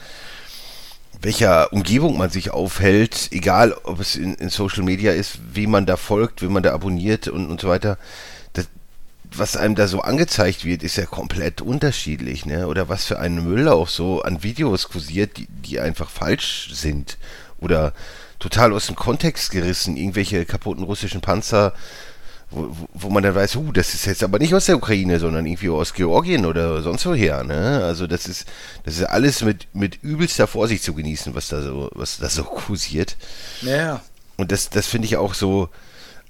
welcher 1.21 1.71
Umgebung 1.73 2.17
man 2.17 2.31
sich 2.31 2.49
aufhält, 2.49 3.27
egal 3.31 3.73
ob 3.83 3.99
es 3.99 4.15
in, 4.15 4.33
in 4.33 4.49
Social 4.49 4.83
Media 4.83 5.11
ist, 5.11 5.37
wie 5.53 5.67
man 5.67 5.85
da 5.85 5.95
folgt, 5.95 6.41
wie 6.41 6.47
man 6.47 6.63
da 6.63 6.73
abonniert 6.73 7.27
und, 7.27 7.51
und 7.51 7.61
so 7.61 7.67
weiter 7.67 7.99
was 9.35 9.57
einem 9.57 9.75
da 9.75 9.87
so 9.87 10.01
angezeigt 10.01 10.65
wird, 10.65 10.83
ist 10.83 10.97
ja 10.97 11.05
komplett 11.05 11.61
unterschiedlich, 11.61 12.45
ne? 12.45 12.67
Oder 12.67 12.89
was 12.89 13.05
für 13.05 13.19
ein 13.19 13.43
Müll 13.43 13.67
auch 13.67 13.87
so 13.87 14.21
an 14.21 14.43
Videos 14.43 14.89
kursiert, 14.89 15.37
die, 15.37 15.47
die 15.47 15.79
einfach 15.79 16.09
falsch 16.09 16.69
sind. 16.73 17.17
Oder 17.59 17.93
total 18.39 18.73
aus 18.73 18.87
dem 18.87 18.95
Kontext 18.95 19.51
gerissen, 19.51 19.97
irgendwelche 19.97 20.45
kaputten 20.45 20.83
russischen 20.83 21.21
Panzer, 21.21 21.73
wo, 22.49 22.75
wo 22.93 23.09
man 23.09 23.23
dann 23.23 23.35
weiß, 23.35 23.57
uh, 23.57 23.71
das 23.71 23.93
ist 23.93 24.05
jetzt 24.05 24.23
aber 24.23 24.39
nicht 24.39 24.53
aus 24.53 24.67
der 24.67 24.77
Ukraine, 24.77 25.19
sondern 25.19 25.45
irgendwie 25.45 25.69
aus 25.69 25.93
Georgien 25.93 26.45
oder 26.45 26.81
sonst 26.81 27.05
woher, 27.05 27.43
ne? 27.43 27.83
Also 27.83 28.07
das 28.07 28.27
ist, 28.27 28.47
das 28.83 28.97
ist 28.97 29.03
alles 29.03 29.41
mit, 29.41 29.67
mit 29.73 30.01
übelster 30.03 30.47
Vorsicht 30.47 30.83
zu 30.83 30.93
genießen, 30.93 31.35
was 31.35 31.49
da 31.49 31.61
so, 31.61 31.89
was 31.93 32.19
da 32.19 32.29
so 32.29 32.43
kursiert. 32.43 33.17
Ja. 33.61 34.01
Und 34.37 34.51
das, 34.51 34.69
das 34.69 34.87
finde 34.87 35.07
ich 35.07 35.17
auch 35.17 35.33
so, 35.33 35.69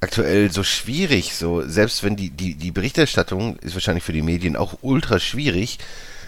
aktuell 0.01 0.51
so 0.51 0.63
schwierig. 0.63 1.33
So, 1.35 1.67
selbst 1.67 2.03
wenn 2.03 2.15
die, 2.15 2.29
die, 2.29 2.55
die 2.55 2.71
Berichterstattung 2.71 3.57
ist 3.57 3.73
wahrscheinlich 3.73 4.03
für 4.03 4.13
die 4.13 4.21
Medien 4.21 4.55
auch 4.55 4.77
ultra 4.81 5.19
schwierig. 5.19 5.79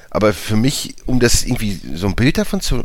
Aber 0.09 0.34
für 0.34 0.55
mich, 0.55 0.95
um 1.05 1.20
das 1.20 1.43
irgendwie 1.43 1.80
so 1.93 2.07
ein 2.07 2.15
Bild 2.15 2.38
davon 2.38 2.61
zu. 2.61 2.84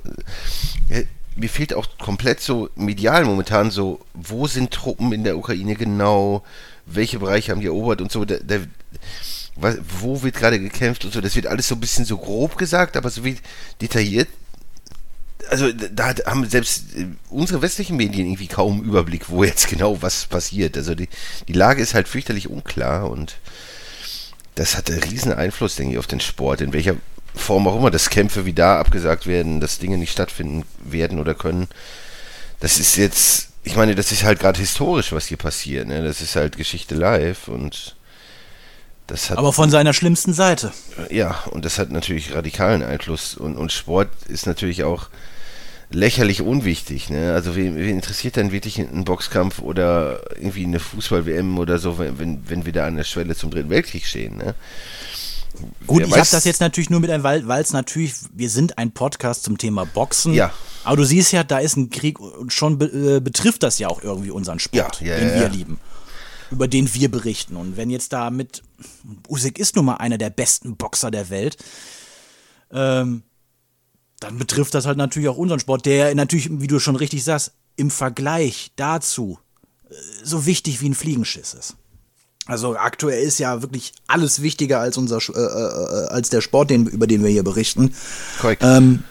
Äh, 0.89 1.05
mir 1.37 1.49
fehlt 1.49 1.75
auch 1.75 1.87
komplett 1.99 2.41
so 2.41 2.71
medial 2.77 3.25
momentan 3.25 3.73
so, 3.73 4.01
wo 4.13 4.47
sind 4.47 4.71
Truppen 4.71 5.13
in 5.13 5.25
der 5.25 5.37
Ukraine 5.37 5.75
genau, 5.75 6.45
welche 6.87 7.19
Bereiche 7.19 7.51
haben 7.51 7.61
die 7.61 7.67
erobert 7.67 8.01
und 8.01 8.13
so. 8.13 8.25
Da, 8.25 8.37
da, 8.37 8.59
wo 10.01 10.23
wird 10.23 10.37
gerade 10.37 10.61
gekämpft 10.61 11.05
und 11.05 11.13
so. 11.13 11.21
Das 11.21 11.35
wird 11.35 11.47
alles 11.47 11.69
so 11.69 11.75
ein 11.75 11.81
bisschen 11.81 12.05
so 12.05 12.19
grob 12.19 12.57
gesagt, 12.57 12.97
aber 12.97 13.11
so 13.11 13.25
wie 13.25 13.37
detailliert 13.81 14.29
also 15.51 15.73
da 15.73 16.15
haben 16.27 16.49
selbst 16.49 16.97
äh, 16.97 17.07
unsere 17.31 17.63
westlichen 17.63 17.97
Medien 17.97 18.27
irgendwie 18.27 18.47
kaum 18.47 18.83
Überblick, 18.83 19.29
wo 19.29 19.45
jetzt 19.45 19.69
genau 19.69 20.03
was 20.03 20.27
passiert. 20.27 20.77
Also 20.77 20.95
die, 20.95 21.09
die 21.49 21.53
Lage 21.53 21.83
ist 21.83 21.95
halt 21.95 22.09
fürchterlich 22.09 22.49
unklar 22.49 23.11
und 23.11 23.37
das 24.55 24.77
hat 24.77 24.91
einen 24.91 25.03
riesen 25.03 25.33
Einfluss, 25.33 25.77
denke 25.77 25.95
ich, 25.95 25.99
auf 25.99 26.07
den 26.07 26.21
Sport. 26.21 26.61
In 26.61 26.73
welcher 26.73 26.97
Form 27.35 27.67
auch 27.67 27.77
immer, 27.77 27.91
dass 27.91 28.11
Kämpfe 28.11 28.45
wie 28.45 28.53
da 28.53 28.79
abgesagt 28.79 29.27
werden, 29.27 29.61
dass 29.61 29.79
Dinge 29.79 29.99
nicht 29.99 30.13
stattfinden 30.13 30.65
werden 30.79 31.19
oder 31.19 31.35
können. 31.35 31.69
Das 32.61 32.79
ist 32.79 32.97
jetzt, 32.97 33.49
ich 33.65 33.77
meine, 33.77 33.95
das 33.95 34.13
ist 34.13 34.23
halt 34.23 34.39
gerade 34.39 34.61
historisch, 34.61 35.13
was 35.13 35.27
hier 35.27 35.37
passiert. 35.37 35.89
Ne? 35.89 36.03
Das 36.03 36.21
ist 36.21 36.37
halt 36.37 36.57
Geschichte 36.57 36.95
live 36.95 37.49
und 37.49 37.97
das 39.07 39.29
hat, 39.29 39.39
Aber 39.39 39.53
von 39.53 39.71
seiner 39.71 39.93
schlimmsten 39.93 40.33
Seite. 40.33 40.73
Ja, 41.11 41.43
und 41.51 41.65
das 41.65 41.79
hat 41.79 41.91
natürlich 41.91 42.35
radikalen 42.35 42.83
Einfluss. 42.83 43.35
Und, 43.37 43.57
und 43.57 43.71
Sport 43.71 44.09
ist 44.29 44.47
natürlich 44.47 44.85
auch 44.85 45.09
lächerlich 45.91 46.43
unwichtig. 46.43 47.11
Ne? 47.11 47.33
Also 47.33 47.57
wen, 47.57 47.77
wen 47.77 47.97
interessiert 47.97 48.37
denn 48.37 48.53
wirklich 48.53 48.79
ein 48.79 49.05
Boxkampf 49.05 49.61
oder 49.61 50.21
irgendwie 50.37 50.65
eine 50.65 50.81
Fußball-WM 50.81 51.59
oder 51.59 51.79
so, 51.79 51.99
wenn, 51.99 52.49
wenn 52.49 52.65
wir 52.67 52.73
da 52.73 52.87
an 52.87 52.97
der 52.97 53.05
Schwelle 53.05 53.37
zum 53.37 53.51
Dritten 53.51 53.71
Weltkrieg 53.71 54.07
stehen? 54.07 54.37
Ne? 54.37 54.55
Gut, 55.87 56.01
Wer 56.01 56.09
ich 56.09 56.15
habe 56.15 56.29
das 56.31 56.45
jetzt 56.45 56.61
natürlich 56.61 56.91
nur 56.91 57.01
mit 57.01 57.11
einem, 57.11 57.23
weil 57.23 57.63
es 57.63 57.73
natürlich, 57.73 58.15
wir 58.33 58.51
sind 58.51 58.79
ein 58.79 58.93
Podcast 58.93 59.45
zum 59.45 59.59
Thema 59.59 59.85
Boxen. 59.85 60.35
Ja. 60.35 60.53
Aber 60.83 60.97
du 60.97 61.05
siehst 61.05 61.33
ja, 61.33 61.45
da 61.45 61.59
ist 61.59 61.77
ein 61.77 61.91
Krieg 61.91 62.19
und 62.19 62.53
schon 62.53 62.79
be, 62.79 62.87
äh, 62.87 63.21
betrifft 63.21 63.63
das 63.63 63.79
ja 63.79 63.89
auch 63.89 64.03
irgendwie 64.03 64.31
unseren 64.31 64.59
Sport, 64.59 65.01
ja, 65.01 65.15
ja, 65.15 65.19
den 65.19 65.29
ja, 65.29 65.41
wir 65.41 65.49
lieben, 65.49 65.81
über 66.51 66.67
den 66.67 66.93
wir 66.93 67.11
berichten. 67.11 67.57
Und 67.57 67.77
wenn 67.77 67.89
jetzt 67.89 68.13
da 68.13 68.31
mit, 68.31 68.63
Usyk 69.29 69.59
ist 69.59 69.77
nun 69.77 69.85
mal 69.85 69.97
einer 69.97 70.19
der 70.19 70.31
besten 70.31 70.77
Boxer 70.77 71.11
der 71.11 71.31
Welt, 71.31 71.57
ähm, 72.73 73.23
dann 74.25 74.39
betrifft 74.39 74.75
das 74.75 74.87
halt 74.87 74.97
natürlich 74.97 75.29
auch 75.29 75.37
unseren 75.37 75.61
Sport, 75.61 75.85
der 75.85 76.15
natürlich, 76.15 76.49
wie 76.51 76.67
du 76.67 76.79
schon 76.79 76.97
richtig 76.97 77.23
sagst, 77.25 77.53
im 77.77 77.91
Vergleich 77.91 78.73
dazu 78.77 79.39
äh, 79.91 79.95
so 80.23 80.47
wichtig 80.47 80.81
wie 80.81 80.89
ein 80.89 80.95
Fliegenschiss 80.95 81.53
ist. 81.53 81.77
Also 82.47 82.77
aktuell 82.77 83.23
ist 83.23 83.39
ja 83.39 83.61
wirklich 83.61 83.93
alles 84.07 84.41
wichtiger 84.41 84.81
als 84.81 84.97
unser 84.97 85.19
äh, 85.19 85.41
äh, 85.41 86.09
als 86.09 86.31
der 86.31 86.41
Sport, 86.41 86.71
den, 86.71 86.87
über 86.87 87.07
den 87.07 87.23
wir 87.23 87.31
hier 87.31 87.43
berichten. 87.43 87.95
Korrekt. 88.41 88.63
Ähm, 88.65 89.03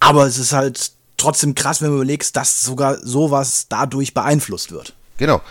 aber 0.00 0.26
es 0.26 0.38
ist 0.38 0.52
halt 0.52 0.92
trotzdem 1.18 1.54
krass, 1.54 1.82
wenn 1.82 1.90
du 1.90 1.96
überlegst, 1.96 2.34
dass 2.36 2.62
sogar 2.62 2.98
sowas 3.04 3.66
dadurch 3.68 4.14
beeinflusst 4.14 4.72
wird. 4.72 4.94
Genau. 5.18 5.42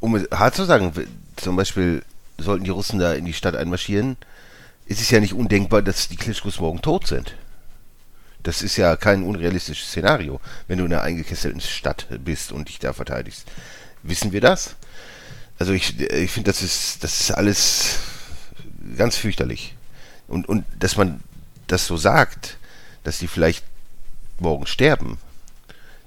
Um 0.00 0.14
es 0.14 0.28
hart 0.30 0.54
zu 0.54 0.64
sagen, 0.64 0.92
zum 1.36 1.56
Beispiel 1.56 2.02
sollten 2.38 2.64
die 2.64 2.70
Russen 2.70 2.98
da 2.98 3.12
in 3.12 3.24
die 3.24 3.32
Stadt 3.32 3.56
einmarschieren, 3.56 4.16
ist 4.86 5.00
es 5.00 5.10
ja 5.10 5.20
nicht 5.20 5.34
undenkbar, 5.34 5.82
dass 5.82 6.08
die 6.08 6.16
Klitschkos 6.16 6.60
morgen 6.60 6.82
tot 6.82 7.06
sind. 7.06 7.34
Das 8.42 8.62
ist 8.62 8.76
ja 8.76 8.96
kein 8.96 9.22
unrealistisches 9.22 9.88
Szenario, 9.88 10.40
wenn 10.66 10.78
du 10.78 10.84
in 10.84 10.92
einer 10.92 11.02
eingekesselten 11.02 11.60
Stadt 11.60 12.06
bist 12.24 12.52
und 12.52 12.68
dich 12.68 12.78
da 12.78 12.92
verteidigst. 12.92 13.46
Wissen 14.02 14.32
wir 14.32 14.40
das? 14.40 14.74
Also 15.58 15.72
ich, 15.72 16.00
ich 16.00 16.30
finde, 16.30 16.50
das 16.50 16.62
ist, 16.62 17.04
das 17.04 17.20
ist 17.20 17.30
alles 17.30 17.98
ganz 18.96 19.16
fürchterlich. 19.16 19.76
Und, 20.26 20.48
und 20.48 20.64
dass 20.78 20.96
man 20.96 21.22
das 21.68 21.86
so 21.86 21.96
sagt, 21.96 22.58
dass 23.04 23.18
die 23.18 23.28
vielleicht 23.28 23.64
morgen 24.38 24.66
sterben, 24.66 25.18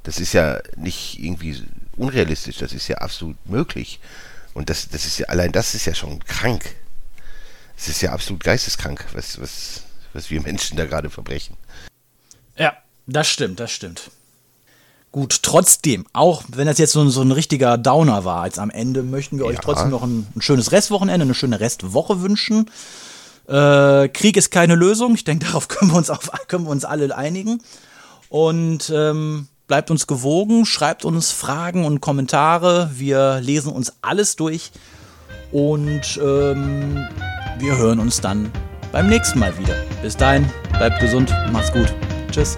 das 0.04 0.20
ist 0.20 0.34
ja 0.34 0.60
nicht 0.76 1.20
irgendwie 1.20 1.64
unrealistisch, 1.96 2.58
das 2.58 2.74
ist 2.74 2.88
ja 2.88 2.98
absolut 2.98 3.38
möglich. 3.48 4.00
Und 4.54 4.70
das, 4.70 4.90
das 4.90 5.06
ist 5.06 5.20
ja, 5.20 5.28
allein 5.28 5.52
das 5.52 5.74
ist 5.74 5.86
ja 5.86 5.94
schon 5.94 6.24
krank. 6.26 6.76
Es 7.78 7.88
ist 7.88 8.02
ja 8.02 8.12
absolut 8.12 8.44
geisteskrank, 8.44 9.06
was, 9.14 9.40
was, 9.40 9.84
was 10.14 10.30
wir 10.30 10.42
Menschen 10.42 10.78
da 10.78 10.86
gerade 10.86 11.10
verbrechen. 11.10 11.58
Das 13.08 13.28
stimmt, 13.28 13.60
das 13.60 13.72
stimmt. 13.72 14.10
Gut, 15.12 15.44
trotzdem, 15.44 16.06
auch 16.12 16.44
wenn 16.50 16.68
das 16.68 16.78
jetzt 16.78 16.92
so, 16.92 17.08
so 17.10 17.22
ein 17.22 17.32
richtiger 17.32 17.78
Downer 17.78 18.26
war, 18.26 18.46
jetzt 18.46 18.60
am 18.60 18.70
Ende 18.70 19.02
möchten 19.02 19.38
wir 19.38 19.46
euch 19.46 19.56
Ja. 19.56 19.62
trotzdem 19.62 19.90
noch 19.90 20.04
ein, 20.04 20.28
ein 20.36 20.42
schönes 20.42 20.72
Restwochenende, 20.74 21.24
eine 21.24 21.34
schöne 21.34 21.60
Restwoche 21.62 22.22
wünschen. 22.22 22.70
Äh, 23.48 24.10
Krieg 24.10 24.36
ist 24.36 24.52
keine 24.52 24.76
Lösung. 24.76 25.14
Ich 25.16 25.24
denke, 25.24 25.46
darauf 25.48 25.68
können 25.70 25.92
wir 25.92 25.98
uns, 25.98 26.10
auf, 26.10 26.30
können 26.48 26.66
wir 26.66 26.72
uns 26.72 26.84
alle 26.84 27.16
einigen. 27.16 27.62
Und 28.28 28.92
ähm, 28.94 29.48
bleibt 29.68 29.90
uns 29.90 30.06
gewogen, 30.08 30.66
schreibt 30.66 31.06
uns 31.06 31.32
Fragen 31.32 31.86
und 31.86 32.02
Kommentare. 32.02 32.90
Wir 32.94 33.40
lesen 33.40 33.72
uns 33.72 33.94
alles 34.02 34.36
durch. 34.36 34.72
Und 35.54 36.20
ähm, 36.22 37.08
wir 37.60 37.78
hören 37.78 38.00
uns 38.00 38.20
dann 38.20 38.52
beim 38.92 39.08
nächsten 39.08 39.40
Mal 39.40 39.58
wieder. 39.58 39.76
Bis 40.02 40.18
dahin, 40.18 40.50
bleibt 40.74 41.00
gesund, 41.00 41.34
macht's 41.54 41.72
gut. 41.72 41.94
Tschüss. 42.32 42.58